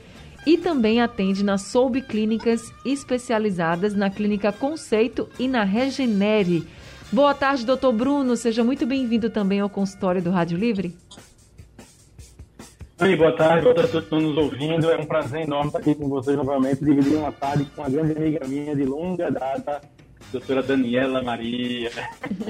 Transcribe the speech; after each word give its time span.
e 0.46 0.58
também 0.58 1.02
atende 1.02 1.44
nas 1.44 1.62
Soub 1.64 2.02
Clínicas 2.02 2.74
especializadas 2.86 3.94
na 3.94 4.10
Clínica 4.10 4.52
Conceito 4.52 5.30
e 5.38 5.48
na 5.48 5.64
Regenere. 5.64 6.68
Boa 7.12 7.34
tarde, 7.34 7.66
doutor 7.66 7.94
Bruno. 7.94 8.36
Seja 8.36 8.64
muito 8.64 8.86
bem-vindo 8.86 9.30
também 9.30 9.60
ao 9.60 9.70
consultório 9.70 10.22
do 10.22 10.30
Rádio 10.30 10.58
Livre. 10.58 10.96
Oi, 13.02 13.16
boa 13.16 13.32
tarde, 13.32 13.64
boa 13.64 13.74
tarde 13.74 13.90
a 13.90 13.92
todos 13.92 13.92
que 13.92 13.98
estão 13.98 14.20
nos 14.20 14.38
ouvindo. 14.38 14.92
É 14.92 14.98
um 14.98 15.06
prazer 15.06 15.44
enorme 15.44 15.68
estar 15.68 15.80
aqui 15.80 15.96
com 15.96 16.10
vocês 16.10 16.36
novamente, 16.36 16.84
dividir 16.84 17.16
uma 17.16 17.32
tarde 17.32 17.64
com 17.74 17.82
uma 17.82 17.90
grande 17.90 18.12
amiga 18.12 18.46
minha 18.46 18.76
de 18.76 18.84
longa 18.84 19.32
data, 19.32 19.80
doutora 20.34 20.62
Daniela 20.62 21.24
Maria. 21.24 21.90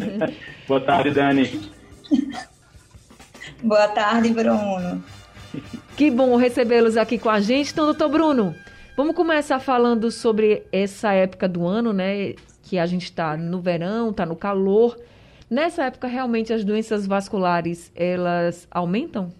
boa 0.67 0.81
tarde, 0.81 1.11
Dani. 1.11 1.71
Boa 3.61 3.87
tarde, 3.89 4.29
Bruno. 4.33 5.03
Que 5.95 6.09
bom 6.09 6.35
recebê-los 6.35 6.97
aqui 6.97 7.19
com 7.19 7.29
a 7.29 7.39
gente. 7.39 7.71
Então, 7.71 7.85
doutor 7.85 8.09
Bruno, 8.09 8.55
vamos 8.97 9.15
começar 9.15 9.59
falando 9.59 10.09
sobre 10.09 10.63
essa 10.71 11.13
época 11.13 11.47
do 11.47 11.67
ano, 11.67 11.93
né? 11.93 12.33
Que 12.63 12.79
a 12.79 12.87
gente 12.87 13.03
está 13.03 13.37
no 13.37 13.61
verão, 13.61 14.09
está 14.09 14.25
no 14.25 14.35
calor. 14.35 14.97
Nessa 15.47 15.83
época, 15.83 16.07
realmente, 16.07 16.51
as 16.51 16.63
doenças 16.63 17.05
vasculares, 17.05 17.91
elas 17.95 18.67
aumentam? 18.71 19.31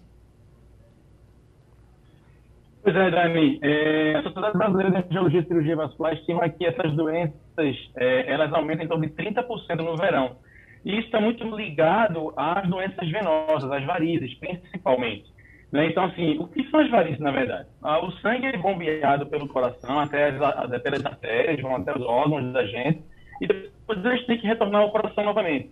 Pois 2.82 2.96
é, 2.96 3.10
Dani. 3.10 3.58
É, 3.62 4.14
a 4.16 4.22
Sociedade 4.22 4.56
Brasileira 4.56 4.90
de 4.90 5.08
Angiologia 5.08 5.40
e 5.40 5.46
Cirurgia 5.46 5.76
Vascular 5.76 6.14
estima 6.14 6.48
que 6.48 6.64
essas 6.64 6.92
doenças 6.94 7.76
é, 7.96 8.32
elas 8.32 8.52
aumentam 8.52 8.84
em 8.84 8.88
torno 8.88 9.06
de 9.06 9.12
30% 9.12 9.76
no 9.76 9.96
verão. 9.96 10.36
E 10.84 10.92
isso 10.92 11.06
está 11.06 11.20
muito 11.20 11.44
ligado 11.54 12.32
às 12.36 12.66
doenças 12.68 13.08
venosas, 13.10 13.70
às 13.70 13.84
varizes, 13.84 14.32
principalmente. 14.38 15.30
Né? 15.70 15.86
Então, 15.86 16.04
assim, 16.04 16.38
o 16.38 16.48
que 16.48 16.68
são 16.70 16.80
as 16.80 16.90
varizes, 16.90 17.20
na 17.20 17.30
verdade? 17.30 17.68
Ah, 17.82 18.04
o 18.04 18.10
sangue 18.12 18.46
é 18.46 18.56
bombeado 18.56 19.26
pelo 19.26 19.46
coração 19.46 20.00
até 20.00 20.30
as, 20.30 20.82
pelas 20.82 21.04
artérias, 21.04 21.60
vão 21.60 21.76
até 21.76 21.96
os 21.96 22.02
órgãos 22.02 22.52
da 22.52 22.64
gente, 22.66 23.02
e 23.40 23.46
depois 23.46 24.04
eles 24.04 24.26
têm 24.26 24.38
que 24.38 24.46
retornar 24.46 24.82
ao 24.82 24.90
coração 24.90 25.24
novamente. 25.24 25.70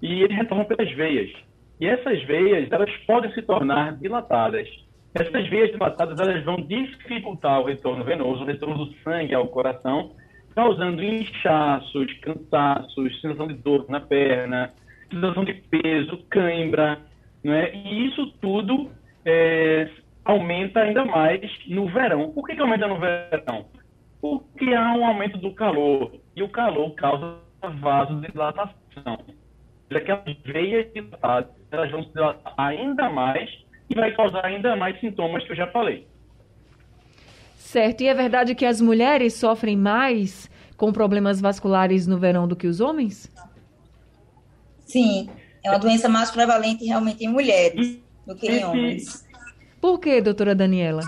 E 0.00 0.22
eles 0.22 0.36
retornam 0.36 0.64
pelas 0.64 0.90
veias. 0.92 1.30
E 1.80 1.86
essas 1.86 2.22
veias, 2.24 2.70
elas 2.70 2.90
podem 3.06 3.32
se 3.32 3.42
tornar 3.42 3.96
dilatadas. 3.96 4.68
Essas 5.14 5.48
veias 5.48 5.70
dilatadas 5.70 6.18
elas 6.18 6.44
vão 6.44 6.56
dificultar 6.56 7.60
o 7.60 7.66
retorno 7.66 8.02
venoso, 8.04 8.42
o 8.42 8.46
retorno 8.46 8.84
do 8.84 8.92
sangue 9.04 9.34
ao 9.34 9.46
coração, 9.46 10.10
causando 10.54 11.04
inchaços, 11.04 12.12
cansaços, 12.14 13.20
sensação 13.20 13.46
de 13.46 13.54
dor 13.54 13.86
na 13.88 14.00
perna, 14.00 14.72
sensação 15.10 15.44
de 15.44 15.54
peso, 15.54 16.18
cãibra, 16.28 17.00
é? 17.44 17.76
E 17.76 18.06
isso 18.06 18.26
tudo 18.40 18.90
é, 19.24 19.88
aumenta 20.24 20.80
ainda 20.80 21.04
mais 21.04 21.40
no 21.68 21.86
verão. 21.86 22.32
Por 22.32 22.46
que, 22.46 22.54
que 22.56 22.60
aumenta 22.60 22.88
no 22.88 22.98
verão? 22.98 23.66
Porque 24.20 24.72
há 24.72 24.94
um 24.94 25.06
aumento 25.06 25.38
do 25.38 25.52
calor 25.52 26.12
e 26.34 26.42
o 26.42 26.48
calor 26.48 26.94
causa 26.94 27.36
vasodilatação. 27.80 29.18
Aquelas 29.94 30.36
veias 30.44 30.92
dilatadas 30.92 31.50
elas 31.70 31.90
vão 31.90 32.02
se 32.02 32.12
dilatar 32.12 32.54
ainda 32.56 33.10
mais 33.10 33.63
e 33.88 33.94
vai 33.94 34.14
causar 34.14 34.44
ainda 34.44 34.76
mais 34.76 34.98
sintomas 35.00 35.44
que 35.44 35.52
eu 35.52 35.56
já 35.56 35.66
falei. 35.68 36.06
Certo. 37.56 38.02
E 38.02 38.08
é 38.08 38.14
verdade 38.14 38.54
que 38.54 38.64
as 38.64 38.80
mulheres 38.80 39.34
sofrem 39.34 39.76
mais 39.76 40.50
com 40.76 40.92
problemas 40.92 41.40
vasculares 41.40 42.06
no 42.06 42.18
verão 42.18 42.46
do 42.46 42.56
que 42.56 42.66
os 42.66 42.80
homens? 42.80 43.30
Sim. 44.86 45.28
É 45.62 45.70
uma 45.70 45.78
doença 45.78 46.08
mais 46.08 46.30
prevalente 46.30 46.84
realmente 46.84 47.24
em 47.24 47.28
mulheres 47.28 47.98
do 48.26 48.34
que 48.36 48.50
em 48.50 48.64
homens. 48.64 49.26
Por 49.80 49.98
que, 49.98 50.20
doutora 50.20 50.54
Daniela? 50.54 51.02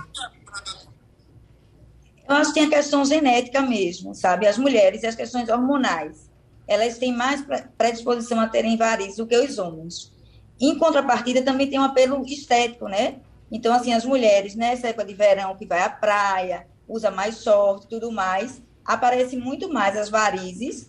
Eu 2.29 2.35
acho 2.35 2.53
que 2.53 2.61
tem 2.61 2.69
a 2.69 2.77
questão 2.77 3.05
genética 3.05 3.63
mesmo, 3.63 4.15
sabe? 4.15 4.47
As 4.47 4.59
mulheres 4.59 5.03
e 5.03 5.07
as 5.07 5.15
questões 5.15 5.49
hormonais. 5.49 6.29
Elas 6.67 6.99
têm 6.99 7.15
mais 7.15 7.47
predisposição 7.79 8.41
a 8.41 8.49
terem 8.49 8.77
varizes 8.77 9.19
do 9.19 9.27
que 9.27 9.37
os 9.37 9.59
homens. 9.59 10.13
Em 10.61 10.79
contrapartida, 10.79 11.43
também 11.43 11.69
tem 11.69 11.79
um 11.79 11.85
apelo 11.85 12.25
estético, 12.25 12.89
né? 12.89 13.17
Então, 13.51 13.75
assim, 13.75 13.93
as 13.93 14.05
mulheres, 14.05 14.55
nessa 14.55 14.89
época 14.89 15.05
de 15.05 15.15
verão, 15.15 15.55
que 15.55 15.67
vai 15.67 15.83
à 15.83 15.91
praia, 15.91 16.67
usa 16.89 17.11
mais 17.11 17.43
short 17.43 17.85
e 17.85 17.89
tudo 17.89 18.11
mais, 18.11 18.63
aparece 18.85 19.37
muito 19.37 19.73
mais 19.73 19.97
as 19.97 20.09
varizes 20.09 20.89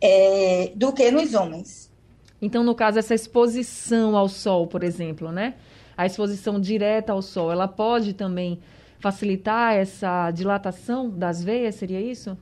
é, 0.00 0.72
do 0.74 0.92
que 0.92 1.10
nos 1.10 1.34
homens. 1.34 1.90
Então, 2.40 2.62
no 2.62 2.74
caso, 2.74 2.98
essa 2.98 3.14
exposição 3.14 4.16
ao 4.16 4.28
sol, 4.28 4.66
por 4.66 4.84
exemplo, 4.84 5.32
né? 5.32 5.54
A 5.96 6.06
exposição 6.06 6.60
direta 6.60 7.12
ao 7.12 7.22
sol, 7.22 7.50
ela 7.50 7.66
pode 7.66 8.12
também 8.12 8.60
facilitar 9.00 9.74
essa 9.74 10.30
dilatação 10.30 11.10
das 11.10 11.42
veias, 11.42 11.74
seria 11.76 12.00
isso? 12.00 12.36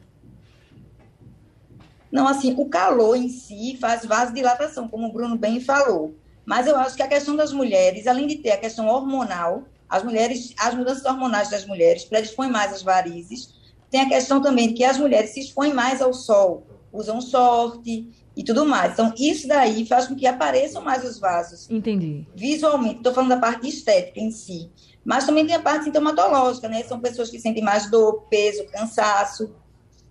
Não, 2.10 2.28
assim, 2.28 2.54
o 2.56 2.66
calor 2.66 3.16
em 3.16 3.28
si 3.28 3.76
faz 3.80 4.04
vasodilatação, 4.04 4.88
como 4.88 5.08
o 5.08 5.12
Bruno 5.12 5.36
bem 5.36 5.60
falou. 5.60 6.14
Mas 6.46 6.68
eu 6.68 6.76
acho 6.76 6.96
que 6.96 7.02
a 7.02 7.08
questão 7.08 7.34
das 7.34 7.52
mulheres, 7.52 8.06
além 8.06 8.28
de 8.28 8.36
ter 8.36 8.52
a 8.52 8.56
questão 8.56 8.86
hormonal, 8.86 9.64
as 9.88 10.02
mulheres, 10.02 10.54
as 10.58 10.74
mudanças 10.74 11.04
hormonais 11.04 11.50
das 11.50 11.66
mulheres 11.66 12.04
predispõem 12.04 12.50
mais 12.50 12.72
às 12.72 12.82
varizes. 12.82 13.54
Tem 13.90 14.00
a 14.00 14.08
questão 14.08 14.40
também 14.40 14.68
de 14.68 14.74
que 14.74 14.84
as 14.84 14.98
mulheres 14.98 15.30
se 15.30 15.40
expõem 15.40 15.72
mais 15.72 16.00
ao 16.00 16.14
sol, 16.14 16.66
usam 16.92 17.20
sorte 17.20 18.08
e 18.36 18.44
tudo 18.44 18.64
mais. 18.66 18.92
Então, 18.92 19.12
isso 19.18 19.48
daí 19.48 19.86
faz 19.86 20.06
com 20.06 20.14
que 20.14 20.26
apareçam 20.26 20.82
mais 20.82 21.04
os 21.04 21.18
vasos. 21.18 21.70
Entendi. 21.70 22.26
Visualmente, 22.34 22.98
estou 22.98 23.12
falando 23.12 23.30
da 23.30 23.38
parte 23.38 23.68
estética 23.68 24.20
em 24.20 24.30
si. 24.30 24.70
Mas 25.04 25.24
também 25.24 25.46
tem 25.46 25.54
a 25.54 25.62
parte 25.62 25.84
sintomatológica, 25.84 26.68
né? 26.68 26.82
São 26.82 27.00
pessoas 27.00 27.30
que 27.30 27.38
sentem 27.38 27.62
mais 27.62 27.90
dor, 27.90 28.26
peso, 28.28 28.66
cansaço. 28.66 29.54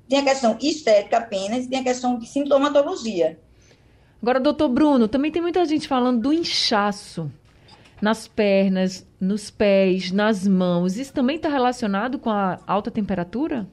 Tem 0.08 0.20
a 0.20 0.24
questão 0.24 0.58
estética 0.62 1.18
apenas 1.18 1.66
e 1.66 1.70
tem 1.70 1.80
a 1.80 1.84
questão 1.84 2.18
de 2.18 2.28
sintomatologia. 2.28 3.40
Agora, 4.25 4.39
doutor 4.39 4.69
Bruno, 4.69 5.07
também 5.07 5.31
tem 5.31 5.39
muita 5.39 5.63
gente 5.66 5.88
falando 5.88 6.19
do 6.19 6.33
inchaço 6.33 7.31
nas 8.01 8.27
pernas, 8.27 9.07
nos 9.22 9.51
pés, 9.51 10.12
nas 10.12 10.48
mãos. 10.48 10.98
Isso 10.98 11.13
também 11.13 11.36
está 11.36 11.48
relacionado 11.48 12.18
com 12.18 12.31
a 12.31 12.57
alta 12.66 12.89
temperatura? 12.89 13.68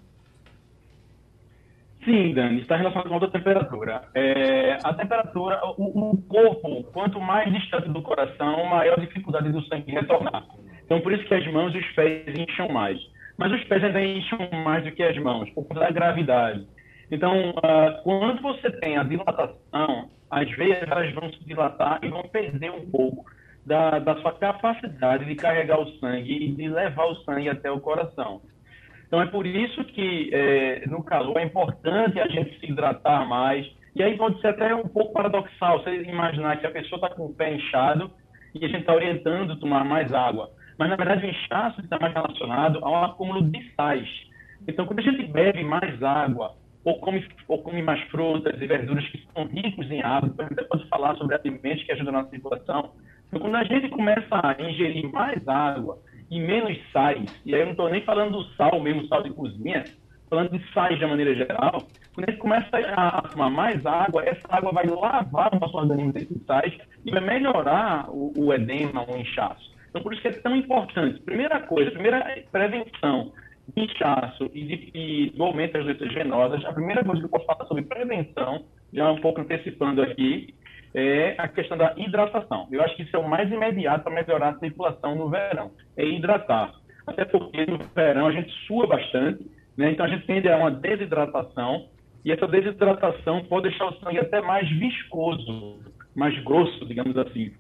Sim, 2.05 2.35
Dani, 2.35 2.61
está 2.61 2.77
relacionado 2.77 3.09
com 3.09 3.15
a 3.15 3.17
alta 3.17 3.31
temperatura. 3.31 4.03
É, 4.15 4.77
a 4.85 4.93
temperatura, 4.93 5.59
o, 5.79 6.11
o, 6.11 6.23
corpo, 6.25 6.85
quanto 6.93 7.19
mais 7.19 7.51
distante 7.51 7.89
do 7.89 8.03
coração, 8.03 8.67
maior 8.67 8.99
a 8.99 9.01
dificuldade 9.01 9.51
do 9.51 9.63
sangue 9.63 9.91
retornar. 9.91 10.45
Então, 10.85 11.01
por 11.01 11.15
isso 11.15 11.25
que 11.25 11.35
as 11.35 11.51
mãos 11.51 11.75
e 11.75 11.79
os 11.79 11.93
pés 11.93 12.27
incham 12.39 12.69
mais. 12.69 13.01
Mas 13.39 13.51
os 13.53 13.65
pés 13.65 13.83
ainda 13.83 14.05
incham 14.05 14.39
mais 14.63 14.85
do 14.85 14.93
que 14.93 15.03
as 15.03 15.17
mãos, 15.17 15.49
por 15.53 15.65
conta 15.65 15.81
da 15.81 15.91
gravidade. 15.91 16.67
Então, 17.11 17.51
uh, 17.53 18.03
quando 18.05 18.43
você 18.43 18.71
tem 18.71 18.99
a 18.99 19.03
dilatação, 19.03 20.11
as 20.33 20.51
veias 20.57 20.91
elas 20.91 21.13
vão 21.13 21.31
se 21.31 21.45
dilatar 21.45 21.99
e 22.03 22.09
vão 22.09 22.23
perder 22.23 22.71
um 22.71 22.91
pouco 22.91 23.27
da, 23.67 23.99
da 23.99 24.17
sua 24.17 24.33
capacidade 24.33 25.27
de 25.27 25.35
carregar 25.35 25.79
o 25.79 25.87
sangue 25.99 26.33
e 26.33 26.53
de 26.53 26.69
levar 26.69 27.05
o 27.05 27.17
sangue 27.17 27.51
até 27.51 27.71
o 27.71 27.79
coração. 27.79 28.41
Então 29.07 29.21
é 29.21 29.27
por 29.27 29.47
isso 29.47 29.85
que 29.85 30.31
é, 30.33 30.87
no 30.87 31.05
calor 31.05 31.37
é 31.37 31.45
importante 31.45 32.19
a 32.19 32.27
gente 32.29 32.59
se 32.59 32.73
hidratar 32.73 33.29
mais. 33.29 33.71
E 33.95 34.03
aí 34.03 34.17
pode 34.17 34.41
ser 34.41 34.49
até 34.49 34.75
um 34.75 34.89
pouco 34.89 35.13
paradoxal 35.13 35.83
você 35.83 36.03
imaginar 36.03 36.59
que 36.59 36.67
a 36.67 36.71
pessoa 36.71 36.97
está 36.97 37.15
com 37.15 37.27
o 37.27 37.35
pé 37.35 37.53
inchado 37.53 38.11
e 38.55 38.65
a 38.65 38.69
gente 38.69 38.81
está 38.81 38.95
orientando 38.95 39.53
a 39.53 39.57
tomar 39.57 39.85
mais 39.85 40.15
água. 40.15 40.51
Mas 40.79 40.89
na 40.89 40.97
verdade 40.97 41.27
o 41.27 41.29
inchaço 41.29 41.79
está 41.83 41.99
mais 42.01 42.15
relacionado 42.15 42.83
ao 42.83 43.05
acúmulo 43.05 43.43
de 43.43 43.71
sais. 43.75 44.09
Então 44.67 44.87
quando 44.87 45.01
a 45.01 45.03
gente 45.03 45.27
bebe 45.27 45.63
mais 45.63 46.03
água 46.03 46.55
ou 46.85 46.99
come, 47.01 47.27
ou 47.49 47.63
come 47.63 47.83
mais 47.83 48.01
frutas 48.09 48.61
e 48.61 48.67
verduras 48.67 49.07
que 49.09 49.27
são 49.33 49.45
ricos 49.47 49.91
em 49.91 50.03
água, 50.03 50.33
a 50.39 50.43
gente 50.43 50.65
pode 50.65 50.89
falar 50.89 51.17
sobre 51.17 51.35
alimentos 51.35 51.85
que 51.85 51.93
ajudam 51.93 52.13
na 52.13 52.25
circulação. 52.27 52.93
Então 53.29 53.41
quando 53.41 53.57
a 53.57 53.65
gente 53.65 53.89
começa 53.89 54.29
a 54.31 54.57
ingerir 54.63 55.11
mais 55.11 55.47
água 55.47 55.99
e 56.31 56.41
menos 56.41 56.79
sais, 56.93 57.43
e 57.45 57.55
aí 57.55 57.61
eu 57.61 57.67
não 57.67 57.73
estou 57.73 57.89
nem 57.89 58.03
falando 58.03 58.39
do 58.39 58.45
sal 58.55 58.81
mesmo, 58.81 59.07
sal 59.07 59.23
de 59.23 59.31
cozinha, 59.31 59.85
falando 60.29 60.51
de 60.51 60.73
sais 60.73 60.99
de 60.99 61.07
maneira 61.07 61.35
geral, 61.35 61.87
quando 62.15 62.29
a 62.29 62.33
gente 62.33 62.41
começa 62.41 62.79
a 62.97 63.23
tomar 63.23 63.51
mais 63.51 63.85
água, 63.85 64.25
essa 64.25 64.47
água 64.49 64.73
vai 64.73 64.87
lavar 64.87 65.55
o 65.55 65.61
nosso 65.61 65.77
organismo 65.77 66.13
desses 66.13 66.43
sais 66.47 66.73
e 67.05 67.11
vai 67.11 67.21
melhorar 67.21 68.11
o, 68.11 68.33
o 68.37 68.53
edema, 68.53 69.05
o 69.09 69.17
inchaço. 69.17 69.73
Então, 69.91 70.03
por 70.03 70.15
isso 70.15 70.23
que 70.23 70.29
é 70.29 70.33
tão 70.33 70.57
importante. 70.57 71.21
Primeira 71.21 71.61
coisa, 71.61 71.91
primeira 71.91 72.43
prevenção 72.51 73.33
de 73.35 73.42
inchaço 73.77 74.51
e, 74.53 74.65
de, 74.65 75.31
do 75.37 75.43
aumento 75.43 75.73
das 75.73 75.85
doenças 75.85 76.13
venosas, 76.13 76.65
a 76.65 76.73
primeira 76.73 77.05
coisa 77.05 77.21
que 77.21 77.27
eu 77.27 77.31
posso 77.31 77.47
falar 77.47 77.65
sobre 77.67 77.85
prevenção, 77.85 78.65
já 78.93 79.11
um 79.11 79.21
pouco 79.21 79.41
antecipando 79.41 80.03
aqui, 80.03 80.55
é 80.95 81.35
a 81.39 81.49
questão 81.49 81.77
da 81.77 81.95
hidratação. 81.97 82.69
Eu 82.71 82.83
acho 82.83 82.97
que 82.97 83.03
isso 83.03 83.17
é 83.17 83.19
o 83.19 83.29
mais 83.29 83.51
imediato 83.51 84.05
para 84.05 84.13
melhorar 84.13 84.51
a 84.51 84.59
circulação 84.59 85.15
no 85.15 85.29
verão, 85.29 85.71
é 85.97 86.05
hidratar. 86.05 86.75
Até 87.07 87.25
porque 87.25 87.65
no 87.67 87.79
verão 87.95 88.27
a 88.27 88.33
gente 88.33 88.53
sua 88.67 88.87
bastante, 88.87 89.45
né? 89.77 89.91
então 89.91 90.05
a 90.05 90.09
gente 90.09 90.27
tende 90.27 90.49
a 90.49 90.57
uma 90.57 90.71
desidratação, 90.71 91.87
e 92.25 92.31
essa 92.31 92.47
desidratação 92.47 93.43
pode 93.45 93.69
deixar 93.69 93.87
o 93.87 93.95
sangue 93.99 94.19
até 94.19 94.41
mais 94.41 94.69
viscoso, 94.69 95.81
mais 96.15 96.39
grosso, 96.45 96.85
digamos 96.87 97.17
assim. 97.17 97.53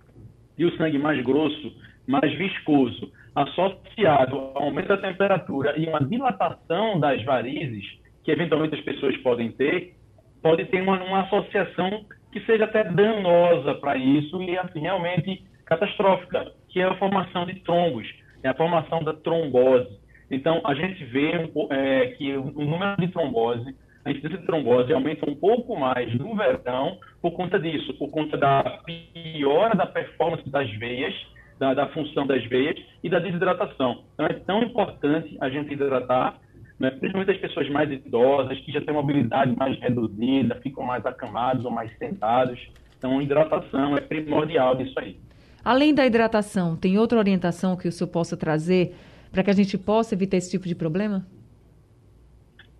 E 0.56 0.64
o 0.64 0.76
sangue 0.76 0.98
mais 0.98 1.20
grosso, 1.24 1.74
mais 2.06 2.32
viscoso, 2.34 3.10
associado 3.34 4.36
ao 4.54 4.64
aumento 4.64 4.88
da 4.88 4.98
temperatura 4.98 5.78
e 5.78 5.86
uma 5.86 6.00
dilatação 6.00 7.00
das 7.00 7.22
varizes, 7.24 7.84
que 8.24 8.30
eventualmente 8.30 8.74
as 8.74 8.80
pessoas 8.82 9.16
podem 9.18 9.50
ter, 9.52 9.94
pode 10.42 10.64
ter 10.66 10.82
uma, 10.82 11.02
uma 11.02 11.22
associação 11.22 12.04
que 12.32 12.40
seja 12.40 12.64
até 12.64 12.84
danosa 12.84 13.74
para 13.74 13.96
isso 13.96 14.42
e 14.42 14.56
assim, 14.58 14.80
realmente 14.80 15.44
catastrófica, 15.64 16.52
que 16.68 16.80
é 16.80 16.84
a 16.84 16.94
formação 16.96 17.46
de 17.46 17.60
trombos, 17.60 18.08
é 18.42 18.48
a 18.48 18.54
formação 18.54 19.02
da 19.02 19.12
trombose. 19.12 20.00
Então, 20.30 20.60
a 20.64 20.74
gente 20.74 21.04
vê 21.04 21.32
é, 21.70 22.06
que 22.16 22.34
o 22.36 22.64
número 22.64 22.96
de 22.98 23.08
trombose, 23.08 23.76
a 24.04 24.10
incidência 24.10 24.38
de 24.38 24.46
trombose 24.46 24.92
aumenta 24.92 25.28
um 25.28 25.34
pouco 25.34 25.78
mais 25.78 26.12
no 26.18 26.34
verão 26.34 26.98
por 27.20 27.32
conta 27.32 27.58
disso, 27.58 27.94
por 27.98 28.10
conta 28.10 28.36
da 28.36 28.80
piora 28.84 29.76
da 29.76 29.86
performance 29.86 30.48
das 30.48 30.68
veias, 30.78 31.14
da, 31.58 31.74
da 31.74 31.88
função 31.88 32.26
das 32.26 32.44
veias 32.46 32.76
e 33.02 33.08
da 33.08 33.18
desidratação. 33.18 34.04
Então, 34.14 34.26
é 34.26 34.34
tão 34.34 34.62
importante 34.62 35.36
a 35.40 35.48
gente 35.48 35.72
hidratar 35.72 36.38
né? 36.82 36.90
principalmente 36.90 37.30
as 37.30 37.38
pessoas 37.38 37.68
mais 37.70 37.88
idosas, 37.92 38.58
que 38.58 38.72
já 38.72 38.80
têm 38.80 38.92
mobilidade 38.92 39.54
mais 39.56 39.78
reduzida, 39.78 40.56
ficam 40.56 40.84
mais 40.84 41.06
acamados 41.06 41.64
ou 41.64 41.70
mais 41.70 41.96
sentados. 41.96 42.58
Então, 42.98 43.22
hidratação 43.22 43.96
é 43.96 44.00
primordial 44.00 44.76
nisso 44.76 44.98
aí. 44.98 45.16
Além 45.64 45.94
da 45.94 46.04
hidratação, 46.04 46.76
tem 46.76 46.98
outra 46.98 47.20
orientação 47.20 47.76
que 47.76 47.86
o 47.86 47.92
senhor 47.92 48.10
possa 48.10 48.36
trazer 48.36 48.96
para 49.30 49.44
que 49.44 49.50
a 49.50 49.52
gente 49.52 49.78
possa 49.78 50.16
evitar 50.16 50.38
esse 50.38 50.50
tipo 50.50 50.66
de 50.66 50.74
problema? 50.74 51.24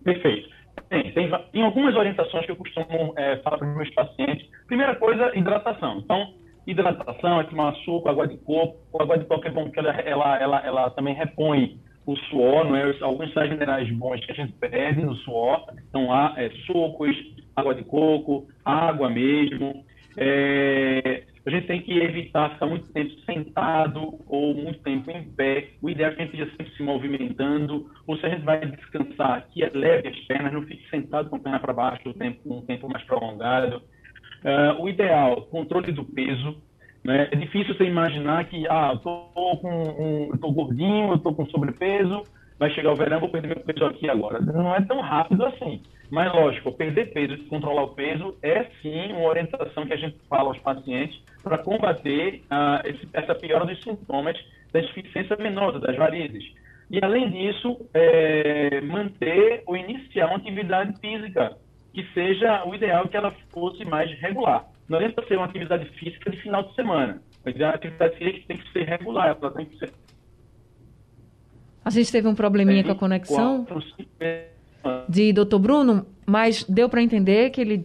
Perfeito. 0.03 0.49
Tem, 0.89 1.11
tem, 1.13 1.31
tem 1.53 1.63
algumas 1.63 1.95
orientações 1.95 2.45
que 2.45 2.51
eu 2.51 2.57
costumo 2.57 3.13
é, 3.15 3.37
falar 3.37 3.57
para 3.57 3.69
os 3.69 3.77
meus 3.77 3.89
pacientes. 3.91 4.45
Primeira 4.67 4.95
coisa, 4.95 5.31
hidratação. 5.33 5.99
Então, 5.99 6.33
hidratação 6.65 7.41
é 7.41 7.43
tomar 7.43 7.75
suco, 7.77 8.09
água 8.09 8.27
de 8.27 8.37
coco. 8.37 8.77
Água 8.99 9.17
de 9.17 9.25
coco 9.25 9.47
é 9.47 9.51
bom 9.51 9.63
porque 9.65 9.79
ela, 9.79 9.91
ela, 10.01 10.41
ela, 10.41 10.65
ela 10.65 10.89
também 10.91 11.13
repõe 11.13 11.79
o 12.05 12.15
suor, 12.15 12.65
não 12.65 12.75
é? 12.75 12.95
alguns 13.01 13.31
sais 13.33 13.49
minerais 13.49 13.89
bons 13.91 14.25
que 14.25 14.31
a 14.31 14.35
gente 14.35 14.53
perde 14.53 15.01
no 15.01 15.15
suor, 15.17 15.65
então 15.87 16.11
há 16.11 16.33
é, 16.37 16.49
sucos, 16.65 17.15
água 17.55 17.73
de 17.73 17.83
coco, 17.83 18.47
água 18.65 19.09
mesmo. 19.09 19.85
É, 20.17 21.23
a 21.45 21.49
gente 21.49 21.67
tem 21.67 21.81
que 21.81 21.97
evitar 21.97 22.51
ficar 22.51 22.67
muito 22.67 22.91
tempo 22.93 23.11
sentado 23.25 24.19
ou 24.27 24.53
muito 24.53 24.79
tempo 24.79 25.11
em 25.11 25.23
pé. 25.23 25.69
O 25.81 25.89
ideal 25.89 26.11
é 26.11 26.15
que 26.15 26.21
a 26.21 26.25
gente 26.25 26.35
esteja 26.35 26.51
sempre 26.57 26.75
se 26.75 26.83
movimentando, 26.83 27.89
ou 28.07 28.17
se 28.17 28.25
a 28.25 28.29
gente 28.29 28.43
vai 28.43 28.65
descansar, 28.65 29.47
que 29.49 29.65
leve 29.65 30.07
as 30.07 30.19
pernas, 30.21 30.53
não 30.53 30.61
fique 30.63 30.89
sentado 30.89 31.29
com 31.29 31.35
a 31.37 31.39
perna 31.39 31.59
para 31.59 31.73
baixo 31.73 32.09
um 32.09 32.13
tempo, 32.13 32.53
um 32.53 32.61
tempo 32.61 32.87
mais 32.87 33.03
prolongado. 33.05 33.81
Uh, 34.43 34.81
o 34.81 34.89
ideal, 34.89 35.43
controle 35.43 35.91
do 35.91 36.03
peso, 36.03 36.57
né? 37.03 37.27
É 37.31 37.35
difícil 37.35 37.75
você 37.75 37.83
imaginar 37.83 38.45
que, 38.45 38.65
ah, 38.69 38.91
eu 38.93 38.99
tô, 38.99 39.57
com 39.57 39.69
um, 39.69 40.29
eu 40.31 40.37
tô 40.37 40.51
gordinho, 40.51 41.11
eu 41.11 41.17
tô 41.17 41.33
com 41.33 41.45
sobrepeso, 41.47 42.23
vai 42.57 42.69
chegar 42.71 42.93
o 42.93 42.95
verão, 42.95 43.19
vou 43.19 43.29
perder 43.29 43.47
meu 43.47 43.59
peso 43.59 43.85
aqui 43.85 44.09
agora. 44.09 44.39
Não 44.39 44.73
é 44.73 44.81
tão 44.81 45.01
rápido 45.01 45.45
assim. 45.45 45.81
Mas, 46.09 46.31
lógico, 46.31 46.71
perder 46.71 47.11
peso 47.11 47.37
controlar 47.49 47.83
o 47.83 47.95
peso 47.95 48.35
é 48.41 48.65
sim 48.81 49.11
uma 49.11 49.27
orientação 49.27 49.85
que 49.85 49.93
a 49.93 49.97
gente 49.97 50.17
fala 50.29 50.49
aos 50.49 50.59
pacientes 50.59 51.19
para 51.41 51.57
combater 51.57 52.41
ah, 52.49 52.81
esse, 52.85 53.07
essa 53.11 53.35
piora 53.35 53.65
dos 53.65 53.81
sintomas 53.81 54.37
da 54.71 54.79
insuficiência 54.79 55.35
venosa, 55.35 55.79
das 55.79 55.95
varizes. 55.95 56.43
E, 56.89 56.99
além 57.03 57.29
disso, 57.31 57.77
é, 57.93 58.81
manter 58.81 59.63
ou 59.65 59.75
iniciar 59.75 60.27
uma 60.27 60.37
atividade 60.37 60.99
física 60.99 61.57
que 61.93 62.03
seja 62.13 62.65
o 62.65 62.73
ideal 62.73 63.07
que 63.07 63.15
ela 63.15 63.33
fosse 63.51 63.85
mais 63.85 64.11
regular. 64.19 64.65
Não 64.89 64.97
adianta 64.97 65.25
ser 65.27 65.37
uma 65.37 65.45
atividade 65.45 65.85
física 65.97 66.29
de 66.29 66.37
final 66.41 66.63
de 66.63 66.73
semana. 66.75 67.21
Mas 67.45 67.59
a 67.61 67.69
atividade 67.69 68.17
física 68.17 68.45
tem 68.47 68.57
que 68.57 68.71
ser 68.71 68.83
regular, 68.83 69.37
ela 69.39 69.51
tem 69.51 69.65
que 69.65 69.77
ser. 69.77 69.93
A 71.85 71.89
gente 71.89 72.11
teve 72.11 72.27
um 72.27 72.35
probleminha 72.35 72.83
com 72.83 72.91
a 72.91 72.95
conexão 72.95 73.67
de 75.07 75.33
Dr. 75.33 75.57
Bruno, 75.59 76.05
mas 76.25 76.63
deu 76.63 76.89
para 76.89 77.01
entender 77.01 77.49
que 77.51 77.61
ele. 77.61 77.83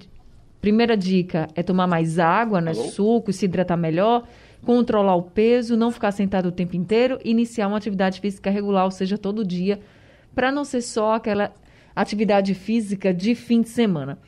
Primeira 0.61 0.97
dica 0.97 1.47
é 1.55 1.63
tomar 1.63 1.87
mais 1.87 2.19
água, 2.19 2.61
né? 2.61 2.75
Suco, 2.75 3.33
se 3.33 3.45
hidratar 3.45 3.77
melhor, 3.77 4.27
controlar 4.65 5.15
o 5.15 5.23
peso, 5.23 5.77
não 5.77 5.93
ficar 5.93 6.11
sentado 6.11 6.47
o 6.47 6.53
tempo 6.53 6.75
inteiro, 6.75 7.17
iniciar 7.25 7.69
uma 7.69 7.77
atividade 7.77 8.21
física 8.21 8.51
regular, 8.51 8.85
ou 8.85 8.91
seja, 8.91 9.17
todo 9.17 9.45
dia, 9.45 9.79
para 10.35 10.51
não 10.51 10.65
ser 10.65 10.83
só 10.83 11.15
aquela 11.15 11.53
atividade 12.01 12.55
física 12.55 13.13
de 13.13 13.35
fim 13.35 13.63
de 13.63 13.69
semana. 13.69 14.19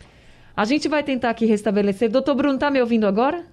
A 0.57 0.65
gente 0.65 0.89
vai 0.89 1.03
tentar 1.03 1.31
aqui 1.31 1.47
restabelecer. 1.47 2.11
Doutor 2.11 2.35
Bruno, 2.35 2.55
está 2.55 2.71
me 2.71 2.81
ouvindo 2.81 3.07
agora? 3.07 3.45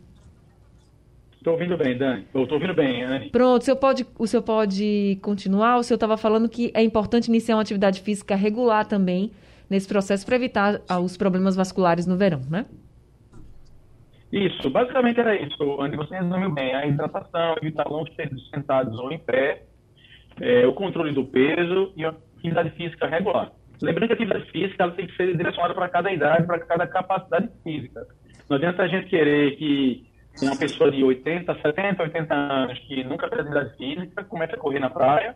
Estou 1.48 1.54
ouvindo 1.54 1.78
bem, 1.78 1.98
Dani. 1.98 2.26
Estou 2.26 2.54
ouvindo 2.54 2.74
bem, 2.74 3.04
Anne. 3.04 3.30
Pronto, 3.30 3.62
o 3.62 3.66
senhor 3.66 3.78
pode, 3.78 4.06
o 4.20 4.28
senhor 4.28 4.44
pode 4.44 5.18
continuar? 5.22 5.78
O 5.78 5.84
senhor 5.84 5.96
estava 5.96 6.18
falando 6.18 6.50
que 6.50 6.72
é 6.74 6.84
importante 6.84 7.28
iniciar 7.28 7.56
uma 7.56 7.62
atividade 7.62 8.02
física 8.02 8.36
regular 8.36 8.86
também 8.86 9.32
nesse 9.70 9.88
processo 9.88 10.26
para 10.26 10.36
evitar 10.36 10.82
ah, 10.90 11.00
os 11.00 11.16
problemas 11.16 11.56
vasculares 11.56 12.06
no 12.06 12.18
verão, 12.18 12.42
né? 12.50 12.66
Isso, 14.32 14.70
basicamente 14.70 15.20
era 15.20 15.42
isso, 15.42 15.82
Andy. 15.82 15.96
Você 15.96 16.16
resumiu 16.16 16.52
bem. 16.52 16.76
A 16.76 16.86
hidratação, 16.86 17.56
evitar 17.62 17.88
longos 17.88 18.14
períodos 18.14 18.50
sentados 18.50 19.00
ou 19.00 19.12
em 19.12 19.20
pé, 19.20 19.64
é, 20.42 20.68
o 20.68 20.74
controle 20.74 21.14
do 21.14 21.24
peso 21.24 21.94
e 21.96 22.04
a 22.04 22.14
atividade 22.38 22.72
física 22.72 23.08
regular. 23.08 23.52
Lembrando 23.82 24.08
que 24.08 24.14
a 24.14 24.16
atividade 24.16 24.52
física 24.52 24.84
ela 24.84 24.92
tem 24.94 25.08
que 25.08 25.16
ser 25.16 25.36
direcionada 25.36 25.74
para 25.74 25.90
cada 25.90 26.12
idade, 26.12 26.48
para 26.48 26.60
cada 26.60 26.88
capacidade 26.88 27.50
física. 27.64 28.08
Não 28.50 28.58
adianta 28.58 28.84
a 28.84 28.88
gente 28.88 29.08
querer 29.08 29.56
que 29.58 30.06
uma 30.42 30.58
pessoa 30.58 30.92
de 30.92 31.04
80, 31.04 31.54
70, 31.62 32.04
80 32.04 32.34
anos 32.34 32.80
que 32.80 33.04
nunca 33.04 33.28
fez 33.28 33.42
atividade 33.42 33.78
física 33.78 34.24
comece 34.24 34.54
a 34.54 34.58
correr 34.58 34.80
na 34.80 34.90
praia, 34.90 35.36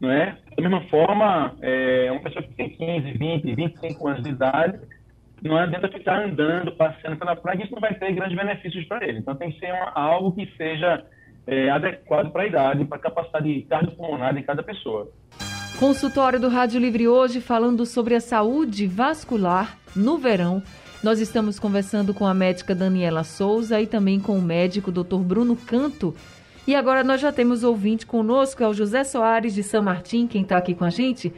não 0.00 0.10
é? 0.10 0.36
Da 0.56 0.62
mesma 0.62 0.82
forma, 0.88 1.54
é, 1.60 2.10
uma 2.10 2.20
pessoa 2.20 2.42
que 2.42 2.54
tem 2.54 2.70
15, 2.70 3.12
20, 3.12 3.54
25 3.54 4.08
anos 4.08 4.22
de 4.22 4.30
idade, 4.30 4.78
não 5.42 5.56
adianta 5.56 5.88
ficar 5.88 6.24
andando, 6.24 6.72
passeando 6.72 7.16
pela 7.16 7.36
praia, 7.36 7.62
isso 7.62 7.72
não 7.72 7.80
vai 7.80 7.94
ter 7.94 8.12
grandes 8.12 8.36
benefícios 8.36 8.84
para 8.86 9.06
ele. 9.06 9.18
Então 9.18 9.34
tem 9.34 9.52
que 9.52 9.58
ser 9.58 9.72
uma, 9.72 9.90
algo 9.92 10.32
que 10.32 10.46
seja 10.56 11.04
é, 11.46 11.70
adequado 11.70 12.30
para 12.32 12.42
a 12.42 12.46
idade, 12.46 12.84
para 12.84 12.98
a 12.98 13.00
capacidade 13.00 13.62
cardiopulmonar 13.62 14.34
de 14.34 14.42
cada 14.42 14.62
pessoa. 14.62 15.10
Consultório 15.78 16.40
do 16.40 16.48
Rádio 16.48 16.80
Livre 16.80 17.06
hoje 17.06 17.38
falando 17.38 17.84
sobre 17.84 18.14
a 18.14 18.20
saúde 18.20 18.86
vascular 18.86 19.76
no 19.94 20.16
verão. 20.16 20.62
Nós 21.04 21.20
estamos 21.20 21.58
conversando 21.58 22.14
com 22.14 22.26
a 22.26 22.32
médica 22.32 22.74
Daniela 22.74 23.22
Souza 23.22 23.78
e 23.78 23.86
também 23.86 24.18
com 24.18 24.38
o 24.38 24.42
médico 24.42 24.90
Dr. 24.90 25.18
Bruno 25.18 25.54
Canto. 25.54 26.14
E 26.66 26.74
agora 26.74 27.04
nós 27.04 27.20
já 27.20 27.30
temos 27.30 27.62
ouvinte 27.62 28.06
conosco, 28.06 28.62
é 28.62 28.66
o 28.66 28.72
José 28.72 29.04
Soares 29.04 29.54
de 29.54 29.62
São 29.62 29.82
Martim, 29.82 30.26
quem 30.26 30.40
está 30.42 30.56
aqui 30.56 30.74
com 30.74 30.84
a 30.84 30.88
gente. 30.88 31.30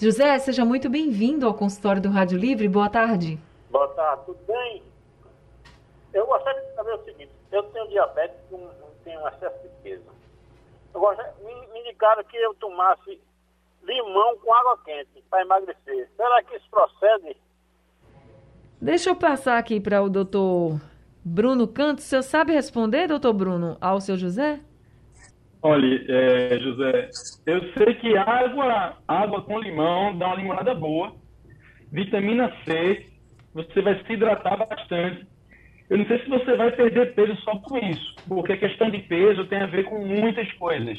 José, 0.00 0.38
seja 0.38 0.64
muito 0.64 0.88
bem-vindo 0.88 1.44
ao 1.44 1.52
consultório 1.52 2.00
do 2.00 2.08
Rádio 2.08 2.38
Livre. 2.38 2.68
Boa 2.68 2.88
tarde. 2.88 3.36
Boa 3.68 3.88
tarde, 3.88 4.26
tudo 4.26 4.38
bem? 4.46 4.80
Eu 6.14 6.24
gostaria 6.26 6.62
de 6.62 6.74
saber 6.76 6.94
o 6.94 7.04
seguinte: 7.04 7.32
eu 7.50 7.64
tenho 7.64 7.88
diabetes 7.88 8.38
e 8.52 9.04
tenho 9.04 9.26
excesso 9.26 9.60
de 9.60 9.68
peso. 9.82 10.04
Eu 10.94 11.00
gostaria, 11.00 11.34
me, 11.44 11.72
me 11.72 11.80
indicaram 11.80 12.22
que 12.22 12.36
eu 12.36 12.54
tomasse 12.54 13.20
com 14.52 14.54
água 14.54 14.78
quente 14.84 15.24
para 15.30 15.42
emagrecer. 15.42 16.08
Será 16.14 16.42
que 16.42 16.56
isso 16.56 16.68
procede? 16.70 17.36
Deixa 18.80 19.08
eu 19.08 19.16
passar 19.16 19.56
aqui 19.56 19.80
para 19.80 20.02
o 20.02 20.10
doutor 20.10 20.78
Bruno 21.24 21.66
Canto. 21.66 22.00
O 22.00 22.02
senhor 22.02 22.22
sabe 22.22 22.52
responder, 22.52 23.08
doutor 23.08 23.32
Bruno, 23.32 23.78
ao 23.80 24.00
seu 24.00 24.16
José? 24.16 24.60
Olha, 25.62 26.04
é, 26.08 26.58
José, 26.58 27.08
eu 27.46 27.60
sei 27.72 27.94
que 27.94 28.16
água, 28.16 28.98
água 29.06 29.42
com 29.42 29.58
limão 29.58 30.18
dá 30.18 30.26
uma 30.26 30.36
limonada 30.36 30.74
boa. 30.74 31.14
Vitamina 31.90 32.52
C, 32.64 33.06
você 33.54 33.80
vai 33.80 34.04
se 34.04 34.12
hidratar 34.12 34.56
bastante. 34.56 35.26
Eu 35.88 35.98
não 35.98 36.06
sei 36.06 36.18
se 36.18 36.28
você 36.28 36.56
vai 36.56 36.72
perder 36.72 37.14
peso 37.14 37.36
só 37.42 37.56
com 37.58 37.78
isso, 37.78 38.16
porque 38.28 38.52
a 38.52 38.58
questão 38.58 38.90
de 38.90 38.98
peso 38.98 39.46
tem 39.46 39.60
a 39.60 39.66
ver 39.66 39.84
com 39.84 40.04
muitas 40.04 40.50
coisas. 40.54 40.98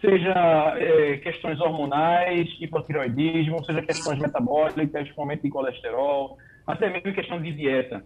Seja 0.00 0.76
é, 0.78 1.16
questões 1.16 1.60
hormonais, 1.60 2.48
hipotireoidismo, 2.60 3.64
seja 3.64 3.82
questões 3.82 4.18
metabólicas, 4.18 5.08
aumento 5.16 5.42
de 5.42 5.50
colesterol, 5.50 6.36
até 6.66 6.88
mesmo 6.88 7.12
questão 7.12 7.40
de 7.40 7.52
dieta. 7.52 8.04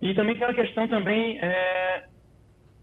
E 0.00 0.14
também 0.14 0.36
tem 0.36 0.46
uma 0.46 0.54
questão 0.54 0.86
também 0.86 1.38
é, 1.40 2.04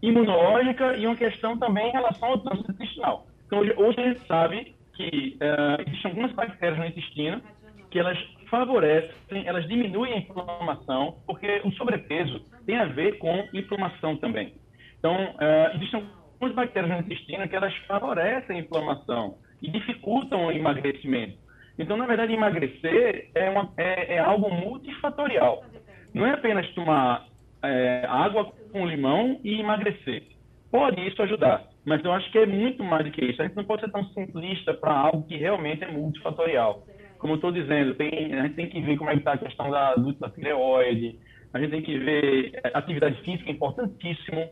imunológica 0.02 0.96
e 0.96 1.06
uma 1.06 1.16
questão 1.16 1.58
também 1.58 1.88
em 1.88 1.92
relação 1.92 2.28
ao 2.28 2.38
trânsito 2.38 2.70
intestinal. 2.72 3.26
Então, 3.46 3.60
hoje, 3.60 3.74
hoje 3.76 4.00
a 4.00 4.08
gente 4.08 4.26
sabe 4.26 4.74
que 4.94 5.38
uh, 5.40 5.82
existem 5.86 6.10
algumas 6.10 6.32
bactérias 6.32 6.78
no 6.78 6.86
intestino 6.86 7.42
que 7.90 7.98
elas 7.98 8.18
favorecem, 8.50 9.46
elas 9.46 9.66
diminuem 9.68 10.12
a 10.14 10.18
inflamação, 10.18 11.16
porque 11.26 11.60
o 11.64 11.70
sobrepeso 11.72 12.40
tem 12.66 12.76
a 12.76 12.84
ver 12.86 13.18
com 13.18 13.48
inflamação 13.52 14.16
também. 14.16 14.54
Então, 14.98 15.14
uh, 15.14 15.76
existem 15.76 16.04
algumas 16.34 16.54
bactérias 16.54 16.92
no 16.92 16.98
intestino 17.00 17.48
que 17.48 17.56
elas 17.56 17.74
favorecem 17.88 18.56
a 18.56 18.60
inflamação 18.60 19.38
e 19.62 19.70
dificultam 19.70 20.46
o 20.46 20.52
emagrecimento. 20.52 21.38
Então, 21.78 21.96
na 21.96 22.06
verdade, 22.06 22.32
emagrecer 22.32 23.30
é, 23.34 23.50
uma, 23.50 23.72
é, 23.76 24.14
é 24.14 24.18
algo 24.18 24.48
multifatorial. 24.50 25.64
Não 26.12 26.26
é 26.26 26.34
apenas 26.34 26.68
tomar 26.74 27.26
é, 27.62 28.04
água 28.08 28.52
com 28.70 28.86
limão 28.86 29.40
e 29.42 29.60
emagrecer. 29.60 30.22
Pode 30.70 31.00
isso 31.06 31.20
ajudar, 31.22 31.64
mas 31.84 32.04
eu 32.04 32.12
acho 32.12 32.30
que 32.30 32.38
é 32.38 32.46
muito 32.46 32.82
mais 32.82 33.04
do 33.04 33.10
que 33.10 33.24
isso. 33.24 33.40
A 33.40 33.46
gente 33.46 33.56
não 33.56 33.64
pode 33.64 33.82
ser 33.82 33.90
tão 33.90 34.04
simplista 34.06 34.74
para 34.74 34.92
algo 34.92 35.26
que 35.26 35.36
realmente 35.36 35.84
é 35.84 35.90
multifatorial. 35.90 36.84
Como 37.18 37.34
eu 37.34 37.36
estou 37.36 37.52
dizendo, 37.52 37.94
tem, 37.94 38.34
a 38.34 38.42
gente 38.42 38.54
tem 38.54 38.68
que 38.68 38.80
ver 38.80 38.96
como 38.96 39.10
é 39.10 39.14
que 39.14 39.20
está 39.20 39.32
a 39.32 39.38
questão 39.38 39.70
da, 39.70 39.94
da 39.94 40.30
tireoide, 40.30 41.18
a 41.52 41.60
gente 41.60 41.70
tem 41.70 41.82
que 41.82 41.96
ver 41.96 42.60
é, 42.62 42.70
atividade 42.74 43.20
física 43.22 43.48
é 43.48 43.52
importantíssimo 43.52 44.48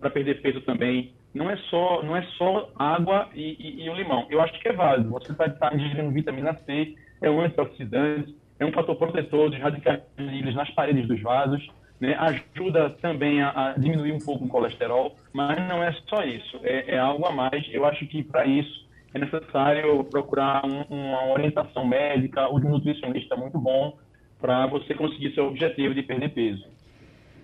para 0.00 0.10
perder 0.10 0.42
peso 0.42 0.60
também. 0.62 1.14
Não 1.34 1.48
é 1.48 1.56
só, 1.56 2.02
não 2.02 2.16
é 2.16 2.22
só 2.36 2.70
água 2.76 3.28
e, 3.34 3.56
e, 3.58 3.84
e 3.84 3.90
o 3.90 3.94
limão. 3.94 4.26
Eu 4.28 4.40
acho 4.40 4.58
que 4.60 4.68
é 4.68 4.72
válido. 4.72 5.10
Você 5.10 5.32
vai 5.32 5.48
estar 5.48 5.74
ingerindo 5.74 6.10
vitamina 6.10 6.58
C, 6.66 6.94
é 7.22 7.30
um 7.30 7.40
antioxidante, 7.40 8.34
é 8.58 8.64
um 8.64 8.72
fator 8.72 8.96
protetor 8.96 9.50
dos 9.50 9.60
radicais 9.60 10.00
livres 10.18 10.54
nas 10.54 10.70
paredes 10.70 11.06
dos 11.06 11.20
vasos 11.22 11.66
né, 12.00 12.16
ajuda 12.18 12.90
também 13.02 13.42
a, 13.42 13.50
a, 13.50 13.72
diminuir 13.72 14.12
um 14.12 14.18
pouco 14.18 14.44
o 14.44 14.48
colesterol, 14.48 15.14
mas 15.32 15.58
não 15.68 15.82
é 15.82 15.92
só 16.08 16.24
isso, 16.24 16.58
é, 16.62 16.94
é 16.94 16.98
algo 16.98 17.26
a 17.26 17.30
mais. 17.30 17.62
Eu 17.70 17.84
acho 17.84 18.06
que 18.06 18.22
para 18.22 18.46
isso 18.46 18.88
é 19.12 19.18
necessário 19.18 20.02
procurar 20.04 20.64
um, 20.64 20.82
uma 20.88 21.32
orientação 21.32 21.86
médica, 21.86 22.48
o 22.48 22.58
nutricionista 22.58 23.34
é 23.34 23.38
muito 23.38 23.58
bom 23.58 23.98
para 24.40 24.66
você 24.66 24.94
conseguir 24.94 25.34
seu 25.34 25.46
objetivo 25.46 25.94
de 25.94 26.02
perder 26.02 26.30
peso. 26.30 26.64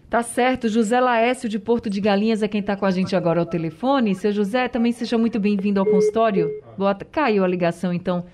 Tá 0.08 0.22
certo, 0.22 0.68
José 0.68 1.00
Laécio 1.00 1.48
de 1.48 1.58
Porto 1.58 1.90
de 1.90 2.00
Galinhas 2.00 2.40
é 2.40 2.46
quem 2.46 2.60
está 2.60 2.76
com 2.76 2.86
a 2.86 2.90
gente 2.92 3.16
agora 3.16 3.40
ao 3.40 3.46
telefone. 3.46 4.14
Seu 4.14 4.30
José, 4.30 4.68
também 4.68 4.92
seja 4.92 5.18
muito 5.18 5.40
bem-vindo 5.40 5.80
ao 5.80 5.86
consultório. 5.86 6.48
Boa, 6.78 6.94
caiu 6.94 7.42
a 7.42 7.48
ligação 7.48 7.92
então 7.92 8.24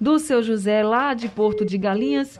do 0.00 0.20
seu 0.20 0.40
José 0.40 0.84
lá 0.84 1.14
de 1.14 1.28
Porto 1.28 1.64
de 1.64 1.76
Galinhas. 1.78 2.38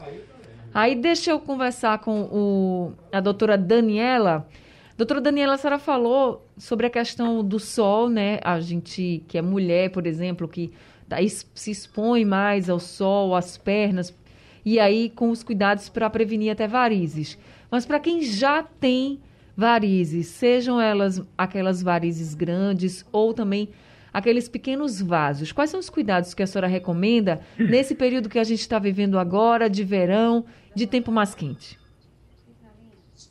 Aí 0.73 0.95
deixa 0.95 1.31
eu 1.31 1.39
conversar 1.39 1.99
com 1.99 2.21
o, 2.31 2.93
a 3.11 3.19
doutora 3.19 3.57
Daniela. 3.57 4.47
Doutora 4.95 5.19
Daniela, 5.19 5.55
a 5.55 5.57
senhora 5.57 5.79
falou 5.79 6.47
sobre 6.57 6.87
a 6.87 6.89
questão 6.89 7.43
do 7.43 7.59
sol, 7.59 8.07
né? 8.07 8.39
A 8.41 8.57
gente 8.61 9.21
que 9.27 9.37
é 9.37 9.41
mulher, 9.41 9.89
por 9.89 10.07
exemplo, 10.07 10.47
que 10.47 10.71
se 11.53 11.71
expõe 11.71 12.23
mais 12.23 12.69
ao 12.69 12.79
sol, 12.79 13.35
às 13.35 13.57
pernas, 13.57 14.17
e 14.63 14.79
aí 14.79 15.09
com 15.09 15.29
os 15.29 15.43
cuidados 15.43 15.89
para 15.89 16.09
prevenir 16.09 16.51
até 16.51 16.67
varizes. 16.67 17.37
Mas 17.69 17.85
para 17.85 17.99
quem 17.99 18.21
já 18.21 18.63
tem 18.63 19.19
varizes, 19.55 20.27
sejam 20.27 20.79
elas 20.79 21.21
aquelas 21.37 21.81
varizes 21.81 22.33
grandes 22.33 23.05
ou 23.11 23.33
também 23.33 23.69
aqueles 24.13 24.47
pequenos 24.47 25.01
vasos. 25.01 25.51
Quais 25.51 25.69
são 25.69 25.79
os 25.79 25.89
cuidados 25.89 26.33
que 26.33 26.43
a 26.43 26.47
senhora 26.47 26.67
recomenda 26.67 27.41
nesse 27.57 27.93
período 27.93 28.29
que 28.29 28.39
a 28.39 28.43
gente 28.43 28.61
está 28.61 28.79
vivendo 28.79 29.19
agora, 29.19 29.69
de 29.69 29.83
verão, 29.83 30.45
de 30.73 30.87
tempo 30.87 31.11
mais 31.11 31.35
quente? 31.35 31.79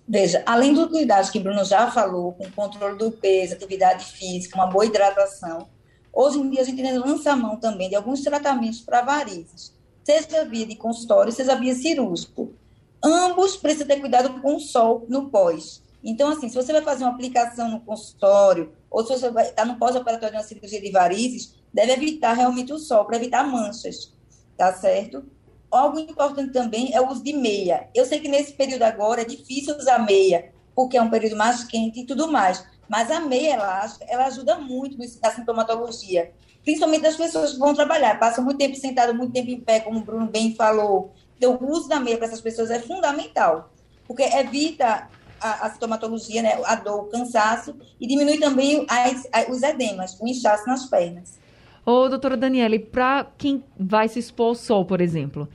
Veja, 0.08 0.42
além 0.46 0.72
do 0.74 0.88
cuidado 0.88 1.30
que 1.30 1.40
Bruno 1.40 1.64
já 1.64 1.90
falou, 1.90 2.32
com 2.32 2.48
controle 2.50 2.96
do 2.96 3.10
peso, 3.10 3.54
atividade 3.54 4.04
física, 4.04 4.56
uma 4.56 4.68
boa 4.68 4.86
hidratação, 4.86 5.68
hoje 6.12 6.38
em 6.38 6.50
dia 6.50 6.60
a 6.60 6.64
gente 6.64 6.82
lança 6.98 7.32
a 7.32 7.36
mão 7.36 7.56
também 7.56 7.88
de 7.88 7.96
alguns 7.96 8.20
tratamentos 8.22 8.80
para 8.80 9.02
varizes, 9.02 9.74
seja 10.04 10.44
via 10.44 10.66
de 10.66 10.76
consultório, 10.76 11.32
seja 11.32 11.56
via 11.56 11.74
cirúrgico. 11.74 12.54
Ambos 13.02 13.56
precisam 13.56 13.86
ter 13.86 14.00
cuidado 14.00 14.40
com 14.40 14.56
o 14.56 14.60
sol 14.60 15.04
no 15.08 15.30
pós. 15.30 15.82
Então, 16.02 16.28
assim, 16.28 16.48
se 16.48 16.54
você 16.54 16.72
vai 16.72 16.82
fazer 16.82 17.04
uma 17.04 17.12
aplicação 17.12 17.70
no 17.70 17.80
consultório, 17.80 18.72
ou 18.90 19.04
se 19.04 19.12
você 19.12 19.26
estar 19.40 19.64
no 19.64 19.76
pós-operatório 19.76 20.34
de 20.34 20.40
uma 20.40 20.46
cirurgia 20.46 20.80
de 20.80 20.90
varizes, 20.90 21.54
deve 21.72 21.92
evitar 21.92 22.32
realmente 22.32 22.72
o 22.72 22.78
sol, 22.78 23.04
para 23.04 23.16
evitar 23.16 23.42
manchas, 23.44 24.14
tá 24.56 24.72
certo? 24.72 25.24
Algo 25.70 25.98
importante 25.98 26.52
também 26.52 26.94
é 26.94 27.00
o 27.00 27.10
uso 27.10 27.22
de 27.22 27.32
meia. 27.32 27.88
Eu 27.94 28.06
sei 28.06 28.20
que 28.20 28.28
nesse 28.28 28.52
período 28.52 28.82
agora 28.82 29.22
é 29.22 29.24
difícil 29.24 29.76
usar 29.76 29.98
meia, 29.98 30.52
porque 30.74 30.96
é 30.96 31.02
um 31.02 31.10
período 31.10 31.36
mais 31.36 31.64
quente 31.64 32.00
e 32.00 32.06
tudo 32.06 32.30
mais, 32.30 32.64
mas 32.88 33.10
a 33.10 33.20
meia 33.20 33.54
elástica, 33.54 34.04
ela 34.08 34.26
ajuda 34.26 34.56
muito 34.56 34.96
na 34.96 35.30
sintomatologia, 35.30 36.32
principalmente 36.62 37.02
das 37.02 37.16
pessoas 37.16 37.52
que 37.52 37.58
vão 37.58 37.74
trabalhar, 37.74 38.18
passam 38.18 38.44
muito 38.44 38.58
tempo 38.58 38.76
sentado, 38.76 39.14
muito 39.14 39.32
tempo 39.32 39.50
em 39.50 39.60
pé, 39.60 39.80
como 39.80 39.98
o 39.98 40.04
Bruno 40.04 40.26
bem 40.26 40.54
falou. 40.54 41.12
Então, 41.36 41.56
o 41.56 41.70
uso 41.70 41.88
da 41.88 42.00
meia 42.00 42.16
para 42.16 42.26
essas 42.26 42.40
pessoas 42.40 42.70
é 42.70 42.80
fundamental, 42.80 43.70
porque 44.06 44.22
evita 44.22 45.08
a, 45.40 45.66
a 45.66 45.70
sintomatologia, 45.70 46.42
né, 46.42 46.58
a 46.64 46.76
dor, 46.76 47.02
o 47.02 47.04
cansaço, 47.04 47.76
e 48.00 48.06
diminui 48.06 48.38
também 48.38 48.86
as, 48.88 49.28
os 49.48 49.62
edemas, 49.62 50.18
o 50.20 50.26
inchaço 50.26 50.66
nas 50.66 50.86
pernas. 50.86 51.38
Ô, 51.84 52.08
doutora 52.08 52.36
Daniele, 52.36 52.78
para 52.78 53.26
quem 53.38 53.62
vai 53.78 54.08
se 54.08 54.18
expor 54.18 54.48
ao 54.48 54.54
sol, 54.54 54.84
por 54.84 55.00
exemplo, 55.00 55.48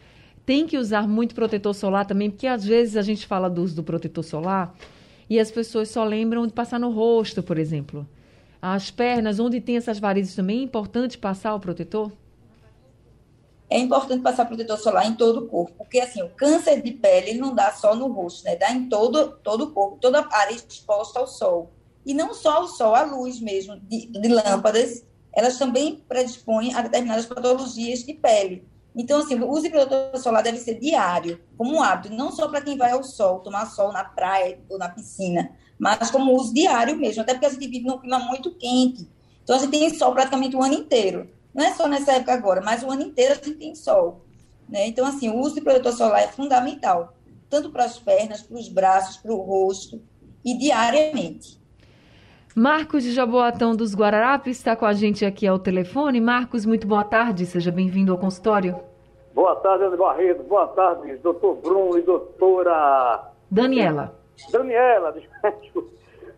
tem 0.45 0.65
que 0.65 0.77
usar 0.77 1.07
muito 1.07 1.35
protetor 1.35 1.73
solar 1.73 2.05
também, 2.05 2.29
porque 2.29 2.47
às 2.47 2.63
vezes 2.63 2.95
a 2.95 3.01
gente 3.01 3.27
fala 3.27 3.50
do 3.50 3.61
uso 3.61 3.75
do 3.75 3.83
protetor 3.83 4.23
solar 4.23 4.73
e 5.29 5.39
as 5.39 5.51
pessoas 5.51 5.89
só 5.89 6.03
lembram 6.03 6.45
de 6.47 6.53
passar 6.53 6.79
no 6.79 6.89
rosto, 6.89 7.43
por 7.43 7.57
exemplo. 7.57 8.07
As 8.61 8.91
pernas, 8.91 9.39
onde 9.39 9.59
tem 9.59 9.77
essas 9.77 10.00
varizes 10.00 10.35
também, 10.35 10.59
é 10.59 10.63
importante 10.63 11.17
passar 11.17 11.55
o 11.55 11.59
protetor? 11.59 12.11
É 13.71 13.79
importante 13.79 14.21
passar 14.21 14.45
protetor 14.45 14.77
solar 14.77 15.07
em 15.07 15.15
todo 15.15 15.45
o 15.45 15.47
corpo, 15.47 15.73
porque 15.77 16.01
assim, 16.01 16.21
o 16.21 16.29
câncer 16.31 16.81
de 16.81 16.91
pele 16.91 17.29
ele 17.29 17.39
não 17.39 17.55
dá 17.55 17.71
só 17.71 17.95
no 17.95 18.11
rosto, 18.11 18.43
né? 18.43 18.57
Dá 18.57 18.69
em 18.69 18.89
todo, 18.89 19.39
todo 19.41 19.63
o 19.63 19.71
corpo, 19.71 19.97
toda 20.01 20.19
a 20.19 20.37
área 20.39 20.53
exposta 20.53 21.19
ao 21.19 21.25
sol. 21.25 21.71
E 22.05 22.13
não 22.13 22.33
só 22.33 22.57
ao 22.57 22.67
sol, 22.67 22.93
a 22.93 23.03
luz 23.03 23.39
mesmo 23.39 23.79
de, 23.79 24.07
de 24.07 24.27
lâmpadas, 24.27 25.05
elas 25.33 25.57
também 25.57 26.03
predispõem 26.05 26.75
a 26.75 26.81
determinadas 26.81 27.25
patologias 27.25 28.03
de 28.03 28.13
pele. 28.13 28.67
Então, 28.93 29.21
assim, 29.21 29.39
o 29.39 29.49
uso 29.49 29.61
de 29.61 29.69
protetor 29.69 30.19
solar 30.19 30.43
deve 30.43 30.57
ser 30.57 30.77
diário, 30.77 31.39
como 31.57 31.73
um 31.73 31.81
hábito, 31.81 32.13
não 32.13 32.29
só 32.29 32.49
para 32.49 32.59
quem 32.59 32.77
vai 32.77 32.91
ao 32.91 33.05
sol, 33.05 33.39
tomar 33.39 33.67
sol 33.67 33.93
na 33.93 34.03
praia 34.03 34.59
ou 34.69 34.77
na 34.77 34.89
piscina, 34.89 35.49
mas 35.79 36.11
como 36.11 36.35
uso 36.35 36.53
diário 36.53 36.97
mesmo, 36.97 37.21
até 37.21 37.31
porque 37.33 37.45
a 37.45 37.49
gente 37.49 37.67
vive 37.69 37.85
num 37.85 37.97
clima 37.97 38.19
muito 38.19 38.51
quente. 38.51 39.09
Então, 39.41 39.55
a 39.55 39.59
gente 39.59 39.71
tem 39.71 39.89
sol 39.97 40.11
praticamente 40.11 40.57
o 40.57 40.61
ano 40.61 40.73
inteiro. 40.73 41.29
Não 41.53 41.65
é 41.65 41.74
só 41.74 41.88
nessa 41.88 42.13
época 42.13 42.34
agora, 42.34 42.62
mas 42.62 42.84
o 42.84 42.89
ano 42.89 43.01
inteiro 43.01 43.34
a 43.34 43.36
gente 43.36 43.53
tem 43.53 43.75
sol. 43.75 44.22
Né? 44.70 44.88
Então, 44.88 45.05
assim, 45.05 45.29
o 45.29 45.38
uso 45.38 45.55
de 45.55 45.62
protetor 45.62 45.91
solar 45.91 46.24
é 46.24 46.27
fundamental, 46.27 47.13
tanto 47.50 47.70
para 47.70 47.84
as 47.84 48.00
pernas, 48.00 48.41
para 48.41 48.58
os 48.58 48.70
braços, 48.70 49.17
para 49.17 49.34
o 49.34 49.41
rosto, 49.41 50.01
e 50.43 50.58
diariamente. 50.58 51.60
Marcos 52.55 53.03
de 53.03 53.12
Jaboatão 53.12 53.75
dos 53.75 53.96
Guararapes 53.96 54.58
está 54.58 54.75
com 54.75 54.86
a 54.86 54.93
gente 54.93 55.25
aqui 55.25 55.48
ao 55.48 55.60
telefone. 55.60 56.20
Marcos, 56.20 56.65
muito 56.65 56.86
boa 56.86 57.03
tarde, 57.03 57.46
seja 57.46 57.72
bem-vindo 57.72 58.12
ao 58.12 58.17
consultório. 58.17 58.77
Boa 59.34 59.55
tarde, 59.58 59.86
Ana 59.86 59.96
Barreto. 59.96 60.43
Boa 60.43 60.67
tarde, 60.67 61.15
doutor 61.17 61.55
Bruno 61.58 61.98
e 61.98 62.01
doutora... 62.01 63.31
Daniela. 63.50 64.17
Daniela, 64.51 65.15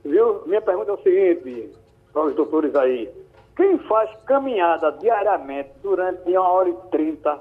viu? 0.03 0.43
Minha 0.46 0.62
pergunta 0.62 0.91
é 0.91 0.93
o 0.93 1.01
seguinte, 1.01 1.72
para 2.12 2.25
os 2.25 2.36
doutores 2.36 2.75
aí. 2.75 3.10
Quem 3.55 3.77
faz 3.88 4.10
caminhada 4.25 4.91
diariamente 4.93 5.72
durante 5.81 6.29
uma 6.31 6.48
hora 6.50 6.69
e 6.69 6.74
trinta 6.89 7.39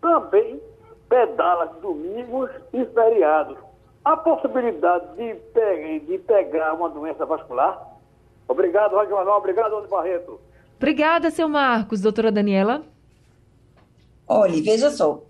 também 0.00 0.60
pedala 1.08 1.66
domingos 1.80 2.50
e 2.72 2.84
feriados. 2.86 3.56
Há 4.04 4.16
possibilidade 4.16 5.14
de, 5.16 5.34
pegar, 5.52 6.06
de 6.06 6.18
pegar 6.18 6.74
uma 6.74 6.88
doença 6.88 7.24
vascular? 7.24 7.92
Obrigado, 8.48 8.96
Rádio 8.96 9.14
Manuel. 9.14 9.36
Obrigado, 9.36 9.76
Ana 9.76 9.86
Barreto. 9.86 10.40
Obrigada, 10.76 11.30
seu 11.30 11.48
Marcos. 11.48 12.00
Doutora 12.00 12.32
Daniela? 12.32 12.82
Olha, 14.26 14.60
veja 14.62 14.90
só, 14.90 15.22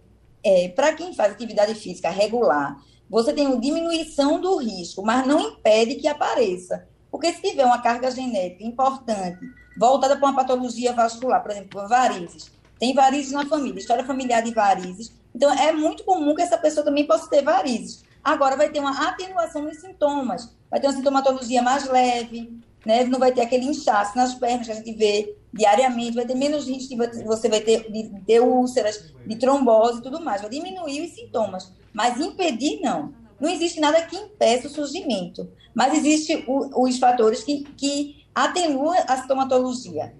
é, 0.45 0.69
para 0.69 0.95
quem 0.95 1.15
faz 1.15 1.33
atividade 1.33 1.75
física 1.75 2.09
regular, 2.09 2.77
você 3.11 3.33
tem 3.33 3.47
uma 3.47 3.61
diminuição 3.61 4.41
do 4.41 4.57
risco, 4.57 5.03
mas 5.05 5.27
não 5.27 5.39
impede 5.39 5.97
que 5.97 6.09
apareça. 6.09 6.89
Porque 7.11 7.31
se 7.33 7.43
tiver 7.43 7.67
uma 7.67 7.83
carga 7.83 8.11
genética 8.11 8.65
importante, 8.65 9.41
voltada 9.77 10.17
para 10.17 10.29
uma 10.29 10.37
patologia 10.37 10.93
vascular, 10.93 11.43
por 11.43 11.51
exemplo, 11.51 11.89
varizes, 11.89 12.51
tem 12.79 12.95
varizes 12.95 13.33
na 13.33 13.47
família, 13.47 13.79
história 13.79 14.05
familiar 14.05 14.43
de 14.43 14.53
varizes, 14.53 15.13
então 15.35 15.53
é 15.53 15.73
muito 15.73 16.05
comum 16.05 16.35
que 16.35 16.43
essa 16.43 16.59
pessoa 16.59 16.85
também 16.85 17.07
possa 17.07 17.29
ter 17.29 17.43
varizes. 17.43 18.03
Agora 18.23 18.57
vai 18.57 18.71
ter 18.71 18.81
uma 18.81 19.09
atenuação 19.09 19.63
nos 19.63 19.81
sintomas, 19.81 20.55
vai 20.71 20.81
ter 20.81 20.87
uma 20.87 20.97
sintomatologia 20.97 21.63
mais 21.63 21.89
leve, 21.89 22.61
né? 22.85 23.05
não 23.05 23.19
vai 23.19 23.33
ter 23.33 23.41
aquele 23.41 23.67
inchaço 23.67 24.17
nas 24.17 24.35
pernas 24.35 24.67
que 24.67 24.73
a 24.73 24.77
gente 24.77 24.93
vê 24.93 25.37
diariamente, 25.53 26.17
vai 26.17 26.25
ter 26.25 26.35
menos 26.35 26.67
risco 26.67 26.97
de 26.97 27.25
você 27.25 27.49
vai 27.49 27.61
ter 27.61 27.91
de, 27.91 28.11
ter 28.27 28.41
úlceras, 28.41 29.13
de 29.27 29.37
trombose 29.37 29.99
e 29.99 30.03
tudo 30.03 30.21
mais, 30.21 30.41
vai 30.41 30.51
diminuir 30.51 31.03
os 31.03 31.15
sintomas, 31.15 31.73
mas 31.93 32.21
impedir 32.21 32.81
não. 32.81 33.13
Não 33.41 33.51
existe 33.51 33.81
nada 33.81 34.01
que 34.03 34.17
impeça 34.17 34.69
o 34.69 34.71
surgimento, 34.71 35.51
mas 35.75 35.95
existe 35.95 36.45
o, 36.47 36.85
os 36.85 36.99
fatores 36.99 37.43
que, 37.43 37.65
que 37.77 38.22
atenuam 38.35 38.95
a 39.09 39.17
sintomatologia. 39.17 40.13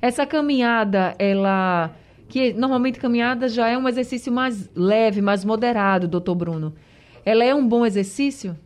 Essa 0.00 0.26
caminhada, 0.26 1.14
ela 1.18 1.94
que 2.28 2.52
normalmente 2.52 3.00
caminhada 3.00 3.48
já 3.48 3.68
é 3.68 3.76
um 3.76 3.88
exercício 3.88 4.32
mais 4.32 4.70
leve, 4.74 5.20
mais 5.20 5.44
moderado, 5.44 6.06
doutor 6.06 6.36
Bruno. 6.36 6.74
Ela 7.24 7.44
é 7.44 7.54
um 7.54 7.66
bom 7.66 7.84
exercício? 7.84 8.56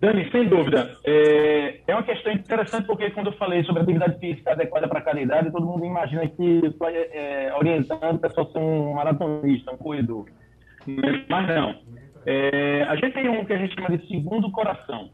Dani, 0.00 0.30
sem 0.30 0.48
dúvida. 0.48 0.96
É, 1.02 1.80
é, 1.86 1.94
uma 1.94 2.02
questão 2.02 2.32
interessante 2.32 2.86
porque 2.86 3.10
quando 3.10 3.28
eu 3.28 3.32
falei 3.32 3.64
sobre 3.64 3.82
atividade 3.82 4.18
física 4.18 4.52
adequada 4.52 4.86
para 4.86 5.00
cada 5.00 5.20
idade, 5.20 5.50
todo 5.50 5.66
mundo 5.66 5.84
imagina 5.84 6.28
que 6.28 6.60
estou 6.66 6.88
é, 6.88 7.08
é, 7.12 7.54
orientando 7.56 8.04
a 8.04 8.18
pessoa 8.18 8.46
a 8.46 8.52
ser 8.52 8.58
um 8.58 8.92
maratonista, 8.92 9.72
um 9.72 9.78
corredor. 9.78 10.26
Mas 11.28 11.48
não. 11.48 11.74
É, 12.26 12.82
a 12.82 12.96
gente 12.96 13.14
tem 13.14 13.28
um 13.28 13.44
que 13.44 13.52
a 13.54 13.58
gente 13.58 13.74
chama 13.74 13.96
de 13.96 14.06
segundo 14.06 14.50
coração. 14.52 15.10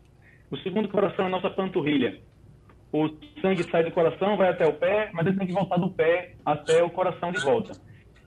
O 0.51 0.57
segundo 0.59 0.89
coração 0.89 1.27
é 1.27 1.29
a 1.29 1.31
nossa 1.31 1.51
panturrilha. 1.51 2.19
O 2.93 3.09
sangue 3.41 3.63
sai 3.71 3.85
do 3.85 3.93
coração, 3.93 4.37
vai 4.37 4.49
até 4.49 4.67
o 4.67 4.73
pé, 4.73 5.11
mas 5.13 5.27
ele 5.27 5.39
tem 5.39 5.47
que 5.47 5.53
voltar 5.53 5.77
do 5.77 5.91
pé 5.91 6.35
até 6.45 6.83
o 6.83 6.91
coração 6.91 7.31
de 7.31 7.41
volta. 7.41 7.73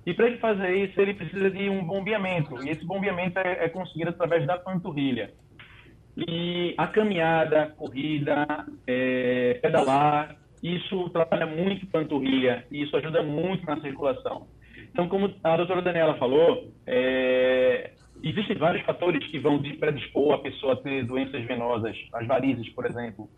E 0.05 0.13
para 0.13 0.27
ele 0.27 0.37
fazer 0.37 0.73
isso, 0.75 0.99
ele 0.99 1.13
precisa 1.13 1.49
de 1.49 1.69
um 1.69 1.83
bombeamento. 1.83 2.63
E 2.63 2.69
esse 2.69 2.85
bombeamento 2.85 3.39
é, 3.39 3.65
é 3.65 3.69
conseguido 3.69 4.09
através 4.09 4.45
da 4.45 4.57
panturrilha. 4.57 5.33
E 6.15 6.75
a 6.77 6.87
caminhada, 6.87 7.73
corrida, 7.77 8.45
é, 8.87 9.59
pedalar, 9.61 10.35
isso 10.61 11.09
trabalha 11.09 11.45
muito 11.45 11.87
panturrilha 11.87 12.65
e 12.71 12.83
isso 12.83 12.95
ajuda 12.95 13.21
muito 13.23 13.65
na 13.65 13.79
circulação. 13.81 14.47
Então, 14.91 15.09
como 15.09 15.33
a 15.43 15.57
doutora 15.57 15.81
Daniela 15.81 16.15
falou, 16.15 16.71
é, 16.85 17.91
existem 18.29 18.57
vários 18.57 18.85
fatores 18.85 19.25
que 19.27 19.39
vão 19.39 19.61
predispor 19.61 20.35
a 20.35 20.37
pessoa 20.39 20.73
a 20.73 20.77
ter 20.77 21.05
doenças 21.05 21.43
venosas, 21.45 21.95
as 22.13 22.27
varizes, 22.27 22.69
por 22.69 22.85
exemplo. 22.85 23.29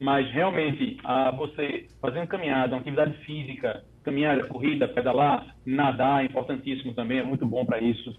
Mas, 0.00 0.28
realmente, 0.30 0.98
a 1.04 1.30
você 1.30 1.86
fazer 2.00 2.18
uma 2.18 2.26
caminhada, 2.26 2.74
uma 2.74 2.80
atividade 2.80 3.16
física, 3.24 3.84
caminhada, 4.02 4.44
corrida, 4.48 4.88
pedalar, 4.88 5.54
nadar 5.64 6.22
é 6.22 6.26
importantíssimo 6.26 6.94
também, 6.94 7.18
é 7.18 7.22
muito 7.22 7.46
bom 7.46 7.64
para 7.64 7.80
isso 7.80 8.14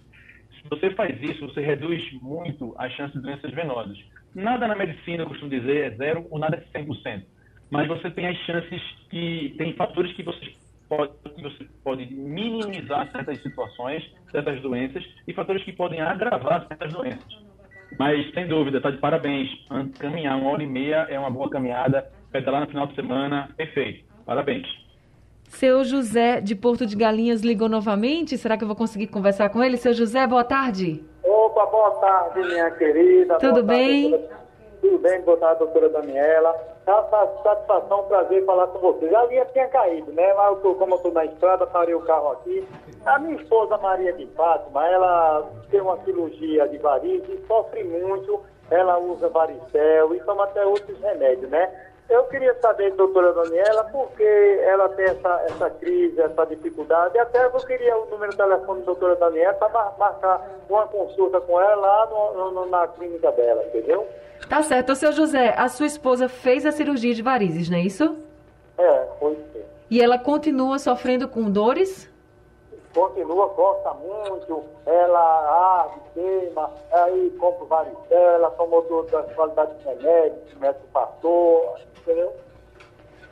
se 0.65 0.69
você 0.69 0.89
faz 0.91 1.21
isso, 1.21 1.47
você 1.47 1.61
reduz 1.61 2.01
muito 2.21 2.73
as 2.77 2.91
chances 2.93 3.13
de 3.13 3.21
doenças 3.21 3.51
venosas. 3.53 3.97
Nada 4.33 4.67
na 4.67 4.75
medicina, 4.75 5.23
eu 5.23 5.27
costumo 5.27 5.49
dizer, 5.49 5.93
é 5.93 5.95
zero 5.95 6.25
ou 6.29 6.39
nada 6.39 6.57
é 6.57 6.79
100%. 6.79 7.23
Mas 7.69 7.87
você 7.87 8.09
tem 8.09 8.27
as 8.27 8.37
chances 8.39 8.81
que... 9.09 9.53
Tem 9.57 9.73
fatores 9.73 10.11
que 10.13 10.23
você 10.23 10.53
pode, 10.89 11.11
que 11.35 11.41
você 11.41 11.65
pode 11.83 12.05
minimizar 12.13 13.11
certas 13.11 13.41
situações, 13.41 14.03
certas 14.31 14.61
doenças, 14.61 15.03
e 15.27 15.33
fatores 15.33 15.63
que 15.63 15.73
podem 15.73 16.01
agravar 16.01 16.67
certas 16.67 16.93
doenças. 16.93 17.45
Mas, 17.97 18.31
sem 18.33 18.47
dúvida, 18.47 18.77
está 18.77 18.91
de 18.91 18.97
parabéns. 18.97 19.49
Caminhar 19.99 20.37
uma 20.37 20.51
hora 20.51 20.63
e 20.63 20.67
meia 20.67 21.07
é 21.09 21.19
uma 21.19 21.29
boa 21.29 21.49
caminhada. 21.49 22.09
Pedalar 22.31 22.61
no 22.61 22.67
final 22.67 22.87
de 22.87 22.95
semana, 22.95 23.49
perfeito. 23.55 24.05
Parabéns. 24.25 24.67
Seu 25.47 25.83
José 25.83 26.41
de 26.41 26.55
Porto 26.55 26.85
de 26.85 26.95
Galinhas 26.95 27.41
ligou 27.41 27.69
novamente. 27.69 28.37
Será 28.37 28.57
que 28.57 28.63
eu 28.63 28.67
vou 28.67 28.75
conseguir 28.75 29.07
conversar 29.07 29.49
com 29.49 29.63
ele? 29.63 29.77
Seu 29.77 29.93
José, 29.93 30.25
boa 30.27 30.43
tarde. 30.43 31.03
Opa, 31.23 31.65
boa 31.67 31.91
tarde, 31.91 32.39
minha 32.47 32.71
querida. 32.71 33.37
Tudo 33.37 33.63
bem? 33.63 34.11
Tarde, 34.11 34.27
Tudo 34.81 34.97
bem, 34.99 35.21
boa 35.21 35.37
tarde, 35.37 35.59
doutora 35.59 35.89
Daniela. 35.89 36.74
Satisfação, 36.85 38.03
prazer 38.03 38.45
falar 38.45 38.67
com 38.67 38.79
você. 38.79 39.09
Já 39.09 39.23
linha 39.25 39.45
tinha 39.45 39.67
caído, 39.67 40.11
né? 40.11 40.33
Mas 40.35 40.49
eu 40.49 40.61
tô, 40.61 40.75
como 40.75 40.93
eu 40.93 40.97
estou 40.97 41.11
na 41.11 41.25
estrada, 41.25 41.65
parei 41.65 41.95
o 41.95 42.01
carro 42.01 42.33
aqui. 42.33 42.67
A 43.05 43.17
minha 43.17 43.35
esposa 43.41 43.77
Maria 43.77 44.13
de 44.13 44.27
Fátima, 44.27 44.87
ela 44.87 45.49
tem 45.71 45.81
uma 45.81 45.97
cirurgia 46.03 46.67
de 46.67 46.77
varizes, 46.77 47.47
sofre 47.47 47.83
muito, 47.83 48.39
ela 48.69 48.99
usa 48.99 49.29
varicel 49.29 50.13
e 50.13 50.19
toma 50.21 50.43
até 50.43 50.63
outros 50.63 50.99
remédios, 51.01 51.49
né? 51.49 51.71
Eu 52.07 52.23
queria 52.25 52.53
saber, 52.61 52.91
doutora 52.91 53.33
Daniela, 53.33 53.83
por 53.85 54.11
que 54.11 54.59
ela 54.63 54.87
tem 54.89 55.05
essa, 55.05 55.41
essa 55.47 55.69
crise, 55.71 56.21
essa 56.21 56.45
dificuldade. 56.45 57.17
Até 57.17 57.45
eu 57.45 57.51
queria 57.51 57.97
o 57.97 58.05
número 58.11 58.31
de 58.31 58.37
telefone 58.37 58.81
da 58.81 58.85
doutora 58.85 59.15
Daniela 59.15 59.55
para 59.55 59.91
marcar 59.97 60.47
uma 60.69 60.85
consulta 60.87 61.41
com 61.41 61.59
ela 61.59 61.75
lá 61.75 62.05
no, 62.05 62.51
no, 62.51 62.65
na 62.67 62.87
clínica 62.89 63.31
dela, 63.31 63.63
entendeu? 63.65 64.07
Tá 64.49 64.61
certo. 64.61 64.91
O 64.91 64.95
seu 64.95 65.11
José, 65.11 65.53
a 65.57 65.67
sua 65.67 65.85
esposa 65.85 66.29
fez 66.29 66.65
a 66.65 66.71
cirurgia 66.71 67.13
de 67.13 67.21
varizes, 67.21 67.69
não 67.69 67.77
é 67.77 67.81
isso? 67.81 68.15
É, 68.77 69.07
foi 69.19 69.35
sim. 69.53 69.61
E 69.89 70.01
ela 70.01 70.17
continua 70.17 70.79
sofrendo 70.79 71.27
com 71.27 71.49
dores? 71.49 72.09
continua, 72.95 73.47
gosta 73.47 73.93
muito, 73.95 74.63
ela 74.85 75.83
arde, 75.83 75.99
queima, 76.13 76.71
aí 76.93 77.29
compra 77.37 77.65
varicela, 77.65 78.49
tomou 78.51 78.81
toda 78.83 79.19
a 79.19 79.23
qualidade 79.23 79.75
de 79.75 79.83
remédio, 79.83 80.41
o 80.55 80.59
médico 80.59 80.85
passou, 80.93 81.75
entendeu? 81.99 82.33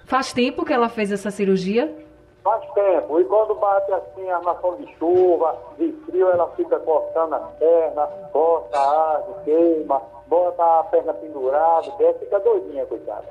Faz 0.05 0.33
tempo 0.33 0.65
que 0.65 0.73
ela 0.73 0.89
fez 0.89 1.13
essa 1.13 1.31
cirurgia? 1.31 1.95
Faz 2.43 2.61
tempo. 2.73 3.21
E 3.21 3.23
quando 3.23 3.55
bate 3.55 3.89
assim 3.93 4.29
a 4.29 4.35
armação 4.35 4.75
de 4.75 4.93
chuva, 4.97 5.57
de 5.77 5.93
frio, 6.05 6.29
ela 6.29 6.51
fica 6.57 6.77
cortando 6.79 7.33
as 7.33 7.51
pernas, 7.53 8.09
corta, 8.33 8.77
arde, 8.77 9.33
queima, 9.45 10.01
bota 10.27 10.63
a 10.79 10.83
perna 10.85 11.13
pendurada, 11.13 11.91
desce, 11.97 12.19
fica 12.19 12.39
doidinha, 12.39 12.85
coitada. 12.85 13.27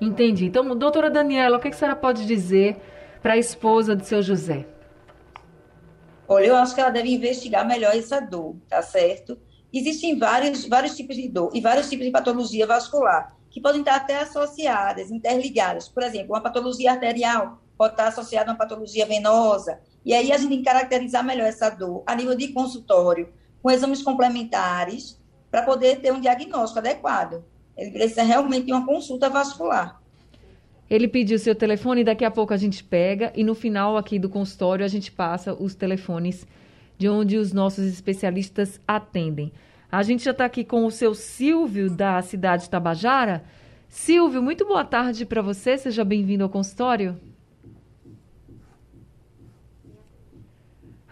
Entendi. 0.00 0.46
Então, 0.46 0.76
doutora 0.76 1.10
Daniela, 1.10 1.56
o 1.56 1.60
que 1.60 1.68
a 1.68 1.72
senhora 1.72 1.96
pode 1.96 2.26
dizer 2.26 2.76
para 3.22 3.34
a 3.34 3.38
esposa 3.38 3.96
do 3.96 4.04
seu 4.04 4.22
José? 4.22 4.66
Olha, 6.26 6.46
eu 6.46 6.56
acho 6.56 6.74
que 6.74 6.80
ela 6.80 6.90
deve 6.90 7.12
investigar 7.12 7.66
melhor 7.66 7.94
essa 7.94 8.20
dor, 8.20 8.56
tá 8.68 8.82
certo? 8.82 9.38
Existem 9.72 10.18
vários, 10.18 10.66
vários 10.66 10.96
tipos 10.96 11.16
de 11.16 11.28
dor 11.28 11.50
e 11.52 11.60
vários 11.60 11.88
tipos 11.88 12.04
de 12.04 12.10
patologia 12.10 12.66
vascular 12.66 13.34
que 13.54 13.60
podem 13.60 13.82
estar 13.82 13.94
até 13.94 14.18
associadas, 14.18 15.12
interligadas. 15.12 15.88
Por 15.88 16.02
exemplo, 16.02 16.34
uma 16.34 16.40
patologia 16.40 16.90
arterial 16.90 17.58
pode 17.78 17.94
estar 17.94 18.08
associada 18.08 18.50
a 18.50 18.52
uma 18.52 18.58
patologia 18.58 19.06
venosa. 19.06 19.78
E 20.04 20.12
aí 20.12 20.32
a 20.32 20.36
gente 20.36 20.48
tem 20.48 20.58
que 20.58 20.64
caracterizar 20.64 21.24
melhor 21.24 21.46
essa 21.46 21.70
dor 21.70 22.02
a 22.04 22.16
nível 22.16 22.34
de 22.34 22.48
consultório, 22.48 23.32
com 23.62 23.70
exames 23.70 24.02
complementares, 24.02 25.20
para 25.54 25.62
poder 25.62 26.00
ter 26.00 26.12
um 26.12 26.20
diagnóstico 26.20 26.80
adequado. 26.80 27.44
Ele 27.76 27.92
precisa 27.92 28.24
realmente 28.24 28.66
de 28.66 28.72
uma 28.72 28.84
consulta 28.84 29.30
vascular. 29.30 30.00
Ele 30.90 31.06
pediu 31.06 31.38
seu 31.38 31.54
telefone, 31.54 32.02
daqui 32.02 32.24
a 32.24 32.30
pouco 32.30 32.52
a 32.52 32.56
gente 32.56 32.82
pega 32.82 33.32
e 33.36 33.44
no 33.44 33.54
final 33.54 33.96
aqui 33.96 34.18
do 34.18 34.28
consultório 34.28 34.84
a 34.84 34.88
gente 34.88 35.12
passa 35.12 35.54
os 35.54 35.76
telefones 35.76 36.44
de 36.98 37.08
onde 37.08 37.36
os 37.36 37.52
nossos 37.52 37.84
especialistas 37.84 38.80
atendem. 38.86 39.52
A 39.92 40.02
gente 40.02 40.24
já 40.24 40.32
está 40.32 40.44
aqui 40.44 40.64
com 40.64 40.84
o 40.86 40.90
seu 40.90 41.14
Silvio, 41.14 41.88
da 41.88 42.20
cidade 42.20 42.64
de 42.64 42.70
Tabajara. 42.70 43.44
Silvio, 43.88 44.42
muito 44.42 44.66
boa 44.66 44.84
tarde 44.84 45.24
para 45.24 45.40
você, 45.40 45.78
seja 45.78 46.04
bem-vindo 46.04 46.42
ao 46.42 46.50
consultório. 46.50 47.16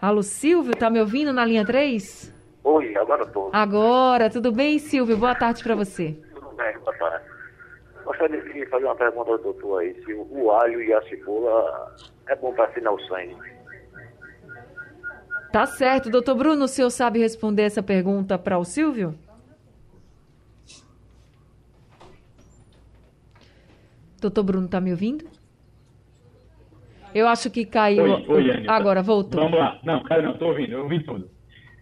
Alô, 0.01 0.21
Silvio, 0.21 0.75
tá 0.75 0.89
me 0.89 0.99
ouvindo 0.99 1.31
na 1.31 1.45
linha 1.45 1.65
3? 1.65 2.33
Oi, 2.63 2.95
agora 2.95 3.23
estou. 3.23 3.49
Agora, 3.51 4.29
tudo 4.29 4.51
bem, 4.51 4.79
Silvio? 4.79 5.17
Boa 5.17 5.35
tarde 5.35 5.61
para 5.61 5.75
você. 5.75 6.17
Tudo 6.33 6.55
bem, 6.55 6.77
boa 6.79 6.97
tarde. 6.97 7.25
Gostaria 8.05 8.41
de 8.41 8.65
fazer 8.67 8.85
uma 8.85 8.95
pergunta 8.95 9.31
ao 9.31 9.37
doutor 9.37 9.79
aí, 9.79 9.93
se 10.03 10.13
o 10.13 10.51
alho 10.51 10.81
e 10.81 10.93
a 10.93 11.01
cebola 11.03 11.95
é 12.27 12.35
bom 12.35 12.53
para 12.53 12.65
afinar 12.65 12.91
o 12.91 12.99
sangue. 13.01 13.35
Tá 15.51 15.65
certo. 15.65 16.09
Doutor 16.09 16.35
Bruno, 16.35 16.65
o 16.65 16.67
senhor 16.67 16.89
sabe 16.89 17.19
responder 17.19 17.63
essa 17.63 17.83
pergunta 17.83 18.37
para 18.37 18.57
o 18.57 18.63
Silvio? 18.63 19.13
Doutor 24.19 24.43
Bruno, 24.43 24.67
tá 24.69 24.79
me 24.79 24.91
ouvindo? 24.91 25.25
Eu 27.13 27.27
acho 27.27 27.51
que 27.51 27.65
caiu. 27.65 28.03
Oi, 28.03 28.25
oi 28.27 28.67
Agora, 28.67 29.03
voltou. 29.03 29.41
Vamos 29.41 29.59
lá. 29.59 29.79
Não, 29.83 30.01
cara, 30.03 30.21
não, 30.21 30.31
estou 30.31 30.47
ouvindo, 30.47 30.71
eu 30.71 30.83
ouvi 30.83 31.03
tudo. 31.03 31.29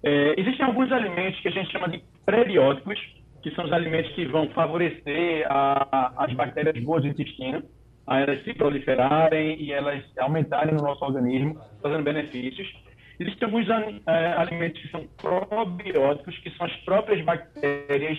É, 0.03 0.39
existem 0.39 0.65
alguns 0.65 0.91
alimentos 0.91 1.39
que 1.41 1.47
a 1.47 1.51
gente 1.51 1.71
chama 1.71 1.87
de 1.87 2.03
prebióticos, 2.25 2.99
que 3.43 3.51
são 3.51 3.65
os 3.65 3.73
alimentos 3.73 4.11
que 4.13 4.25
vão 4.25 4.49
favorecer 4.49 5.45
a, 5.49 6.13
as 6.25 6.33
bactérias 6.33 6.83
boas 6.83 7.03
do 7.03 7.09
intestino. 7.09 7.63
a 8.07 8.19
elas 8.19 8.43
se 8.43 8.53
proliferarem 8.53 9.61
e 9.61 9.71
elas 9.71 10.03
aumentarem 10.17 10.73
no 10.73 10.81
nosso 10.81 11.03
organismo, 11.05 11.59
fazendo 11.81 12.03
benefícios. 12.03 12.67
Existem 13.19 13.45
alguns 13.45 13.67
é, 13.69 14.33
alimentos 14.37 14.81
que 14.81 14.89
são 14.89 15.07
probióticos, 15.17 16.37
que 16.39 16.49
são 16.51 16.65
as 16.65 16.75
próprias 16.77 17.23
bactérias 17.23 18.17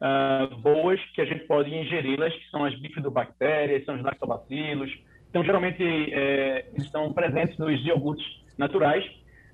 uh, 0.00 0.56
boas 0.56 1.00
que 1.14 1.20
a 1.20 1.24
gente 1.24 1.44
pode 1.46 1.72
ingeri-las, 1.74 2.34
que 2.34 2.50
são 2.50 2.64
as 2.64 2.74
bifidobactérias, 2.80 3.84
são 3.84 3.96
os 3.96 4.02
lactobacilos. 4.02 4.90
Então, 5.30 5.44
geralmente, 5.44 5.82
é, 5.82 6.66
estão 6.76 7.12
presentes 7.12 7.56
nos 7.58 7.84
iogurtes 7.84 8.26
naturais, 8.56 9.04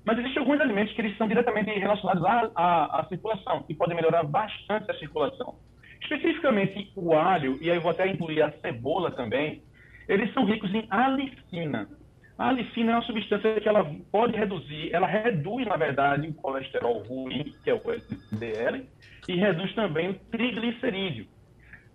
mas 0.05 0.19
existem 0.19 0.39
alguns 0.39 0.61
alimentos 0.61 0.93
que 0.93 1.01
eles 1.01 1.17
são 1.17 1.27
diretamente 1.27 1.71
relacionados 1.71 2.23
à, 2.23 2.51
à, 2.55 2.99
à 3.01 3.05
circulação, 3.05 3.63
que 3.63 3.73
podem 3.73 3.95
melhorar 3.95 4.23
bastante 4.23 4.89
a 4.91 4.93
circulação. 4.99 5.55
Especificamente 6.01 6.91
o 6.95 7.13
alho, 7.13 7.57
e 7.59 7.71
aí 7.71 7.77
eu 7.77 7.81
vou 7.81 7.89
até 7.89 8.07
incluir 8.07 8.41
a 8.43 8.51
cebola 8.59 9.11
também, 9.11 9.63
eles 10.07 10.31
são 10.33 10.45
ricos 10.45 10.71
em 10.73 10.85
alicina. 10.91 11.89
A 12.37 12.49
alicina 12.49 12.91
é 12.91 12.95
uma 12.95 13.01
substância 13.01 13.59
que 13.59 13.67
ela 13.67 13.89
pode 14.11 14.37
reduzir, 14.37 14.93
ela 14.93 15.07
reduz, 15.07 15.65
na 15.65 15.77
verdade, 15.77 16.27
o 16.27 16.33
colesterol 16.33 17.01
ruim, 17.03 17.55
que 17.63 17.69
é 17.69 17.73
o 17.73 17.81
LDL, 17.89 18.85
e 19.27 19.35
reduz 19.35 19.73
também 19.73 20.09
o 20.09 20.13
triglicerídeo. 20.31 21.25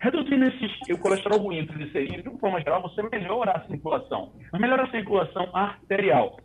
Reduzindo 0.00 0.46
esses, 0.46 0.72
o 0.90 0.98
colesterol 0.98 1.38
ruim 1.38 1.58
e 1.58 1.62
o 1.62 1.66
triglicerídeo, 1.66 2.22
de 2.22 2.28
uma 2.30 2.38
forma 2.38 2.60
geral, 2.60 2.80
você 2.80 3.02
melhora 3.02 3.52
a 3.52 3.60
circulação. 3.66 4.32
Melhora 4.58 4.84
a 4.84 4.90
circulação 4.90 5.48
arterial. 5.52 6.38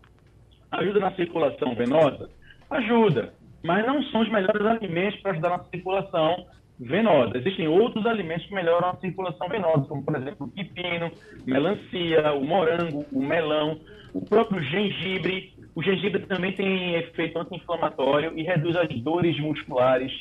Ajuda 0.71 0.99
na 0.99 1.11
circulação 1.11 1.75
venosa? 1.75 2.29
Ajuda. 2.69 3.33
Mas 3.63 3.85
não 3.85 4.01
são 4.03 4.21
os 4.21 4.29
melhores 4.29 4.65
alimentos 4.65 5.19
para 5.21 5.31
ajudar 5.31 5.49
na 5.49 5.63
circulação 5.65 6.45
venosa. 6.79 7.37
Existem 7.37 7.67
outros 7.67 8.05
alimentos 8.05 8.45
que 8.45 8.53
melhoram 8.53 8.89
a 8.89 8.95
circulação 8.97 9.47
venosa, 9.47 9.85
como, 9.87 10.03
por 10.03 10.15
exemplo, 10.15 10.47
o 10.47 10.49
pepino, 10.49 11.11
melancia, 11.45 12.33
o 12.33 12.45
morango, 12.45 13.05
o 13.11 13.21
melão, 13.21 13.79
o 14.13 14.21
próprio 14.23 14.61
gengibre. 14.61 15.53
O 15.73 15.81
gengibre 15.81 16.25
também 16.25 16.51
tem 16.53 16.95
efeito 16.95 17.39
anti-inflamatório 17.39 18.37
e 18.37 18.43
reduz 18.43 18.75
as 18.75 18.89
dores 19.01 19.39
musculares 19.39 20.11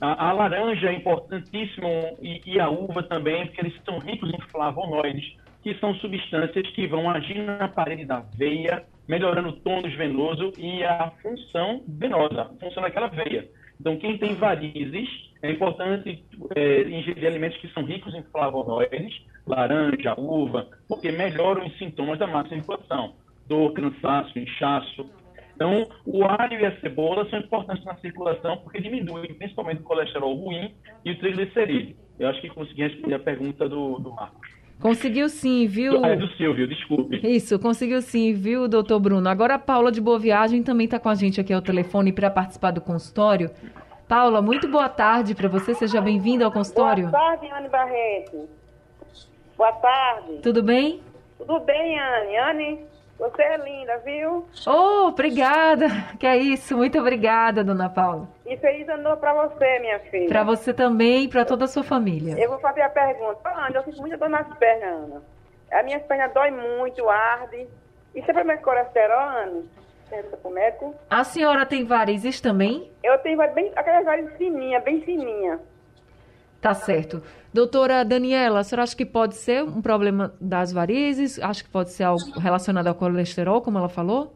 a, 0.00 0.28
a 0.28 0.32
laranja 0.32 0.88
é 0.88 0.92
importantíssimo 0.92 2.18
e, 2.20 2.40
e, 2.44 2.60
a 2.60 2.68
uva 2.68 3.02
também, 3.02 3.46
porque 3.46 3.60
eles 3.60 3.74
são 3.84 3.98
ricos 3.98 4.28
em 4.32 4.40
flavonoides, 4.50 5.36
que 5.62 5.74
são 5.76 5.94
substâncias 5.94 6.68
que 6.70 6.86
vão 6.86 7.08
agir 7.08 7.38
na 7.42 7.68
parede 7.68 8.04
da 8.04 8.20
veia, 8.36 8.84
melhorando 9.08 9.48
o 9.48 9.60
tônus 9.60 9.94
venoso 9.94 10.52
e 10.58 10.82
a 10.84 11.12
função 11.22 11.82
venosa, 11.86 12.42
a 12.42 12.64
função 12.64 12.82
daquela 12.82 13.08
veia. 13.08 13.48
Então, 13.80 13.96
quem 13.96 14.16
tem 14.18 14.34
varizes, 14.34 15.08
é 15.42 15.50
importante 15.50 16.24
é, 16.54 16.82
ingerir 16.82 17.26
alimentos 17.26 17.58
que 17.58 17.68
são 17.72 17.84
ricos 17.84 18.14
em 18.14 18.22
flavonoides, 18.24 19.22
laranja, 19.46 20.18
uva, 20.18 20.68
porque 20.88 21.10
melhoram 21.12 21.66
os 21.66 21.76
sintomas 21.76 22.18
da 22.18 22.26
má 22.26 22.46
circulação, 22.48 23.14
dor, 23.46 23.72
cansaço, 23.74 24.38
inchaço, 24.38 25.06
então, 25.54 25.86
o 26.04 26.24
alho 26.24 26.60
e 26.60 26.66
a 26.66 26.80
cebola 26.80 27.28
são 27.30 27.38
importantes 27.38 27.84
na 27.84 27.94
circulação 27.96 28.56
porque 28.58 28.80
diminuem 28.80 29.32
principalmente 29.34 29.80
o 29.80 29.84
colesterol 29.84 30.34
ruim 30.34 30.74
e 31.04 31.12
o 31.12 31.18
triglicerídeo. 31.18 31.96
Eu 32.18 32.28
acho 32.28 32.40
que 32.40 32.48
consegui 32.48 32.82
responder 32.82 33.14
a 33.14 33.20
pergunta 33.20 33.68
do, 33.68 33.98
do 33.98 34.12
Marcos. 34.12 34.43
Conseguiu 34.80 35.28
sim, 35.28 35.66
viu? 35.66 36.04
Ah, 36.04 36.08
é 36.10 36.16
do 36.16 36.28
Silvio, 36.36 36.68
desculpe. 36.68 37.20
Isso, 37.26 37.58
conseguiu 37.58 38.02
sim, 38.02 38.34
viu, 38.34 38.68
doutor 38.68 39.00
Bruno? 39.00 39.28
Agora 39.28 39.54
a 39.54 39.58
Paula 39.58 39.90
de 39.90 40.00
Boa 40.00 40.18
Viagem 40.18 40.62
também 40.62 40.84
está 40.84 40.98
com 40.98 41.08
a 41.08 41.14
gente 41.14 41.40
aqui 41.40 41.52
ao 41.52 41.62
telefone 41.62 42.12
para 42.12 42.30
participar 42.30 42.70
do 42.70 42.80
consultório. 42.80 43.50
Paula, 44.06 44.42
muito 44.42 44.68
boa 44.68 44.88
tarde 44.88 45.34
para 45.34 45.48
você, 45.48 45.74
seja 45.74 46.00
bem-vinda 46.00 46.44
ao 46.44 46.52
consultório. 46.52 47.08
Boa 47.08 47.18
tarde, 47.18 47.50
Anne 47.50 47.68
Barreto. 47.70 48.48
Boa 49.56 49.72
tarde. 49.72 50.38
Tudo 50.42 50.62
bem? 50.62 51.00
Tudo 51.38 51.60
bem, 51.60 51.98
Anne. 51.98 52.36
Anne, 52.36 52.78
você 53.18 53.42
é 53.42 53.56
linda, 53.56 53.98
viu? 53.98 54.46
Oh, 54.66 55.08
obrigada. 55.08 55.86
Que 56.18 56.26
é 56.26 56.36
isso. 56.36 56.76
Muito 56.76 56.98
obrigada, 56.98 57.62
dona 57.62 57.88
Paula. 57.88 58.28
E 58.46 58.56
feliz 58.56 58.88
ano 58.88 59.02
novo 59.02 59.16
pra 59.18 59.32
você, 59.34 59.78
minha 59.78 59.98
filha. 60.00 60.28
Pra 60.28 60.42
você 60.42 60.74
também 60.74 61.24
e 61.24 61.28
pra 61.28 61.44
toda 61.44 61.64
a 61.64 61.68
sua 61.68 61.84
família. 61.84 62.36
Eu 62.38 62.50
vou 62.50 62.58
fazer 62.58 62.82
a 62.82 62.88
pergunta. 62.88 63.48
Ana, 63.48 63.76
eu 63.76 63.84
sinto 63.84 64.00
muita 64.00 64.16
dor 64.16 64.28
nas 64.28 64.46
pernas, 64.58 65.04
Ana. 65.04 65.22
As 65.70 65.84
minhas 65.84 66.02
pernas 66.02 66.32
dói 66.32 66.50
muito, 66.50 67.08
arde. 67.08 67.66
Isso 68.14 68.30
é 68.30 68.34
problema 68.34 68.58
de 68.58 68.64
colesterol, 68.64 69.20
Ana? 69.20 69.62
médico. 70.50 70.94
A 71.10 71.24
senhora 71.24 71.66
tem 71.66 71.84
varizes 71.84 72.40
também? 72.40 72.90
Eu 73.02 73.18
tenho 73.18 73.36
bem, 73.52 73.72
aquelas 73.74 74.04
varizes 74.04 74.36
fininhas, 74.36 74.82
bem 74.84 75.00
fininhas. 75.00 75.58
Tá 76.64 76.74
certo. 76.74 77.22
Doutora 77.52 78.02
Daniela, 78.02 78.60
a 78.60 78.64
senhora 78.64 78.84
acha 78.84 78.96
que 78.96 79.04
pode 79.04 79.34
ser 79.34 79.62
um 79.62 79.82
problema 79.82 80.34
das 80.40 80.72
varizes? 80.72 81.38
Acha 81.38 81.62
que 81.62 81.68
pode 81.68 81.90
ser 81.90 82.04
algo 82.04 82.24
relacionado 82.38 82.86
ao 82.86 82.94
colesterol, 82.94 83.60
como 83.60 83.76
ela 83.76 83.90
falou? 83.90 84.34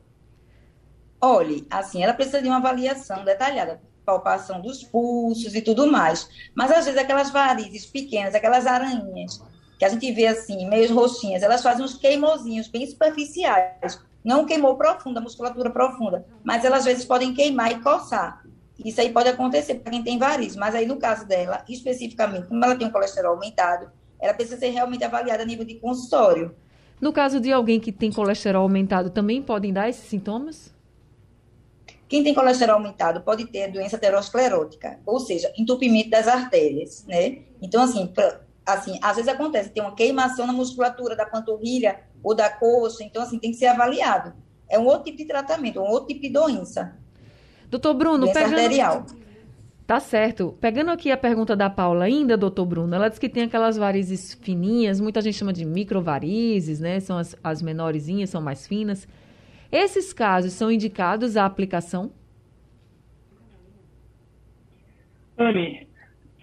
Olhe, 1.22 1.66
assim, 1.70 2.02
ela 2.02 2.12
precisa 2.12 2.42
de 2.42 2.48
uma 2.48 2.58
avaliação 2.58 3.24
detalhada, 3.24 3.80
palpação 4.04 4.60
dos 4.60 4.84
pulsos 4.84 5.54
e 5.54 5.62
tudo 5.62 5.90
mais. 5.90 6.28
Mas 6.54 6.70
às 6.70 6.84
vezes 6.84 7.00
aquelas 7.00 7.30
varizes 7.30 7.86
pequenas, 7.86 8.34
aquelas 8.34 8.66
aranhas, 8.66 9.42
que 9.78 9.86
a 9.86 9.88
gente 9.88 10.12
vê 10.12 10.26
assim, 10.26 10.68
meio 10.68 10.94
roxinhas, 10.94 11.42
elas 11.42 11.62
fazem 11.62 11.82
uns 11.82 11.96
queimozinhos 11.96 12.68
bem 12.68 12.86
superficiais. 12.86 14.04
Não 14.22 14.44
queimou 14.44 14.76
profunda, 14.76 15.18
musculatura 15.18 15.70
profunda, 15.70 16.26
mas 16.44 16.62
elas 16.62 16.80
às 16.80 16.84
vezes 16.84 17.04
podem 17.06 17.32
queimar 17.32 17.72
e 17.72 17.80
coçar. 17.80 18.42
Isso 18.84 19.00
aí 19.00 19.12
pode 19.12 19.28
acontecer 19.28 19.76
para 19.76 19.90
quem 19.90 20.02
tem 20.02 20.18
varizes, 20.18 20.56
mas 20.56 20.74
aí 20.74 20.86
no 20.86 20.96
caso 20.96 21.26
dela, 21.26 21.64
especificamente, 21.68 22.46
como 22.46 22.64
ela 22.64 22.76
tem 22.76 22.86
um 22.86 22.92
colesterol 22.92 23.34
aumentado, 23.34 23.90
ela 24.20 24.34
precisa 24.34 24.58
ser 24.58 24.70
realmente 24.70 25.04
avaliada 25.04 25.42
a 25.42 25.46
nível 25.46 25.64
de 25.64 25.74
consultório. 25.76 26.54
No 27.00 27.12
caso 27.12 27.40
de 27.40 27.52
alguém 27.52 27.78
que 27.78 27.92
tem 27.92 28.12
colesterol 28.12 28.62
aumentado, 28.62 29.10
também 29.10 29.42
podem 29.42 29.72
dar 29.72 29.88
esses 29.88 30.08
sintomas? 30.08 30.74
Quem 32.08 32.24
tem 32.24 32.34
colesterol 32.34 32.76
aumentado 32.76 33.20
pode 33.20 33.46
ter 33.46 33.70
doença 33.70 33.96
aterosclerótica, 33.96 34.98
ou 35.04 35.20
seja, 35.20 35.52
entupimento 35.58 36.10
das 36.10 36.26
artérias, 36.26 37.04
né? 37.06 37.40
Então, 37.60 37.82
assim, 37.82 38.06
pra, 38.06 38.40
assim, 38.64 38.98
às 39.02 39.16
vezes 39.16 39.30
acontece, 39.30 39.70
tem 39.70 39.82
uma 39.82 39.94
queimação 39.94 40.46
na 40.46 40.52
musculatura 40.52 41.14
da 41.14 41.26
panturrilha 41.26 42.00
ou 42.22 42.34
da 42.34 42.48
coxa, 42.48 43.04
então, 43.04 43.22
assim, 43.22 43.38
tem 43.38 43.50
que 43.50 43.56
ser 43.58 43.66
avaliado. 43.66 44.32
É 44.68 44.78
um 44.78 44.86
outro 44.86 45.04
tipo 45.04 45.18
de 45.18 45.26
tratamento, 45.26 45.80
um 45.80 45.88
outro 45.88 46.08
tipo 46.08 46.22
de 46.22 46.30
doença. 46.30 46.96
Doutor 47.70 47.94
Bruno, 47.94 48.26
Doença 48.26 48.40
pegando... 48.40 48.54
arterial. 48.54 49.06
Tá 49.86 50.00
certo. 50.00 50.54
Pegando 50.60 50.90
aqui 50.90 51.10
a 51.10 51.16
pergunta 51.16 51.56
da 51.56 51.70
Paula 51.70 52.04
ainda, 52.04 52.36
doutor 52.36 52.66
Bruno, 52.66 52.94
ela 52.94 53.08
diz 53.08 53.18
que 53.18 53.28
tem 53.28 53.44
aquelas 53.44 53.78
varizes 53.78 54.34
fininhas, 54.34 55.00
muita 55.00 55.22
gente 55.22 55.38
chama 55.38 55.52
de 55.52 55.64
microvarizes, 55.64 56.78
né? 56.78 57.00
São 57.00 57.16
as, 57.16 57.34
as 57.42 57.62
menorzinhas, 57.62 58.28
são 58.28 58.42
mais 58.42 58.66
finas. 58.66 59.08
Esses 59.72 60.12
casos 60.12 60.52
são 60.52 60.70
indicados 60.70 61.38
à 61.38 61.46
aplicação? 61.46 62.12
Anne, 65.38 65.86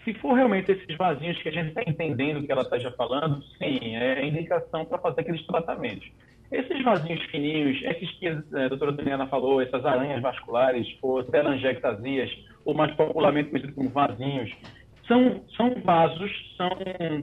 se 0.04 0.14
for 0.16 0.34
realmente 0.34 0.72
esses 0.72 0.98
vasinhos 0.98 1.40
que 1.44 1.50
a 1.50 1.52
gente 1.52 1.70
está 1.70 1.84
entendendo 1.86 2.44
que 2.46 2.52
ela 2.52 2.62
está 2.62 2.80
já 2.80 2.92
falando, 2.94 3.44
sim, 3.60 3.96
é 3.96 4.26
indicação 4.26 4.86
para 4.86 4.98
fazer 4.98 5.22
aqueles 5.22 5.46
tratamentos. 5.46 6.10
Esses 6.52 6.84
vasinhos 6.84 7.24
fininhos, 7.26 7.82
esses 7.84 8.12
que 8.20 8.28
a 8.28 8.68
doutora 8.68 8.92
Daniela 8.92 9.28
falou, 9.28 9.62
essas 9.62 9.84
aranhas 9.86 10.22
vasculares, 10.22 10.88
ou 11.02 11.24
telangiectasias, 11.24 12.32
ou 12.64 12.74
mais 12.74 12.94
popularmente 12.96 13.50
conhecidos 13.50 13.76
como 13.76 13.90
vasinhos, 13.90 14.52
são, 15.08 15.44
são 15.56 15.76
vasos, 15.84 16.32
são, 16.58 16.70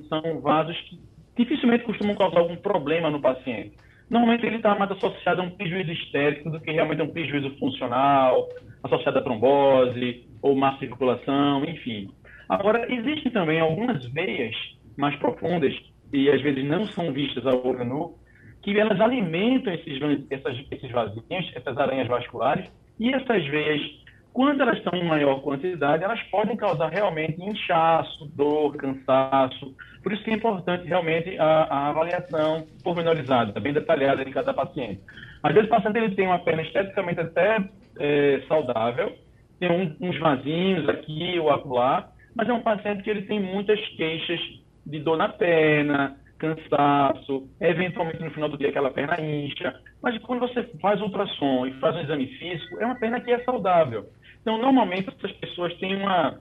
são 0.08 0.40
vasos 0.40 0.76
que 0.82 1.00
dificilmente 1.36 1.84
costumam 1.84 2.14
causar 2.14 2.40
algum 2.40 2.56
problema 2.56 3.10
no 3.10 3.20
paciente. 3.20 3.76
Normalmente 4.10 4.44
ele 4.44 4.56
está 4.56 4.74
mais 4.78 4.90
associado 4.90 5.40
a 5.40 5.44
um 5.44 5.50
prejuízo 5.50 5.90
estético 5.92 6.50
do 6.50 6.60
que 6.60 6.70
realmente 6.70 7.00
a 7.00 7.04
um 7.04 7.08
prejuízo 7.08 7.56
funcional, 7.58 8.48
associado 8.82 9.18
a 9.18 9.22
trombose 9.22 10.26
ou 10.42 10.54
má 10.54 10.76
circulação, 10.78 11.64
enfim. 11.64 12.10
Agora, 12.48 12.92
existem 12.92 13.32
também 13.32 13.60
algumas 13.60 14.04
veias 14.06 14.54
mais 14.96 15.16
profundas, 15.16 15.74
e 16.12 16.28
às 16.28 16.42
vezes 16.42 16.62
não 16.64 16.84
são 16.88 17.10
vistas 17.12 17.46
ao 17.46 17.66
olho 17.66 17.84
nu, 17.84 18.21
que 18.62 18.78
elas 18.78 19.00
alimentam 19.00 19.72
esses, 19.74 20.00
essas, 20.30 20.64
esses 20.70 20.90
vasinhos, 20.90 21.52
essas 21.54 21.76
aranhas 21.76 22.08
vasculares, 22.08 22.70
e 22.98 23.12
essas 23.12 23.44
veias, 23.46 23.80
quando 24.32 24.60
elas 24.60 24.78
estão 24.78 24.96
em 24.98 25.04
maior 25.04 25.40
quantidade, 25.42 26.04
elas 26.04 26.22
podem 26.24 26.56
causar 26.56 26.88
realmente 26.88 27.42
inchaço, 27.42 28.26
dor, 28.34 28.76
cansaço. 28.76 29.74
Por 30.02 30.12
isso 30.12 30.22
que 30.22 30.30
é 30.30 30.34
importante 30.34 30.86
realmente 30.86 31.36
a, 31.38 31.64
a 31.64 31.88
avaliação 31.88 32.66
pormenorizada, 32.82 33.58
bem 33.60 33.72
detalhada 33.72 34.24
de 34.24 34.30
cada 34.30 34.54
paciente. 34.54 35.00
Às 35.42 35.52
vezes 35.52 35.68
o 35.68 35.70
paciente 35.70 35.98
ele 35.98 36.14
tem 36.14 36.26
uma 36.26 36.38
perna 36.38 36.62
esteticamente 36.62 37.20
até 37.20 37.64
é, 37.98 38.42
saudável, 38.46 39.12
tem 39.58 39.70
um, 39.70 39.96
uns 40.00 40.18
vasinhos 40.18 40.88
aqui 40.88 41.38
ou 41.38 41.50
acolá, 41.50 42.08
mas 42.34 42.48
é 42.48 42.52
um 42.52 42.62
paciente 42.62 43.02
que 43.02 43.10
ele 43.10 43.22
tem 43.22 43.40
muitas 43.40 43.80
queixas 43.96 44.40
de 44.86 45.00
dor 45.00 45.16
na 45.16 45.28
perna, 45.28 46.16
cansaço, 46.42 47.48
eventualmente 47.60 48.20
no 48.20 48.30
final 48.32 48.48
do 48.48 48.58
dia 48.58 48.70
aquela 48.70 48.90
perna 48.90 49.20
incha. 49.20 49.72
Mas 50.02 50.18
quando 50.18 50.40
você 50.40 50.64
faz 50.80 51.00
ultrassom 51.00 51.66
e 51.66 51.72
faz 51.74 51.94
um 51.94 52.00
exame 52.00 52.26
físico, 52.26 52.80
é 52.80 52.86
uma 52.86 52.98
perna 52.98 53.20
que 53.20 53.30
é 53.30 53.38
saudável. 53.44 54.06
Então, 54.40 54.58
normalmente, 54.58 55.08
essas 55.08 55.30
pessoas 55.36 55.72
têm 55.78 55.94
uma, 55.94 56.40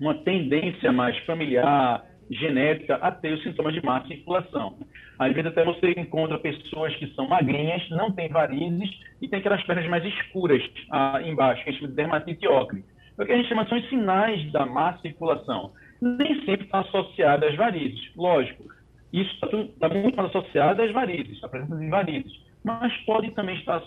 uma 0.00 0.14
tendência 0.24 0.90
mais 0.90 1.16
familiar, 1.18 2.04
genética 2.28 2.96
a 2.96 3.12
ter 3.12 3.32
os 3.32 3.42
sintomas 3.44 3.72
de 3.72 3.84
má 3.84 4.04
circulação. 4.06 4.76
Às 5.18 5.32
vezes 5.32 5.50
até 5.50 5.64
você 5.64 5.92
encontra 5.92 6.38
pessoas 6.38 6.94
que 6.96 7.06
são 7.14 7.28
magrinhas, 7.28 7.88
não 7.90 8.12
têm 8.12 8.28
varizes 8.28 8.90
e 9.22 9.28
tem 9.28 9.38
aquelas 9.38 9.62
pernas 9.64 9.88
mais 9.88 10.04
escuras 10.04 10.62
ah, 10.90 11.20
embaixo, 11.24 11.62
que 11.62 11.70
a 11.70 11.72
gente 11.72 11.80
chama 11.80 11.90
de 11.90 11.96
dermatite 11.96 12.46
ocre. 12.46 12.84
O 13.16 13.24
que 13.24 13.32
a 13.32 13.36
gente 13.36 13.48
chama 13.48 13.66
são 13.66 13.78
os 13.78 13.88
sinais 13.88 14.52
da 14.52 14.66
má 14.66 14.96
circulação. 14.98 15.72
Nem 16.00 16.44
sempre 16.44 16.66
está 16.66 16.80
associado 16.80 17.46
às 17.46 17.56
varizes, 17.56 18.14
lógico. 18.16 18.64
Isso 19.12 19.32
está 19.34 19.48
tá 19.80 19.88
muito 19.88 20.20
associado 20.20 20.82
às 20.82 20.92
varizes, 20.92 21.42
à 21.42 21.48
presença 21.48 21.76
de 21.76 21.88
varizes. 21.88 22.32
Mas 22.64 22.92
pode 23.06 23.30
também 23.30 23.56
estar, 23.56 23.80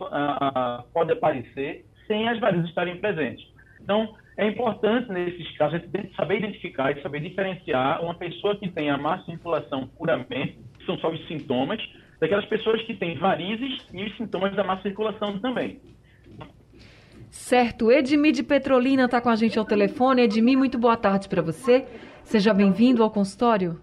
pode 0.94 1.12
aparecer 1.12 1.86
sem 2.08 2.28
as 2.28 2.40
varizes 2.40 2.70
estarem 2.70 2.98
presentes. 2.98 3.46
Então, 3.82 4.16
é 4.38 4.48
importante, 4.48 5.12
nesses 5.12 5.56
casos, 5.58 5.76
a 5.76 5.98
gente 5.98 6.16
saber 6.16 6.38
identificar 6.38 6.98
e 6.98 7.02
saber 7.02 7.20
diferenciar 7.20 8.04
uma 8.04 8.16
pessoa 8.16 8.56
que 8.56 8.70
tem 8.70 8.90
a 8.90 8.98
má 8.98 9.20
circulação 9.24 9.88
puramente, 9.98 10.58
que 10.78 10.86
são 10.86 10.98
só 10.98 11.12
os 11.12 11.28
sintomas, 11.28 11.80
daquelas 12.20 12.46
pessoas 12.46 12.82
que 12.84 12.96
têm 12.96 13.18
varizes 13.18 13.86
e 13.94 14.04
os 14.04 14.18
sintomas 14.18 14.56
da 14.56 14.64
má 14.64 14.82
circulação 14.82 15.38
também. 15.40 15.80
Certo. 17.30 17.92
Edmir 17.92 18.34
de 18.34 18.44
Petrolina 18.44 19.06
está 19.06 19.22
com 19.22 19.30
a 19.30 19.36
gente 19.36 19.58
ao 19.58 19.66
telefone. 19.66 20.24
Edmir, 20.24 20.58
muito 20.58 20.78
boa 20.78 20.98
tarde 20.98 21.30
para 21.30 21.42
você. 21.42 21.86
Seja 22.24 22.54
bem-vindo 22.54 23.04
ao 23.04 23.10
consultório. 23.10 23.80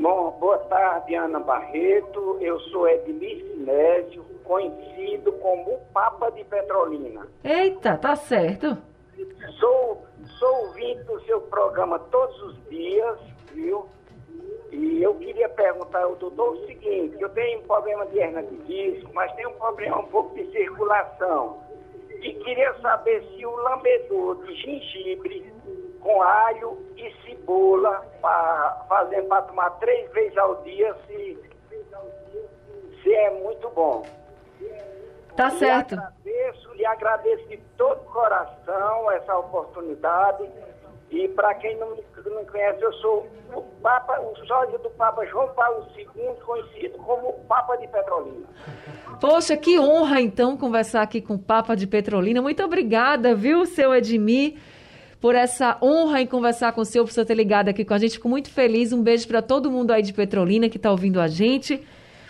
Bom, 0.00 0.30
boa 0.38 0.58
tarde, 0.58 1.14
Ana 1.16 1.40
Barreto. 1.40 2.38
Eu 2.40 2.58
sou 2.60 2.88
Edmir 2.88 3.44
Sinésio, 3.46 4.24
conhecido 4.44 5.32
como 5.32 5.74
o 5.74 5.80
Papa 5.92 6.30
de 6.30 6.44
Petrolina. 6.44 7.26
Eita, 7.42 7.96
tá 7.98 8.14
certo. 8.14 8.78
Sou, 9.58 10.06
sou 10.38 10.66
ouvinte 10.66 11.02
do 11.02 11.20
seu 11.22 11.40
programa 11.40 11.98
todos 11.98 12.40
os 12.42 12.68
dias, 12.68 13.18
viu? 13.52 13.86
E 14.70 15.02
eu 15.02 15.14
queria 15.16 15.48
perguntar 15.48 16.02
ao 16.04 16.14
doutor 16.14 16.52
o 16.52 16.66
seguinte, 16.66 17.16
eu 17.18 17.28
tenho 17.30 17.58
um 17.58 17.62
problema 17.62 18.06
de 18.06 18.18
hernia 18.18 18.44
de 18.44 18.56
disco, 18.58 19.10
mas 19.14 19.32
tenho 19.34 19.50
um 19.50 19.54
problema 19.54 19.98
um 19.98 20.06
pouco 20.06 20.34
de 20.34 20.50
circulação. 20.52 21.60
E 22.20 22.32
queria 22.34 22.72
saber 22.80 23.22
se 23.34 23.44
o 23.44 23.56
lambedor 23.56 24.44
de 24.44 24.54
gengibre 24.54 25.55
com 26.06 26.22
alho 26.22 26.78
e 26.96 27.12
cebola, 27.24 28.06
para 28.22 28.84
fazer 28.88 29.22
para 29.22 29.42
tomar 29.42 29.70
três 29.80 30.08
vezes 30.12 30.38
ao 30.38 30.62
dia, 30.62 30.96
se, 31.04 31.36
se 33.02 33.12
é 33.12 33.30
muito 33.42 33.68
bom. 33.70 34.06
Tá 35.36 35.48
lhe 35.48 35.58
certo. 35.58 35.94
Agradeço, 35.94 36.74
lhe 36.74 36.86
agradeço 36.86 37.48
de 37.48 37.56
todo 37.76 37.98
o 37.98 38.12
coração 38.12 39.10
essa 39.10 39.36
oportunidade. 39.36 40.48
E 41.10 41.26
para 41.28 41.54
quem 41.56 41.76
não 41.76 41.90
me 41.90 42.04
não 42.30 42.44
conhece, 42.44 42.82
eu 42.82 42.92
sou 42.94 43.26
o 43.54 43.62
Papa, 43.82 44.20
o 44.20 44.36
sócio 44.46 44.78
do 44.78 44.90
Papa 44.90 45.24
João 45.26 45.48
Paulo 45.54 45.86
II, 45.96 46.06
conhecido 46.44 46.98
como 46.98 47.32
Papa 47.48 47.76
de 47.76 47.86
Petrolina. 47.88 48.46
Poxa, 49.20 49.56
que 49.56 49.78
honra 49.78 50.20
então 50.20 50.56
conversar 50.56 51.02
aqui 51.02 51.20
com 51.20 51.34
o 51.34 51.38
Papa 51.38 51.74
de 51.76 51.86
Petrolina. 51.86 52.42
Muito 52.42 52.62
obrigada, 52.64 53.34
viu, 53.34 53.64
seu 53.64 53.94
Edmir, 53.94 54.58
por 55.20 55.34
essa 55.34 55.78
honra 55.82 56.20
em 56.20 56.26
conversar 56.26 56.72
com 56.72 56.80
o 56.80 56.84
senhor, 56.84 57.04
por 57.04 57.12
você 57.12 57.24
ter 57.24 57.34
ligado 57.34 57.68
aqui 57.68 57.84
com 57.84 57.94
a 57.94 57.98
gente. 57.98 58.12
Fico 58.12 58.28
muito 58.28 58.50
feliz. 58.50 58.92
Um 58.92 59.02
beijo 59.02 59.26
para 59.26 59.42
todo 59.42 59.70
mundo 59.70 59.90
aí 59.90 60.02
de 60.02 60.12
Petrolina 60.12 60.68
que 60.68 60.76
está 60.76 60.90
ouvindo 60.90 61.20
a 61.20 61.28
gente. 61.28 61.74
O 61.74 61.80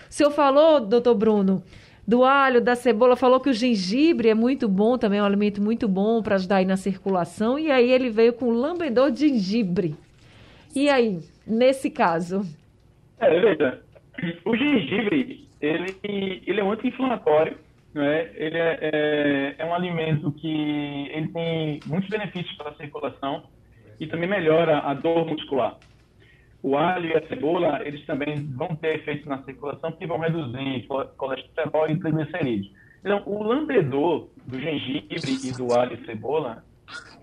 senhor 0.08 0.30
falou, 0.30 0.80
doutor 0.80 1.14
Bruno, 1.14 1.62
do 2.06 2.24
alho, 2.24 2.60
da 2.60 2.76
cebola, 2.76 3.16
falou 3.16 3.40
que 3.40 3.50
o 3.50 3.52
gengibre 3.52 4.28
é 4.28 4.34
muito 4.34 4.68
bom 4.68 4.96
também, 4.96 5.18
é 5.18 5.22
um 5.22 5.26
alimento 5.26 5.60
muito 5.60 5.88
bom 5.88 6.22
para 6.22 6.36
ajudar 6.36 6.56
aí 6.56 6.64
na 6.64 6.76
circulação. 6.76 7.58
E 7.58 7.70
aí 7.70 7.90
ele 7.90 8.08
veio 8.08 8.32
com 8.32 8.50
lambedor 8.50 9.10
de 9.10 9.28
gengibre. 9.28 9.96
E 10.74 10.88
aí, 10.88 11.18
nesse 11.46 11.90
caso? 11.90 12.46
É, 13.18 13.40
veja, 13.40 13.80
o 14.44 14.56
gengibre, 14.56 15.48
ele, 15.60 15.96
ele 16.46 16.60
é 16.60 16.62
um 16.62 16.70
anti-inflamatório, 16.70 17.56
né? 17.96 18.30
ele 18.34 18.58
é, 18.58 18.78
é, 18.80 19.54
é 19.58 19.64
um 19.64 19.74
alimento 19.74 20.30
que 20.32 21.08
ele 21.10 21.28
tem 21.28 21.80
muitos 21.86 22.08
benefícios 22.08 22.54
para 22.56 22.70
a 22.70 22.74
circulação 22.74 23.44
e 23.98 24.06
também 24.06 24.28
melhora 24.28 24.80
a 24.80 24.94
dor 24.94 25.26
muscular. 25.26 25.78
O 26.62 26.76
alho 26.76 27.10
e 27.10 27.16
a 27.16 27.26
cebola, 27.28 27.80
eles 27.86 28.04
também 28.06 28.46
vão 28.54 28.74
ter 28.76 28.96
efeito 28.96 29.28
na 29.28 29.42
circulação 29.44 29.92
porque 29.92 30.06
vão 30.06 30.18
reduzir 30.18 30.86
colesterol 31.16 31.88
e 31.88 31.98
triglicerídeos. 31.98 32.72
Então, 33.00 33.22
o 33.24 33.42
lambedor 33.42 34.28
do 34.46 34.60
gengibre 34.60 35.38
e 35.44 35.52
do 35.52 35.72
alho 35.72 35.94
e 35.94 36.04
cebola, 36.04 36.64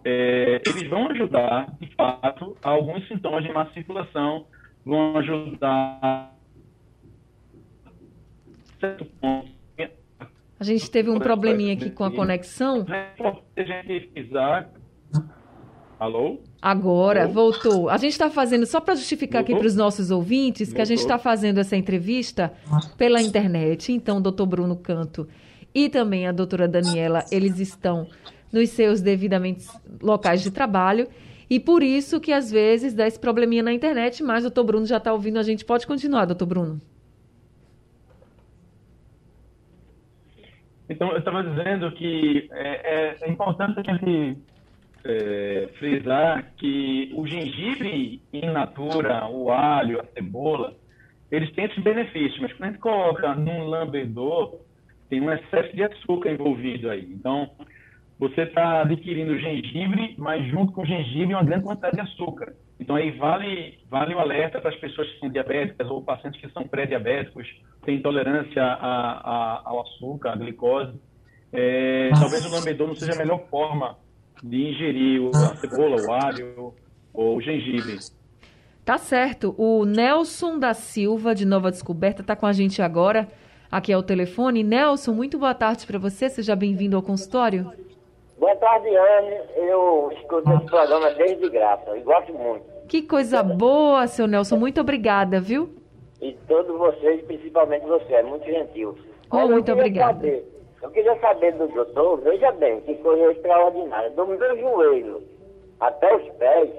é, 0.06 0.62
eles 0.66 0.90
vão 0.90 1.10
ajudar, 1.10 1.68
de 1.80 1.88
fato, 1.96 2.58
a 2.64 2.70
alguns 2.70 3.08
sintomas 3.08 3.44
de 3.44 3.52
má 3.52 3.66
circulação, 3.74 4.46
vão 4.86 5.18
ajudar 5.18 6.34
certo 8.80 9.06
ponto. 9.22 9.53
A 10.64 10.66
gente 10.66 10.90
teve 10.90 11.10
um 11.10 11.20
probleminha 11.20 11.74
aqui 11.74 11.90
com 11.90 12.06
a 12.06 12.10
conexão. 12.10 12.86
Alô? 16.00 16.40
Agora, 16.62 17.24
Alô? 17.24 17.34
voltou. 17.34 17.90
A 17.90 17.98
gente 17.98 18.14
está 18.14 18.30
fazendo, 18.30 18.66
só 18.66 18.80
para 18.80 18.96
justificar 18.96 19.42
aqui 19.42 19.52
Voltou? 19.52 19.60
para 19.64 19.68
os 19.68 19.76
nossos 19.76 20.10
ouvintes, 20.10 20.72
que 20.72 20.80
a 20.80 20.86
gente 20.86 21.00
Voltou? 21.00 21.16
está 21.18 21.22
fazendo 21.22 21.58
essa 21.60 21.76
entrevista 21.76 22.54
pela 22.98 23.22
internet. 23.22 23.92
Então, 23.92 24.20
o 24.20 24.22
doutor 24.22 24.46
Bruno 24.46 24.78
Canto 24.78 25.28
e 25.76 25.90
também 25.90 26.28
a 26.28 26.32
doutora 26.32 26.66
Daniela, 26.66 27.26
eles 27.30 27.60
estão 27.60 28.08
nos 28.50 28.70
seus 28.70 29.02
devidamente 29.02 29.68
locais 30.02 30.42
de 30.42 30.50
trabalho. 30.50 31.10
E 31.50 31.60
por 31.60 31.84
isso 31.84 32.22
que 32.22 32.32
às 32.32 32.50
vezes 32.50 32.94
dá 32.94 33.06
esse 33.06 33.20
probleminha 33.20 33.64
na 33.64 33.74
internet, 33.74 34.24
mas 34.24 34.46
o 34.46 34.48
doutor 34.48 34.64
Bruno 34.64 34.86
já 34.86 34.96
está 34.96 35.12
ouvindo 35.12 35.40
a 35.40 35.44
gente. 35.44 35.66
Pode 35.66 35.86
continuar, 35.86 36.24
doutor 36.24 36.46
Bruno. 36.46 36.80
Então, 40.94 41.12
eu 41.12 41.18
estava 41.18 41.44
dizendo 41.44 41.92
que 41.94 42.48
é, 42.52 42.70
é- 42.94 43.18
é 43.22 43.30
importante 43.30 43.80
a 43.80 43.84
gente 43.94 44.38
é, 45.06 45.70
frisar 45.80 46.54
que 46.56 47.12
o 47.16 47.28
gengibre 47.28 48.22
in 48.32 48.46
natura, 48.52 49.28
o 49.28 49.52
alho, 49.52 50.00
a 50.00 50.06
cebola, 50.14 50.74
eles 51.30 51.52
têm 51.54 51.66
esses 51.66 51.84
benefícios, 51.84 52.40
mas 52.40 52.54
quando 52.54 52.64
a 52.64 52.72
gente 52.72 52.80
coloca 52.80 53.36
num 53.36 53.66
lambedor, 53.66 54.60
tem 55.10 55.20
um 55.20 55.32
excesso 55.32 55.76
de 55.76 55.84
açúcar 55.84 56.32
envolvido 56.32 56.90
aí. 56.90 57.06
Então, 57.12 57.50
você 58.20 58.42
está 58.44 58.82
adquirindo 58.82 59.38
gengibre, 59.38 60.16
mas 60.18 60.46
junto 60.50 60.72
com 60.72 60.82
o 60.82 60.86
gengibre 60.86 61.34
uma 61.34 61.44
grande 61.44 61.64
quantidade 61.66 61.96
de 61.96 62.02
açúcar. 62.02 62.54
Então, 62.80 62.96
aí 62.96 63.12
vale, 63.12 63.80
vale 63.90 64.14
o 64.16 64.20
alerta 64.20 64.60
para 64.60 64.70
as 64.70 64.76
pessoas 64.78 65.10
que 65.12 65.20
são 65.20 65.30
diabéticas 65.30 65.90
ou 65.90 66.02
pacientes 66.04 66.40
que 66.42 66.50
são 66.52 66.68
pré-diabéticos, 66.68 67.48
têm 67.86 67.96
intolerância 67.98 68.64
a- 68.64 69.22
a- 69.24 69.62
ao 69.66 69.82
açúcar, 69.82 70.32
à 70.32 70.36
glicose. 70.36 70.94
É, 71.52 72.10
talvez 72.20 72.46
o 72.46 72.50
lambedor 72.50 72.88
não 72.88 72.96
seja 72.96 73.14
a 73.14 73.16
melhor 73.16 73.48
forma 73.50 73.98
de 74.44 74.70
ingerir 74.70 75.22
o- 75.22 75.46
a 75.46 75.56
cebola, 75.58 75.96
o 76.02 76.12
alho 76.12 76.74
ou 77.14 77.38
o 77.38 77.42
gengibre. 77.42 78.00
Tá 78.84 78.98
certo. 78.98 79.56
O 79.58 79.86
Nelson 79.86 80.60
da 80.60 80.74
Silva, 80.74 81.34
de 81.34 81.46
Nova 81.46 81.72
Descoberta, 81.72 82.22
está 82.22 82.36
com 82.36 82.46
a 82.46 82.52
gente 82.52 82.82
agora, 82.82 83.30
aqui 83.72 83.94
ao 83.94 84.04
telefone. 84.04 84.62
Nelson, 84.64 85.14
muito 85.14 85.38
boa 85.40 85.54
tarde 85.54 85.86
para 85.88 85.98
você. 85.98 86.28
Seja 86.30 86.56
bem-vindo 86.56 86.98
ao 86.98 87.02
consultório. 87.02 87.72
Boa 88.44 88.56
tarde, 88.58 88.90
Anne. 88.94 89.40
Eu 89.56 90.12
escuto 90.12 90.52
esse 90.52 90.66
programa 90.66 91.12
desde 91.12 91.50
graça 91.50 91.96
e 91.98 92.02
gosto 92.02 92.34
muito. 92.34 92.66
Que 92.90 93.02
coisa 93.02 93.42
boa, 93.42 94.06
seu 94.06 94.28
Nelson. 94.28 94.58
Muito 94.58 94.82
obrigada, 94.82 95.40
viu? 95.40 95.70
E 96.22 96.34
todos 96.46 96.78
vocês, 96.78 97.24
principalmente 97.24 97.86
você, 97.86 98.16
é 98.16 98.22
muito 98.24 98.46
gentil. 98.46 98.98
Oh, 99.32 99.38
Mas 99.38 99.50
muito 99.50 99.72
obrigada. 99.72 100.16
saber- 100.16 100.46
eu 100.82 100.90
queria 100.92 101.18
saber 101.22 101.54
do 101.54 101.70
doutor, 101.70 102.20
veja 102.20 102.52
bem, 102.52 102.82
que 102.82 102.96
coisa 102.96 103.32
extraordinária. 103.32 104.10
Do 104.10 104.28
meu 104.28 104.58
joelho 104.58 105.24
até 105.80 106.14
os 106.14 106.28
pés, 106.34 106.70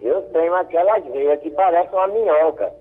eu 0.00 0.22
tenho 0.32 0.54
aquelas 0.54 1.04
veias 1.06 1.40
que 1.40 1.50
parecem 1.50 1.90
uma 1.92 2.06
minhoca. 2.06 2.72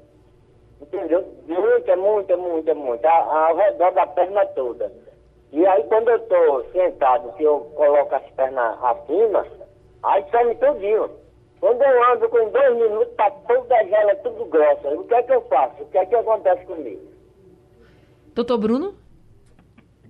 Entendeu? 0.80 1.26
Muita, 1.47 1.95
muita, 1.95 2.38
muita, 2.38 2.76
muita. 2.76 3.10
a- 3.10 3.47
Ao 3.49 3.56
redor 3.56 3.91
da 3.93 4.06
perna 4.06 4.45
toda. 4.47 4.91
E 5.54 5.63
aí 5.68 5.84
quando 5.84 6.10
eu 6.10 6.20
tô 6.22 6.63
sentado, 6.72 7.32
que 7.38 7.44
eu 7.44 7.60
coloco 7.76 8.16
as 8.16 8.24
pernas 8.32 8.76
acima, 8.84 9.46
aí 10.02 10.26
some 10.32 10.56
tudinho. 10.56 11.10
Quando 11.60 11.82
eu 11.82 12.12
ando 12.12 12.28
com 12.28 12.50
dois 12.50 12.76
minutos, 12.76 13.16
tá 13.16 13.30
toda 13.48 13.76
ela 13.76 14.16
tudo 14.16 14.46
grossa. 14.46 14.89
O 14.89 15.04
que 15.06 15.13
é 15.13 15.22
que 15.22 15.32
eu 15.32 15.42
faço? 15.44 15.84
O 15.84 15.86
que 15.86 15.98
é 16.00 16.06
que 16.08 16.16
acontece 16.16 16.66
comigo? 16.66 17.02
Doutor 18.34 18.58
Bruno? 18.58 18.96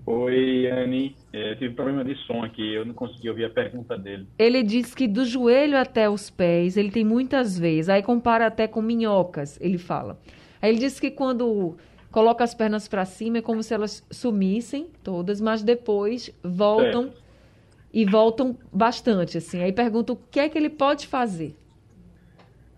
Oi, 0.05 0.67
Anne. 0.71 1.15
É, 1.33 1.55
tive 1.55 1.75
problema 1.75 2.05
de 2.05 2.15
som 2.25 2.41
aqui, 2.43 2.73
eu 2.73 2.85
não 2.85 2.93
consegui 2.93 3.29
ouvir 3.29 3.45
a 3.45 3.49
pergunta 3.49 3.97
dele. 3.97 4.25
Ele 4.39 4.63
diz 4.63 4.95
que 4.95 5.07
do 5.07 5.25
joelho 5.25 5.77
até 5.77 6.09
os 6.09 6.29
pés, 6.29 6.77
ele 6.77 6.89
tem 6.89 7.03
muitas 7.03 7.59
veias. 7.59 7.89
Aí 7.89 8.01
compara 8.01 8.47
até 8.47 8.65
com 8.65 8.81
minhocas, 8.81 9.59
ele 9.59 9.77
fala. 9.77 10.17
Aí 10.61 10.71
ele 10.71 10.79
diz 10.79 10.99
que 10.99 11.11
quando 11.11 11.75
coloca 12.13 12.43
as 12.43 12.53
pernas 12.53 12.87
para 12.87 13.03
cima 13.05 13.39
é 13.39 13.41
como 13.41 13.63
se 13.63 13.73
elas 13.73 14.07
sumissem 14.11 14.87
todas, 15.03 15.41
mas 15.41 15.63
depois 15.63 16.29
voltam 16.43 17.11
e 17.91 18.05
voltam 18.05 18.55
bastante, 18.71 19.39
assim. 19.39 19.61
Aí 19.63 19.73
pergunta 19.73 20.13
o 20.13 20.15
que 20.15 20.39
é 20.39 20.47
que 20.47 20.57
ele 20.57 20.69
pode 20.69 21.07
fazer. 21.07 21.55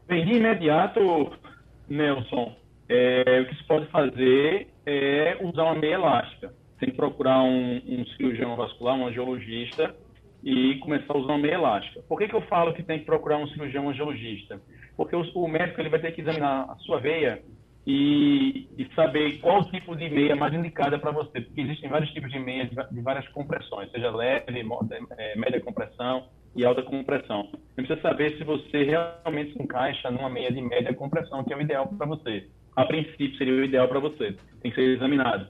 Bem, 0.07 0.25
de 0.25 0.33
imediato, 0.33 1.31
Nelson, 1.89 2.55
é, 2.87 3.41
o 3.41 3.45
que 3.47 3.55
se 3.55 3.63
pode 3.65 3.87
fazer 3.87 4.69
é 4.85 5.37
usar 5.41 5.63
uma 5.63 5.75
meia 5.75 5.95
elástica. 5.95 6.53
Tem 6.79 6.89
que 6.89 6.95
procurar 6.95 7.43
um, 7.43 7.75
um 7.75 8.05
cirurgião 8.15 8.55
vascular, 8.55 8.95
um 8.95 9.07
angiologista, 9.07 9.93
e 10.43 10.75
começar 10.75 11.13
a 11.13 11.17
usar 11.17 11.33
uma 11.33 11.39
meia 11.39 11.55
elástica. 11.55 12.01
Por 12.07 12.19
que, 12.19 12.27
que 12.27 12.35
eu 12.35 12.41
falo 12.43 12.73
que 12.73 12.83
tem 12.83 12.99
que 12.99 13.05
procurar 13.05 13.37
um 13.37 13.47
cirurgião 13.47 13.89
angiologista? 13.89 14.61
Porque 14.95 15.15
o, 15.15 15.23
o 15.33 15.47
médico 15.47 15.81
ele 15.81 15.89
vai 15.89 15.99
ter 15.99 16.11
que 16.13 16.21
examinar 16.21 16.69
a 16.69 16.75
sua 16.77 16.99
veia 16.99 17.41
e, 17.85 18.67
e, 18.77 18.87
saber 18.95 19.39
qual 19.39 19.63
tipo 19.65 19.95
de 19.95 20.09
meia 20.09 20.35
mais 20.35 20.53
indicada 20.53 20.97
para 20.97 21.11
você, 21.11 21.39
porque 21.41 21.61
existem 21.61 21.89
vários 21.89 22.11
tipos 22.11 22.31
de 22.31 22.39
meia 22.39 22.65
de, 22.65 23.01
várias 23.01 23.27
compressões, 23.29 23.91
seja 23.91 24.09
leve, 24.09 24.65
é, 25.17 25.37
média 25.37 25.61
compressão 25.61 26.27
e 26.55 26.65
alta 26.65 26.81
compressão. 26.81 27.47
Você 27.51 27.83
precisa 27.83 28.01
saber 28.01 28.37
se 28.37 28.43
você 28.43 28.83
realmente 28.83 29.53
se 29.53 29.61
encaixa 29.61 30.09
numa 30.09 30.29
meia 30.29 30.51
de 30.51 30.61
média 30.61 30.93
compressão, 30.95 31.43
que 31.43 31.53
é 31.53 31.57
o 31.57 31.61
ideal 31.61 31.87
para 31.87 32.07
você. 32.07 32.47
A 32.75 32.85
princípio 32.85 33.37
seria 33.37 33.53
o 33.53 33.63
ideal 33.63 33.87
para 33.87 33.99
você, 33.99 34.35
tem 34.61 34.71
que 34.71 34.75
ser 34.75 34.95
examinado. 34.95 35.47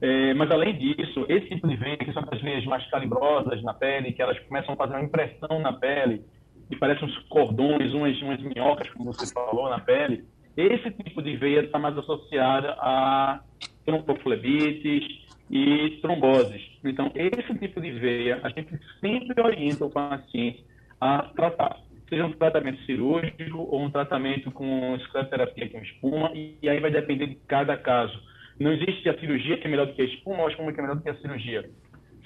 É, 0.00 0.34
mas 0.34 0.50
além 0.50 0.76
disso, 0.76 1.26
esse 1.28 1.48
tipo 1.48 1.68
de 1.68 1.76
veia, 1.76 1.96
que 1.96 2.12
são 2.12 2.24
as 2.30 2.40
veias 2.40 2.64
mais 2.64 2.88
calibrosas 2.90 3.62
na 3.62 3.74
pele, 3.74 4.12
que 4.12 4.22
elas 4.22 4.38
começam 4.40 4.74
a 4.74 4.76
fazer 4.76 4.94
uma 4.94 5.04
impressão 5.04 5.58
na 5.60 5.72
pele, 5.72 6.24
e 6.70 6.76
parecem 6.76 7.06
uns 7.06 7.16
cordões, 7.28 7.92
umas, 7.92 8.20
umas 8.22 8.40
minhocas, 8.42 8.88
como 8.90 9.12
você 9.12 9.32
falou, 9.32 9.68
na 9.70 9.78
pele, 9.78 10.24
esse 10.56 10.90
tipo 10.90 11.22
de 11.22 11.36
veia 11.36 11.60
está 11.60 11.78
mais 11.78 11.96
associada 11.98 12.70
a 12.78 13.40
tromboflebites 13.84 15.26
e 15.50 15.98
tromboses. 16.02 16.62
Então, 16.84 17.10
esse 17.14 17.58
tipo 17.58 17.80
de 17.80 17.92
veia, 17.92 18.40
a 18.42 18.48
gente 18.48 18.78
sempre 19.00 19.40
orienta 19.40 19.84
o 19.84 19.90
paciente 19.90 20.64
a 21.00 21.22
tratar, 21.22 21.78
seja 22.08 22.24
um 22.24 22.32
tratamento 22.32 22.82
cirúrgico 22.84 23.58
ou 23.58 23.82
um 23.82 23.90
tratamento 23.90 24.50
com 24.50 24.96
escleroterapia 24.96 25.68
com 25.68 25.78
espuma, 25.78 26.32
e, 26.34 26.68
aí 26.68 26.80
vai 26.80 26.90
depender 26.90 27.26
de 27.26 27.36
cada 27.46 27.76
caso. 27.76 28.18
Não 28.58 28.72
existe 28.72 29.08
a 29.08 29.18
cirurgia 29.18 29.58
que 29.58 29.66
é 29.66 29.70
melhor 29.70 29.86
do 29.86 29.92
que 29.92 30.02
a 30.02 30.06
espuma 30.06 30.40
ou 30.40 30.46
a 30.46 30.50
espuma 30.50 30.72
que 30.72 30.80
é 30.80 30.82
melhor 30.82 30.96
do 30.96 31.02
que 31.02 31.10
a 31.10 31.16
cirurgia. 31.16 31.68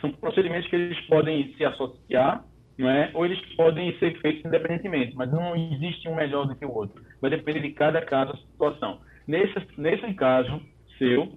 São 0.01 0.13
procedimentos 0.13 0.69
que 0.71 0.77
eles 0.77 1.01
podem 1.03 1.53
se 1.55 1.65
associar 1.65 2.45
é? 2.89 3.11
Ou 3.15 3.25
eles 3.25 3.41
podem 3.57 3.97
ser 3.99 4.19
feitos 4.21 4.45
independentemente, 4.45 5.15
mas 5.17 5.31
não 5.31 5.55
existe 5.57 6.09
um 6.09 6.15
melhor 6.15 6.47
do 6.47 6.55
que 6.55 6.65
o 6.65 6.73
outro. 6.73 7.03
Vai 7.21 7.31
depender 7.31 7.61
de 7.61 7.73
cada 7.73 8.01
caso, 8.03 8.37
situação. 8.53 9.01
Nesse, 9.27 9.55
nesse 9.77 10.15
caso 10.15 10.61
seu, 10.99 11.33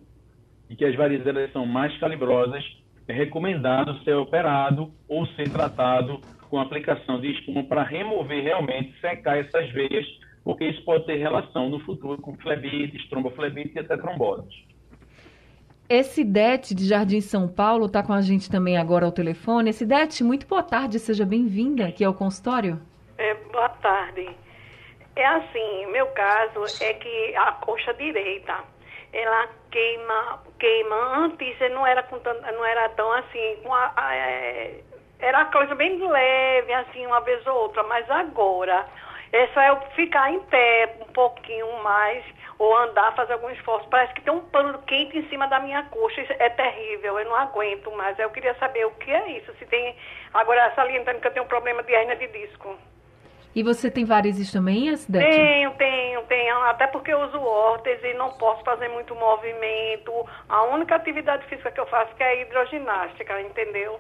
em 0.70 0.76
que 0.76 0.86
as 0.86 0.96
varizelas 0.96 1.52
são 1.52 1.66
mais 1.66 1.96
calibrosas, 2.00 2.64
é 3.08 3.14
recomendado 3.14 4.02
ser 4.04 4.14
operado 4.16 4.92
ou 5.08 5.26
ser 5.28 5.50
tratado 5.50 6.22
com 6.50 6.60
aplicação 6.60 7.20
de 7.20 7.32
espuma 7.32 7.64
para 7.64 7.84
remover 7.84 8.44
realmente, 8.44 8.94
secar 9.02 9.38
essas 9.38 9.70
veias, 9.72 10.06
porque 10.44 10.66
isso 10.66 10.84
pode 10.86 11.06
ter 11.06 11.16
relação 11.16 11.70
no 11.70 11.80
futuro 11.80 12.22
com 12.22 12.36
flebites, 12.38 13.10
tromboflebites 13.10 13.76
e 13.76 13.80
até 13.80 13.98
tromboses. 13.98 14.54
Det 16.02 16.74
de 16.74 16.88
Jardim 16.88 17.22
São 17.22 17.48
Paulo 17.48 17.86
está 17.86 18.02
com 18.02 18.14
a 18.14 18.22
gente 18.22 18.50
também 18.50 18.80
agora 18.80 19.06
ao 19.06 19.12
telefone. 19.12 19.70
Det, 19.70 20.24
muito 20.24 20.48
boa 20.48 20.64
tarde, 20.64 20.98
seja 20.98 21.24
bem-vinda 21.24 21.86
aqui 21.86 22.04
ao 22.04 22.16
consultório. 22.16 22.82
É, 23.16 23.36
boa 23.52 23.70
tarde. 23.70 24.28
É 25.16 25.24
assim, 25.24 25.86
meu 25.92 26.08
caso 26.08 26.64
é 26.82 26.94
que 26.96 27.36
a 27.36 27.52
coxa 27.52 27.94
direita, 27.94 28.56
ela 29.14 29.48
queima, 29.70 30.40
queima. 30.58 30.96
Antes 31.26 31.60
não 31.72 31.86
era, 31.86 32.02
com 32.02 32.18
tanto, 32.18 32.42
não 32.42 32.66
era 32.66 32.90
tão 32.90 33.12
assim, 33.12 33.60
é, 34.12 34.80
era 35.20 35.46
coisa 35.46 35.76
bem 35.76 36.00
leve, 36.00 36.74
assim, 36.74 37.06
uma 37.06 37.22
vez 37.22 37.46
ou 37.46 37.54
outra, 37.54 37.84
mas 37.84 38.10
agora, 38.10 38.84
é 39.32 39.46
só 39.50 39.62
eu 39.62 39.80
ficar 39.96 40.34
em 40.34 40.40
pé 40.40 40.98
um 41.02 41.14
pouquinho 41.14 41.84
mais 41.84 42.26
ou 42.58 42.78
andar, 42.78 43.16
fazer 43.16 43.34
algum 43.34 43.50
esforço. 43.50 43.88
Parece 43.90 44.14
que 44.14 44.22
tem 44.22 44.34
um 44.34 44.42
pano 44.42 44.80
quente 44.84 45.18
em 45.18 45.28
cima 45.30 45.48
da 45.48 45.60
minha 45.60 45.84
coxa. 45.84 46.22
Isso 46.22 46.34
é 46.34 46.50
terrível, 46.50 47.20
eu 47.20 47.26
não 47.26 47.36
aguento 47.36 47.92
mais. 47.92 48.18
Eu 48.20 48.30
queria 48.30 48.56
saber 48.56 48.86
o 48.86 48.92
que 48.92 49.12
é 49.12 49.38
isso. 49.38 49.54
Se 49.60 49.66
tem. 49.66 49.96
Agora, 50.34 50.72
salientando 50.76 51.20
que 51.20 51.28
eu 51.28 51.32
tenho 51.32 51.46
um 51.46 51.50
problema 51.50 51.84
de 51.84 51.94
hernia 51.94 52.16
de 52.16 52.28
disco. 52.28 52.78
E 53.56 53.62
você 53.62 53.92
tem 53.92 54.04
varizes 54.04 54.52
também, 54.52 54.90
Acidete? 54.90 55.30
Tenho, 55.30 55.72
tenho, 55.72 56.24
tenho. 56.24 56.58
Até 56.62 56.88
porque 56.88 57.14
eu 57.14 57.20
uso 57.22 57.40
órtese 57.40 58.08
e 58.08 58.14
não 58.16 58.32
posso 58.32 58.64
fazer 58.64 58.88
muito 58.88 59.14
movimento. 59.14 60.12
A 60.50 60.64
única 60.64 60.96
atividade 60.96 61.46
física 61.46 61.72
que 61.72 61.80
eu 61.80 61.86
faço 61.86 62.12
é 62.20 62.24
a 62.24 62.36
hidroginástica, 62.42 63.40
entendeu? 63.42 64.00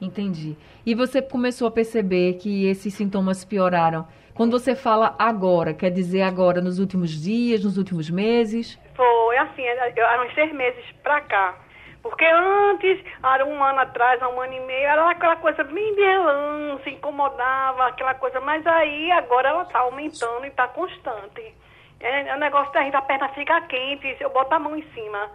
Entendi. 0.00 0.56
E 0.86 0.94
você 0.94 1.20
começou 1.20 1.68
a 1.68 1.70
perceber 1.70 2.34
que 2.34 2.66
esses 2.66 2.94
sintomas 2.94 3.44
pioraram 3.44 4.08
quando 4.34 4.58
você 4.58 4.74
fala 4.74 5.14
agora, 5.18 5.72
quer 5.72 5.90
dizer 5.90 6.22
agora 6.22 6.60
nos 6.60 6.78
últimos 6.78 7.10
dias, 7.10 7.62
nos 7.64 7.78
últimos 7.78 8.10
meses? 8.10 8.78
Foi 8.94 9.36
assim, 9.38 9.62
eram 9.62 10.26
uns 10.26 10.34
seis 10.34 10.52
meses 10.52 10.84
pra 11.02 11.20
cá. 11.20 11.54
Porque 12.02 12.24
antes, 12.26 13.02
era 13.22 13.46
um 13.46 13.64
ano 13.64 13.78
atrás, 13.78 14.20
um 14.20 14.40
ano 14.40 14.52
e 14.52 14.60
meio, 14.60 14.86
era 14.86 15.08
aquela 15.08 15.36
coisa 15.36 15.64
bem 15.64 15.94
de 15.94 16.02
relance, 16.02 16.90
incomodava, 16.90 17.86
aquela 17.86 18.14
coisa. 18.14 18.40
Mas 18.40 18.66
aí, 18.66 19.10
agora 19.12 19.48
ela 19.48 19.64
tá 19.64 19.78
aumentando 19.78 20.44
e 20.44 20.50
tá 20.50 20.68
constante. 20.68 21.54
É, 22.00 22.28
é 22.28 22.34
um 22.34 22.38
negócio 22.38 22.72
da 22.74 22.82
gente, 22.82 22.96
a 22.96 23.00
perna 23.00 23.28
fica 23.30 23.58
quente, 23.62 24.16
eu 24.20 24.28
boto 24.30 24.54
a 24.54 24.58
mão 24.58 24.76
em 24.76 24.84
cima, 24.92 25.30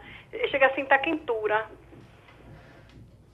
chega 0.51 0.67
assim, 0.67 0.85
tá 0.85 0.99
quentura. 0.99 1.65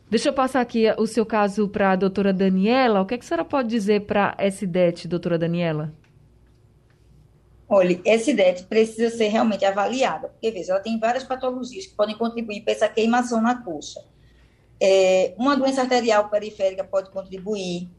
Deixa 0.10 0.30
eu 0.30 0.34
passar 0.34 0.62
aqui 0.62 0.86
o 0.98 1.08
seu 1.08 1.26
caso 1.26 1.68
para 1.68 1.92
a 1.92 1.96
doutora 1.96 2.32
Daniela. 2.32 3.02
O 3.02 3.06
que, 3.06 3.16
é 3.16 3.18
que 3.18 3.26
a 3.26 3.28
senhora 3.28 3.44
pode 3.44 3.70
dizer 3.70 4.06
para 4.06 4.36
essa 4.38 4.64
SDET, 4.64 5.08
doutora 5.08 5.38
Daniela? 5.38 5.94
Olha, 7.68 8.00
essa 8.06 8.30
SDET 8.30 8.66
precisa 8.66 9.10
ser 9.16 9.30
realmente 9.30 9.66
avaliada, 9.66 10.28
porque, 10.28 10.52
veja, 10.52 10.74
ela 10.74 10.82
tem 10.82 11.00
várias 11.00 11.24
patologias 11.24 11.88
que 11.88 11.96
podem 11.96 12.16
contribuir 12.16 12.62
para 12.62 12.74
essa 12.74 12.88
queimação 12.88 13.42
na 13.42 13.64
coxa. 13.64 14.00
É, 14.80 15.34
uma 15.38 15.58
doença 15.58 15.82
arterial 15.82 16.30
periférica 16.30 16.84
pode 16.84 17.10
contribuir, 17.10 17.90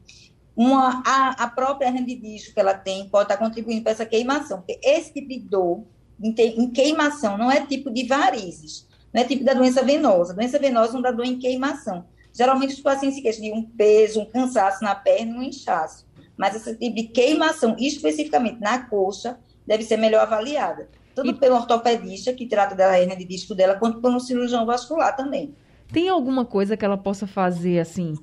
uma, 0.55 1.03
a, 1.05 1.43
a 1.43 1.47
própria 1.49 1.87
hernia 1.87 2.03
de 2.03 2.51
que 2.51 2.59
ela 2.59 2.73
tem 2.73 3.07
pode 3.09 3.25
estar 3.25 3.37
contribuindo 3.37 3.83
para 3.83 3.91
essa 3.91 4.05
queimação, 4.05 4.59
porque 4.59 4.79
esse 4.81 5.13
tipo 5.13 5.27
de 5.27 5.39
dor 5.39 5.83
em, 6.19 6.33
em 6.33 6.71
queimação 6.71 7.37
não 7.37 7.51
é 7.51 7.65
tipo 7.65 7.91
de 7.91 8.07
varizes, 8.07 8.86
não 9.13 9.21
é 9.21 9.25
tipo 9.25 9.43
da 9.43 9.53
doença 9.53 9.83
venosa. 9.83 10.33
Doença 10.33 10.59
venosa 10.59 10.93
não 10.93 11.01
dá 11.01 11.11
dor 11.11 11.25
em 11.25 11.39
queimação. 11.39 12.05
Geralmente 12.33 12.75
os 12.75 12.81
pacientes 12.81 13.17
se 13.17 13.23
queixam 13.23 13.41
de 13.41 13.51
um 13.51 13.63
peso, 13.63 14.21
um 14.21 14.25
cansaço 14.25 14.83
na 14.83 14.93
perna 14.93 15.35
e 15.35 15.39
um 15.39 15.43
inchaço. 15.43 16.05
Mas 16.37 16.55
esse 16.55 16.75
tipo 16.75 16.95
de 16.95 17.03
queimação, 17.03 17.75
especificamente 17.79 18.59
na 18.59 18.85
coxa, 18.85 19.39
deve 19.65 19.83
ser 19.83 19.97
melhor 19.97 20.21
avaliada. 20.21 20.87
Tanto 21.15 21.31
e... 21.31 21.33
pelo 21.33 21.55
ortopedista, 21.55 22.31
que 22.31 22.45
trata 22.45 22.75
da 22.75 22.99
hernia 22.99 23.17
de 23.17 23.25
disco 23.25 23.55
dela, 23.55 23.75
quanto 23.75 23.99
pelo 23.99 24.19
cirurgião 24.19 24.65
vascular 24.65 25.15
também. 25.15 25.55
Tem 25.91 26.09
alguma 26.09 26.45
coisa 26.45 26.77
que 26.77 26.85
ela 26.85 26.97
possa 26.97 27.25
fazer, 27.25 27.79
assim, 27.79 28.13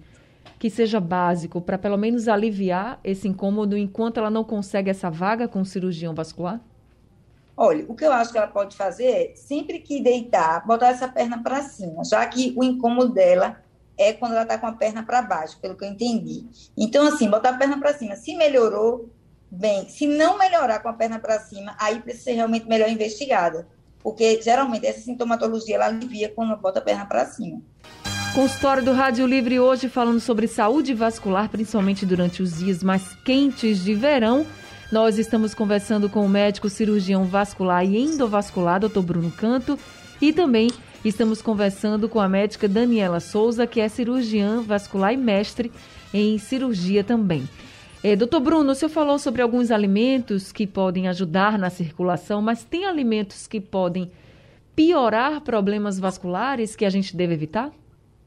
que 0.61 0.71
seja 0.71 1.01
básico, 1.01 1.61
para 1.61 1.77
pelo 1.77 1.97
menos 1.97 2.29
aliviar 2.29 3.01
esse 3.03 3.27
incômodo 3.27 3.77
enquanto 3.77 4.19
ela 4.19 4.31
não 4.31 4.45
consegue 4.45 4.91
essa 4.91 5.11
vaga 5.11 5.49
com 5.49 5.61
o 5.61 5.67
cirurgião 5.67 6.15
vascular? 6.15 6.61
Olha, 7.57 7.85
o 7.89 7.95
que 7.95 8.05
eu 8.05 8.13
acho 8.13 8.33
que 8.33 8.39
ela 8.39 8.49
pode 8.49 8.77
fazer 8.77 9.05
é, 9.05 9.33
sempre 9.37 9.79
que 9.79 10.03
deitar, 10.03 10.67
botar 10.67 10.89
essa 10.89 11.07
perna 11.07 11.43
para 11.43 11.63
cima, 11.63 12.05
já 12.05 12.27
que 12.27 12.53
o 12.57 12.65
incômodo 12.65 13.15
dela 13.15 13.63
é 13.97 14.13
quando 14.13 14.33
ela 14.33 14.43
está 14.43 14.59
com 14.59 14.67
a 14.67 14.73
perna 14.73 15.05
para 15.05 15.23
baixo, 15.23 15.59
pelo 15.61 15.77
que 15.77 15.85
eu 15.85 15.89
entendi. 15.89 16.45
Então, 16.77 17.07
assim, 17.07 17.31
botar 17.31 17.51
a 17.51 17.57
perna 17.57 17.79
para 17.79 17.95
cima. 17.95 18.17
Se 18.17 18.35
melhorou, 18.37 19.09
bem. 19.49 19.89
Se 19.89 20.07
não 20.07 20.37
melhorar 20.37 20.81
com 20.81 20.89
a 20.89 20.93
perna 20.93 21.21
para 21.21 21.39
cima, 21.39 21.77
aí 21.79 22.01
precisa 22.01 22.25
ser 22.25 22.33
realmente 22.33 22.67
melhor 22.67 22.89
investigada. 22.89 23.69
Porque, 24.03 24.43
geralmente, 24.43 24.87
essa 24.87 25.01
sintomatologia, 25.01 25.77
ela 25.77 25.87
alivia 25.87 26.29
quando 26.29 26.57
bota 26.57 26.81
a 26.81 26.83
perna 26.83 27.07
para 27.07 27.25
cima. 27.27 27.63
Consultório 28.35 28.83
do 28.83 28.93
Rádio 28.93 29.27
Livre 29.27 29.61
hoje 29.61 29.89
falando 29.89 30.19
sobre 30.19 30.49
saúde 30.49 30.93
vascular, 30.93 31.49
principalmente 31.49 32.05
durante 32.05 32.43
os 32.43 32.59
dias 32.59 32.83
mais 32.83 33.15
quentes 33.25 33.79
de 33.79 33.95
verão. 33.95 34.45
Nós 34.95 35.19
estamos 35.19 35.55
conversando 35.55 36.09
com 36.09 36.25
o 36.25 36.29
médico 36.29 36.71
cirurgião 36.71 37.25
vascular 37.25 37.85
e 37.85 37.99
endovascular, 37.99 38.79
Dr. 38.79 39.01
Bruno 39.01 39.29
Canto, 39.29 39.77
e 40.23 40.33
também 40.33 40.71
estamos 41.05 41.43
conversando 41.43 42.09
com 42.09 42.21
a 42.21 42.29
médica 42.29 42.69
Daniela 42.69 43.19
Souza, 43.19 43.67
que 43.67 43.81
é 43.81 43.89
cirurgiã 43.89 44.63
vascular 44.63 45.13
e 45.13 45.17
mestre 45.17 45.73
em 46.13 46.39
cirurgia 46.39 47.03
também. 47.03 47.43
É, 48.05 48.15
doutor 48.15 48.39
Bruno, 48.39 48.71
o 48.71 48.75
senhor 48.77 48.89
falou 48.89 49.19
sobre 49.19 49.43
alguns 49.43 49.73
alimentos 49.73 50.53
que 50.53 50.65
podem 50.65 51.09
ajudar 51.09 51.59
na 51.59 51.71
circulação, 51.71 52.41
mas 52.41 52.63
tem 52.63 52.85
alimentos 52.85 53.49
que 53.49 53.61
podem 53.61 54.13
piorar 54.77 55.41
problemas 55.41 55.99
vasculares 55.99 56.77
que 56.77 56.85
a 56.85 56.91
gente 56.91 57.17
deve 57.17 57.35
evitar? 57.35 57.73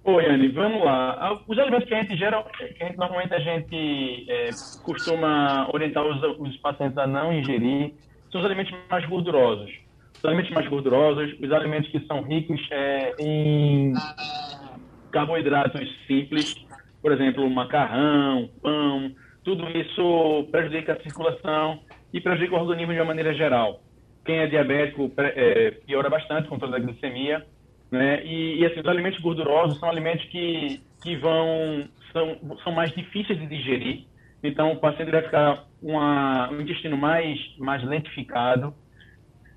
Oi, 0.09 0.25
Anne, 0.25 0.47
vamos 0.47 0.85
lá. 0.85 1.37
Os 1.45 1.59
alimentos 1.59 1.85
que 1.85 1.93
a 1.93 2.01
gente 2.01 2.15
gera, 2.15 2.41
que 2.57 2.81
a 2.81 2.87
gente, 2.87 2.97
normalmente 2.97 3.33
a 3.33 3.39
gente 3.39 4.25
é, 4.31 4.51
costuma 4.85 5.67
orientar 5.73 6.01
os, 6.07 6.39
os, 6.39 6.55
pacientes 6.59 6.97
a 6.97 7.05
não 7.05 7.33
ingerir, 7.33 7.93
são 8.31 8.39
os 8.39 8.45
alimentos 8.45 8.73
mais 8.89 9.05
gordurosos. 9.05 9.69
Os 10.17 10.23
alimentos 10.23 10.51
mais 10.51 10.65
gordurosos, 10.69 11.35
os 11.37 11.51
alimentos 11.51 11.91
que 11.91 11.99
são 12.07 12.21
ricos 12.21 12.57
é, 12.71 13.15
em 13.19 13.91
carboidratos 15.11 15.85
simples, 16.07 16.55
por 17.01 17.11
exemplo, 17.11 17.49
macarrão, 17.49 18.49
pão, 18.61 19.11
tudo 19.43 19.67
isso 19.77 20.47
prejudica 20.49 20.93
a 20.93 21.01
circulação 21.01 21.81
e 22.13 22.21
prejudica 22.21 22.55
o 22.55 22.59
organismo 22.59 22.93
de 22.93 22.99
uma 22.99 23.07
maneira 23.07 23.33
geral. 23.33 23.81
Quem 24.23 24.37
é 24.37 24.47
diabético 24.47 25.11
é, 25.17 25.71
piora 25.85 26.09
bastante 26.09 26.45
o 26.45 26.49
controle 26.49 26.71
da 26.71 26.79
glicemia, 26.79 27.45
né? 27.91 28.23
E, 28.25 28.59
e, 28.59 28.65
assim, 28.65 28.79
os 28.79 28.87
alimentos 28.87 29.19
gordurosos 29.19 29.79
são 29.79 29.89
alimentos 29.89 30.25
que, 30.25 30.81
que 31.01 31.15
vão 31.15 31.87
são, 32.11 32.57
são 32.63 32.71
mais 32.73 32.91
difíceis 32.91 33.39
de 33.39 33.47
digerir. 33.47 34.05
Então, 34.43 34.71
o 34.71 34.77
paciente 34.77 35.11
vai 35.11 35.21
ficar 35.21 35.65
uma, 35.81 36.49
um 36.51 36.61
intestino 36.61 36.97
mais 36.97 37.39
mais 37.57 37.83
lentificado. 37.83 38.73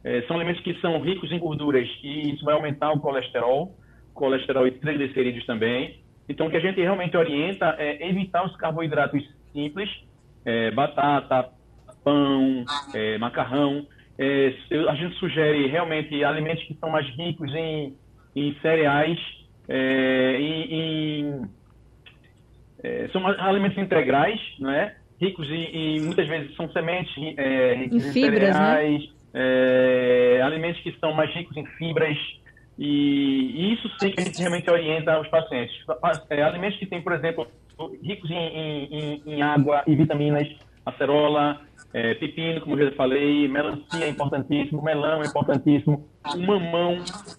É, 0.02 0.22
são 0.22 0.36
alimentos 0.36 0.62
que 0.62 0.74
são 0.80 1.00
ricos 1.00 1.30
em 1.30 1.38
gorduras 1.38 1.88
e 2.02 2.32
isso 2.32 2.44
vai 2.44 2.54
aumentar 2.54 2.90
o 2.90 3.00
colesterol, 3.00 3.76
colesterol 4.14 4.66
e 4.66 4.70
triglicerídeos 4.70 5.44
também. 5.44 6.00
Então, 6.28 6.46
o 6.46 6.50
que 6.50 6.56
a 6.56 6.60
gente 6.60 6.80
realmente 6.80 7.16
orienta 7.16 7.74
é 7.78 8.08
evitar 8.08 8.46
os 8.46 8.56
carboidratos 8.56 9.22
simples, 9.52 9.90
é, 10.44 10.70
batata, 10.70 11.50
pão, 12.04 12.64
é, 12.94 13.18
macarrão. 13.18 13.86
É, 14.18 14.54
a 14.88 14.94
gente 14.94 15.16
sugere 15.16 15.66
realmente 15.66 16.22
alimentos 16.24 16.64
que 16.64 16.74
são 16.74 16.90
mais 16.90 17.06
ricos 17.16 17.52
em, 17.54 17.96
em 18.34 18.54
cereais, 18.60 19.18
é, 19.68 20.36
em, 20.38 20.74
em 20.74 21.42
é, 22.82 23.08
são 23.12 23.26
alimentos 23.26 23.78
integrais, 23.78 24.40
não 24.58 24.70
é? 24.70 24.96
Ricos 25.20 25.48
em, 25.50 25.64
em 25.64 26.00
muitas 26.00 26.26
vezes 26.26 26.54
são 26.56 26.70
sementes 26.72 27.14
é, 27.36 27.74
ricas 27.74 28.04
em, 28.04 28.08
em 28.08 28.12
fibras, 28.12 28.40
né? 28.40 28.52
cereais, 28.52 29.12
né? 29.34 30.42
alimentos 30.42 30.80
que 30.82 30.96
são 30.98 31.12
mais 31.12 31.30
ricos 31.34 31.56
em 31.56 31.66
fibras, 31.66 32.16
e, 32.78 33.74
isso 33.74 33.90
sim 34.00 34.10
que 34.10 34.20
a 34.20 34.24
gente 34.24 34.38
realmente 34.38 34.70
orienta 34.70 35.20
os 35.20 35.28
pacientes. 35.28 35.76
É, 36.30 36.42
alimentos 36.42 36.78
que 36.78 36.86
têm, 36.86 37.02
por 37.02 37.12
exemplo, 37.12 37.46
ricos 38.02 38.30
em, 38.30 38.34
em, 38.36 39.22
em 39.26 39.42
água 39.42 39.82
e 39.86 39.94
vitaminas, 39.94 40.48
acerola, 40.86 41.60
é, 41.92 42.14
pepino, 42.14 42.60
como 42.60 42.78
eu 42.78 42.90
já 42.90 42.96
falei, 42.96 43.48
melancia 43.48 44.04
é 44.04 44.08
importantíssimo, 44.08 44.82
melão 44.82 45.22
é 45.22 45.26
importantíssimo, 45.26 46.08
o 46.34 46.38
mamão. 46.38 46.98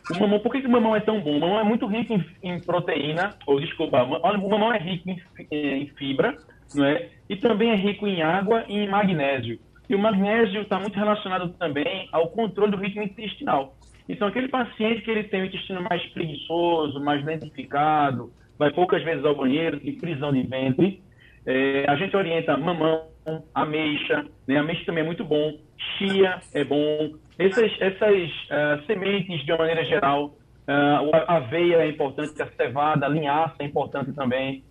O 0.09 0.19
mamão, 0.19 0.39
por 0.39 0.51
que, 0.51 0.61
que 0.61 0.67
o 0.67 0.71
mamão 0.71 0.95
é 0.95 0.99
tão 0.99 1.21
bom? 1.21 1.37
O 1.37 1.39
mamão 1.39 1.59
é 1.59 1.63
muito 1.63 1.85
rico 1.87 2.13
em, 2.13 2.25
em 2.43 2.59
proteína, 2.59 3.35
ou 3.47 3.59
desculpa, 3.59 4.03
o 4.03 4.49
mamão 4.49 4.73
é 4.73 4.77
rico 4.77 5.09
em, 5.09 5.21
em, 5.51 5.87
fibra, 5.97 6.35
não 6.75 6.85
é? 6.85 7.09
E 7.29 7.35
também 7.37 7.71
é 7.71 7.75
rico 7.75 8.05
em 8.05 8.21
água 8.21 8.65
e 8.67 8.77
em 8.77 8.89
magnésio. 8.89 9.57
E 9.89 9.95
o 9.95 9.99
magnésio 9.99 10.61
está 10.61 10.79
muito 10.79 10.97
relacionado 10.97 11.49
também 11.53 12.07
ao 12.11 12.29
controle 12.29 12.71
do 12.71 12.77
ritmo 12.77 13.03
intestinal. 13.03 13.75
Então, 14.07 14.27
aquele 14.27 14.49
paciente 14.49 15.01
que 15.01 15.11
ele 15.11 15.23
tem 15.23 15.41
o 15.41 15.45
intestino 15.45 15.81
mais 15.81 16.05
preguiçoso, 16.07 16.99
mais 16.99 17.23
lentificado, 17.23 18.31
vai 18.57 18.71
poucas 18.71 19.01
vezes 19.03 19.23
ao 19.23 19.35
banheiro, 19.35 19.79
tem 19.79 19.97
prisão 19.97 20.33
de 20.33 20.43
ventre, 20.43 21.01
é, 21.45 21.85
a 21.87 21.95
gente 21.95 22.15
orienta 22.15 22.57
mamão, 22.57 23.10
ameixa, 23.53 24.25
né? 24.47 24.57
ameixa 24.57 24.85
também 24.85 25.03
é 25.03 25.05
muito 25.05 25.23
bom, 25.23 25.57
chia 25.97 26.39
é 26.53 26.63
bom, 26.63 27.11
essas, 27.37 27.71
essas 27.79 28.29
uh, 28.29 28.85
sementes 28.85 29.43
de 29.43 29.51
uma 29.51 29.59
maneira 29.59 29.83
geral, 29.85 30.27
uh, 30.67 31.15
a 31.27 31.37
aveia 31.37 31.77
é 31.77 31.89
importante, 31.89 32.39
a 32.41 32.47
cevada, 32.51 33.05
a 33.05 33.09
linhaça 33.09 33.55
é 33.59 33.65
importante 33.65 34.13
também. 34.13 34.63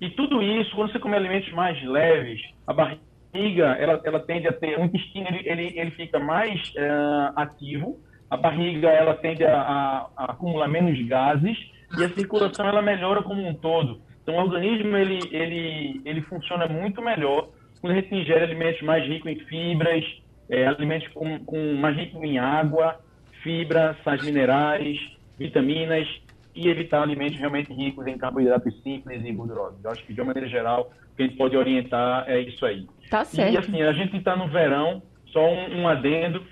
E 0.00 0.10
tudo 0.10 0.42
isso, 0.42 0.74
quando 0.76 0.92
você 0.92 0.98
come 0.98 1.16
alimentos 1.16 1.50
mais 1.52 1.82
leves, 1.82 2.40
a 2.66 2.72
barriga 2.72 3.76
ela, 3.78 4.00
ela 4.04 4.20
tende 4.20 4.46
a 4.46 4.52
ter, 4.52 4.78
o 4.78 4.84
intestino 4.84 5.26
ele, 5.28 5.48
ele, 5.48 5.78
ele 5.78 5.90
fica 5.92 6.18
mais 6.18 6.60
uh, 6.70 7.32
ativo, 7.36 7.98
a 8.30 8.36
barriga 8.36 8.88
ela 8.88 9.14
tende 9.14 9.44
a, 9.44 9.58
a, 9.58 10.06
a, 10.16 10.24
acumular 10.32 10.68
menos 10.68 11.00
gases 11.08 11.56
e 11.98 12.04
a 12.04 12.10
circulação 12.10 12.66
ela 12.66 12.82
melhora 12.82 13.22
como 13.22 13.46
um 13.46 13.54
todo. 13.54 14.02
Então 14.22 14.36
o 14.36 14.40
organismo 14.40 14.94
ele, 14.96 15.18
ele, 15.32 16.02
ele 16.04 16.20
funciona 16.22 16.68
muito 16.68 17.00
melhor 17.00 17.48
quando 17.80 17.92
a 17.92 17.96
gente 17.96 18.14
ingere 18.14 18.44
alimentos 18.44 18.82
mais 18.82 19.06
ricos 19.06 19.30
em 19.30 19.38
fibras, 19.40 20.04
é, 20.48 20.66
alimentos 20.66 21.08
com, 21.08 21.38
com 21.40 21.74
mais 21.74 21.96
ricos 21.96 22.22
em 22.22 22.38
água, 22.38 22.98
fibra, 23.42 23.96
sais 24.04 24.22
minerais, 24.24 24.98
vitaminas 25.38 26.08
e 26.54 26.68
evitar 26.68 27.02
alimentos 27.02 27.38
realmente 27.38 27.72
ricos 27.72 28.06
em 28.06 28.18
carboidratos 28.18 28.74
simples 28.82 29.24
e 29.24 29.32
gordurosos. 29.32 29.82
Eu 29.84 29.90
acho 29.90 30.04
que 30.04 30.12
de 30.12 30.20
uma 30.20 30.28
maneira 30.28 30.48
geral 30.48 30.92
o 31.12 31.16
que 31.16 31.22
a 31.22 31.26
gente 31.26 31.36
pode 31.36 31.56
orientar 31.56 32.24
é 32.28 32.40
isso 32.40 32.64
aí. 32.66 32.86
Tá 33.08 33.24
certo. 33.24 33.54
E 33.54 33.58
assim, 33.58 33.82
a 33.82 33.92
gente 33.92 34.16
está 34.16 34.36
no 34.36 34.48
verão, 34.48 35.02
só 35.26 35.48
um, 35.48 35.82
um 35.82 35.88
adendo 35.88 36.42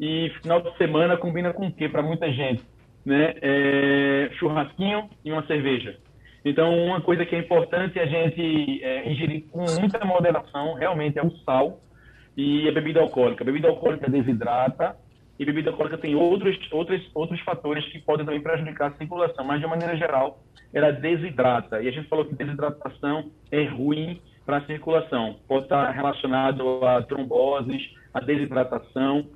e 0.00 0.30
final 0.42 0.60
de 0.60 0.76
semana 0.76 1.16
combina 1.16 1.52
com 1.52 1.68
o 1.68 1.72
quê 1.72 1.88
para 1.88 2.02
muita 2.02 2.30
gente? 2.32 2.62
Né? 3.04 3.34
É, 3.40 4.30
churrasquinho 4.38 5.08
e 5.24 5.30
uma 5.30 5.46
cerveja. 5.46 5.98
Então, 6.44 6.76
uma 6.76 7.00
coisa 7.00 7.24
que 7.24 7.34
é 7.34 7.38
importante 7.38 7.98
a 7.98 8.06
gente 8.06 8.82
é, 8.82 9.10
ingerir 9.10 9.44
com 9.50 9.64
muita 9.80 10.04
moderação 10.04 10.74
realmente 10.74 11.18
é 11.18 11.22
o 11.22 11.30
sal 11.38 11.80
e 12.36 12.68
a 12.68 12.72
bebida 12.72 13.00
alcoólica. 13.00 13.42
A 13.42 13.46
bebida 13.46 13.68
alcoólica 13.68 14.10
desidrata 14.10 14.96
e 15.38 15.44
bebida 15.44 15.70
alcoólica 15.70 15.98
tem 15.98 16.14
outros, 16.14 16.56
outros, 16.70 17.00
outros 17.14 17.40
fatores 17.40 17.84
que 17.86 17.98
podem 17.98 18.26
também 18.26 18.40
prejudicar 18.40 18.90
a 18.90 18.96
circulação, 18.96 19.44
mas 19.44 19.60
de 19.60 19.66
maneira 19.66 19.96
geral, 19.96 20.42
ela 20.72 20.92
desidrata. 20.92 21.82
E 21.82 21.88
a 21.88 21.90
gente 21.90 22.08
falou 22.08 22.24
que 22.24 22.34
desidratação 22.34 23.30
é 23.50 23.64
ruim 23.64 24.20
para 24.44 24.58
a 24.58 24.66
circulação. 24.66 25.36
Pode 25.48 25.64
estar 25.64 25.90
relacionado 25.90 26.84
a 26.84 27.02
tromboses, 27.02 27.82
a 28.12 28.20
desidratação, 28.20 29.26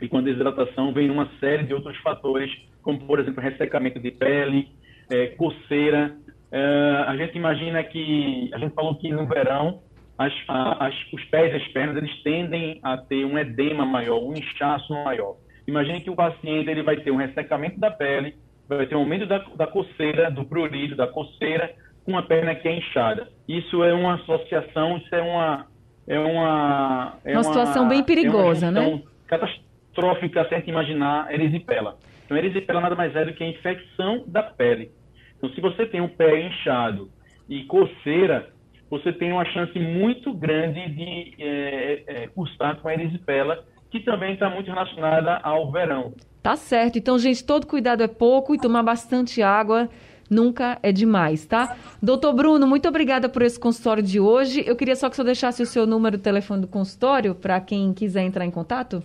e 0.00 0.08
com 0.08 0.18
a 0.18 0.22
desidratação 0.22 0.92
vem 0.92 1.10
uma 1.10 1.30
série 1.38 1.64
de 1.64 1.74
outros 1.74 1.96
fatores, 1.98 2.50
como, 2.82 3.00
por 3.06 3.20
exemplo, 3.20 3.42
ressecamento 3.42 4.00
de 4.00 4.10
pele, 4.10 4.68
é, 5.10 5.28
coceira. 5.28 6.16
É, 6.50 7.04
a 7.06 7.16
gente 7.16 7.36
imagina 7.36 7.82
que, 7.82 8.50
a 8.52 8.58
gente 8.58 8.74
falou 8.74 8.94
que 8.94 9.10
no 9.10 9.26
verão, 9.26 9.80
as, 10.18 10.32
as, 10.48 10.94
os 11.12 11.24
pés 11.24 11.52
e 11.52 11.56
as 11.56 11.68
pernas, 11.68 11.96
eles 11.96 12.22
tendem 12.22 12.80
a 12.82 12.96
ter 12.96 13.24
um 13.24 13.38
edema 13.38 13.84
maior, 13.84 14.22
um 14.22 14.32
inchaço 14.32 14.92
maior. 15.04 15.36
Imagine 15.66 16.00
que 16.00 16.10
o 16.10 16.14
paciente 16.14 16.70
ele 16.70 16.82
vai 16.82 16.96
ter 16.96 17.10
um 17.10 17.16
ressecamento 17.16 17.78
da 17.78 17.90
pele, 17.90 18.34
vai 18.68 18.86
ter 18.86 18.94
um 18.94 19.00
aumento 19.00 19.26
da, 19.26 19.38
da 19.56 19.66
coceira, 19.66 20.30
do 20.30 20.44
prurido, 20.44 20.96
da 20.96 21.06
coceira, 21.06 21.74
com 22.04 22.16
a 22.16 22.22
perna 22.22 22.54
que 22.54 22.68
é 22.68 22.76
inchada. 22.76 23.28
Isso 23.48 23.82
é 23.82 23.92
uma 23.92 24.14
associação, 24.14 24.96
isso 24.98 25.14
é 25.14 25.22
uma... 25.22 25.66
É 26.08 26.20
uma, 26.20 27.18
é 27.24 27.32
uma 27.32 27.42
situação 27.42 27.88
bem 27.88 28.00
perigosa, 28.04 28.68
é 28.68 28.70
né? 28.70 29.02
catastrófica 29.26 30.46
se 30.46 30.54
a 30.54 30.58
gente 30.58 30.70
imaginar 30.70 31.34
erisipela. 31.34 31.96
Então, 32.24 32.36
erisipela 32.36 32.80
nada 32.80 32.94
mais 32.94 33.14
é 33.16 33.24
do 33.24 33.32
que 33.32 33.42
a 33.42 33.48
infecção 33.48 34.22
da 34.24 34.42
pele. 34.42 34.92
Então, 35.36 35.50
se 35.50 35.60
você 35.60 35.86
tem 35.86 36.00
um 36.00 36.08
pé 36.08 36.46
inchado 36.46 37.10
e 37.48 37.64
coceira, 37.64 38.50
você 38.90 39.12
tem 39.12 39.32
uma 39.32 39.44
chance 39.44 39.78
muito 39.78 40.32
grande 40.32 40.88
de 40.90 41.34
é, 41.38 42.02
é, 42.06 42.26
cursar 42.28 42.76
com 42.80 42.88
a 42.88 42.94
erisipela, 42.94 43.64
que 43.90 44.00
também 44.00 44.34
está 44.34 44.48
muito 44.48 44.70
relacionada 44.70 45.36
ao 45.42 45.70
verão. 45.70 46.12
Tá 46.42 46.56
certo. 46.56 46.98
Então, 46.98 47.18
gente, 47.18 47.44
todo 47.44 47.66
cuidado 47.66 48.02
é 48.02 48.08
pouco 48.08 48.54
e 48.54 48.58
tomar 48.58 48.82
bastante 48.82 49.42
água 49.42 49.88
nunca 50.30 50.78
é 50.82 50.92
demais, 50.92 51.46
tá? 51.46 51.76
Doutor 52.02 52.32
Bruno, 52.34 52.66
muito 52.66 52.88
obrigada 52.88 53.28
por 53.28 53.42
esse 53.42 53.58
consultório 53.58 54.02
de 54.02 54.18
hoje. 54.18 54.62
Eu 54.66 54.76
queria 54.76 54.96
só 54.96 55.08
que 55.08 55.16
senhor 55.16 55.26
deixasse 55.26 55.62
o 55.62 55.66
seu 55.66 55.86
número 55.86 56.16
de 56.16 56.22
telefone 56.22 56.62
do 56.62 56.68
consultório 56.68 57.34
para 57.34 57.60
quem 57.60 57.92
quiser 57.92 58.22
entrar 58.22 58.44
em 58.44 58.50
contato. 58.50 59.02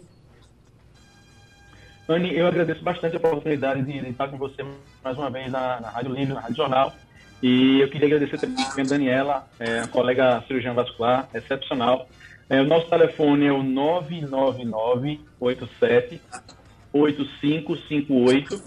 Anne, 2.12 2.36
eu 2.36 2.47
agradeço 2.47 2.84
bastante 2.84 3.16
a 3.16 3.20
oportunidade 3.20 3.84
de, 3.84 3.99
de 3.99 4.09
estar 4.09 4.28
com 4.28 4.38
você 4.38 4.66
mais 5.03 5.16
uma 5.18 5.30
vez 5.30 5.51
na, 5.51 5.80
na 5.80 5.89
Rádio 5.89 6.14
Livre, 6.14 6.34
na 6.34 6.41
Rádio 6.41 6.57
Jornal. 6.57 6.93
E 7.41 7.80
eu 7.80 7.89
queria 7.89 8.07
agradecer 8.07 8.38
também 8.38 8.64
a 8.64 8.84
Daniela, 8.84 9.47
é, 9.59 9.80
a 9.80 9.88
colega 9.88 10.43
cirurgiã 10.47 10.74
vascular, 10.74 11.28
excepcional. 11.34 12.07
É, 12.49 12.62
o 12.62 12.66
nosso 12.66 12.89
telefone 12.89 13.45
é 13.47 13.51
o 13.51 13.64
999-87 13.64 16.20
8558 16.93 18.62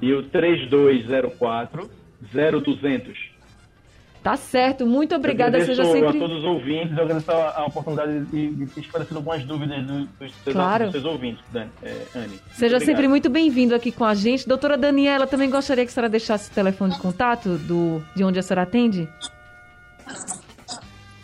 e 0.00 0.12
o 0.12 0.22
3204 0.22 1.90
0200. 2.22 3.33
Tá 4.24 4.38
certo, 4.38 4.86
muito 4.86 5.14
obrigada. 5.14 5.62
Seja 5.62 5.84
sempre... 5.84 6.08
a 6.08 6.12
todos 6.12 6.38
os 6.38 6.44
ouvintes, 6.44 6.96
eu 6.96 7.04
agradeço 7.04 7.30
a, 7.30 7.58
a 7.58 7.66
oportunidade 7.66 8.24
de, 8.24 8.54
de 8.54 8.80
esclarecer 8.80 9.14
algumas 9.14 9.44
dúvidas 9.44 9.84
dos, 9.84 10.08
seus, 10.18 10.54
claro. 10.54 10.84
dos 10.84 10.92
seus 10.92 11.04
ouvintes, 11.04 11.44
Dani, 11.52 11.70
é, 11.82 12.06
Anne. 12.14 12.40
Seja 12.54 12.80
sempre 12.80 13.06
muito 13.06 13.28
bem-vindo 13.28 13.74
aqui 13.74 13.92
com 13.92 14.02
a 14.02 14.14
gente. 14.14 14.48
Doutora 14.48 14.78
Daniela, 14.78 15.26
também 15.26 15.50
gostaria 15.50 15.84
que 15.84 15.90
a 15.90 15.94
senhora 15.94 16.08
deixasse 16.08 16.50
o 16.50 16.54
telefone 16.54 16.94
de 16.94 17.00
contato 17.00 17.58
do, 17.58 18.02
de 18.16 18.24
onde 18.24 18.38
a 18.38 18.42
senhora 18.42 18.62
atende? 18.62 19.06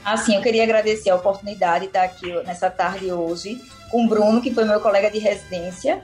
Assim, 0.04 0.36
eu 0.36 0.42
queria 0.42 0.64
agradecer 0.64 1.08
a 1.08 1.16
oportunidade 1.16 1.84
de 1.84 1.86
estar 1.86 2.02
aqui 2.02 2.30
nessa 2.44 2.68
tarde 2.68 3.10
hoje 3.10 3.62
com 3.90 4.04
o 4.04 4.08
Bruno, 4.10 4.42
que 4.42 4.52
foi 4.52 4.66
meu 4.66 4.78
colega 4.78 5.10
de 5.10 5.18
residência, 5.18 6.02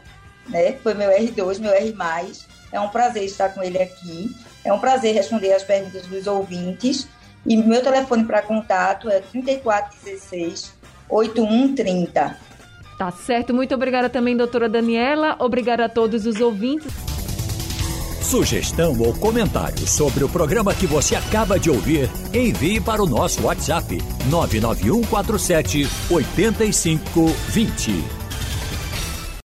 né? 0.49 0.73
Foi 0.83 0.95
meu 0.95 1.11
R2, 1.11 1.59
meu 1.59 1.73
R+. 1.73 1.95
É 2.73 2.81
um 2.81 2.89
prazer 2.89 3.25
estar 3.25 3.51
com 3.51 3.63
ele 3.63 3.83
aqui. 3.83 4.35
É 4.67 4.73
um 4.73 4.81
prazer 4.81 5.14
responder 5.14 5.53
as 5.53 5.62
perguntas 5.62 6.09
dos 6.09 6.27
ouvintes. 6.27 7.07
E 7.47 7.57
meu 7.57 7.81
telefone 7.81 8.25
para 8.25 8.43
contato 8.43 9.09
é 9.09 9.21
3416 9.21 10.75
8130. 11.09 12.37
Tá 12.99 13.11
certo. 13.12 13.55
Muito 13.55 13.73
obrigada 13.73 14.11
também, 14.11 14.37
doutora 14.37 14.69
Daniela. 14.69 15.37
Obrigada 15.39 15.85
a 15.85 15.89
todos 15.89 16.27
os 16.27 16.41
ouvintes. 16.41 16.93
Sugestão 18.21 18.99
ou 18.99 19.14
comentário 19.14 19.87
sobre 19.87 20.25
o 20.25 20.29
programa 20.29 20.75
que 20.75 20.85
você 20.85 21.14
acaba 21.14 21.61
de 21.61 21.71
ouvir, 21.71 22.11
envie 22.35 22.81
para 22.81 23.01
o 23.01 23.07
nosso 23.07 23.47
WhatsApp 23.47 24.03
99147 24.29 25.87
8520. 26.11 28.26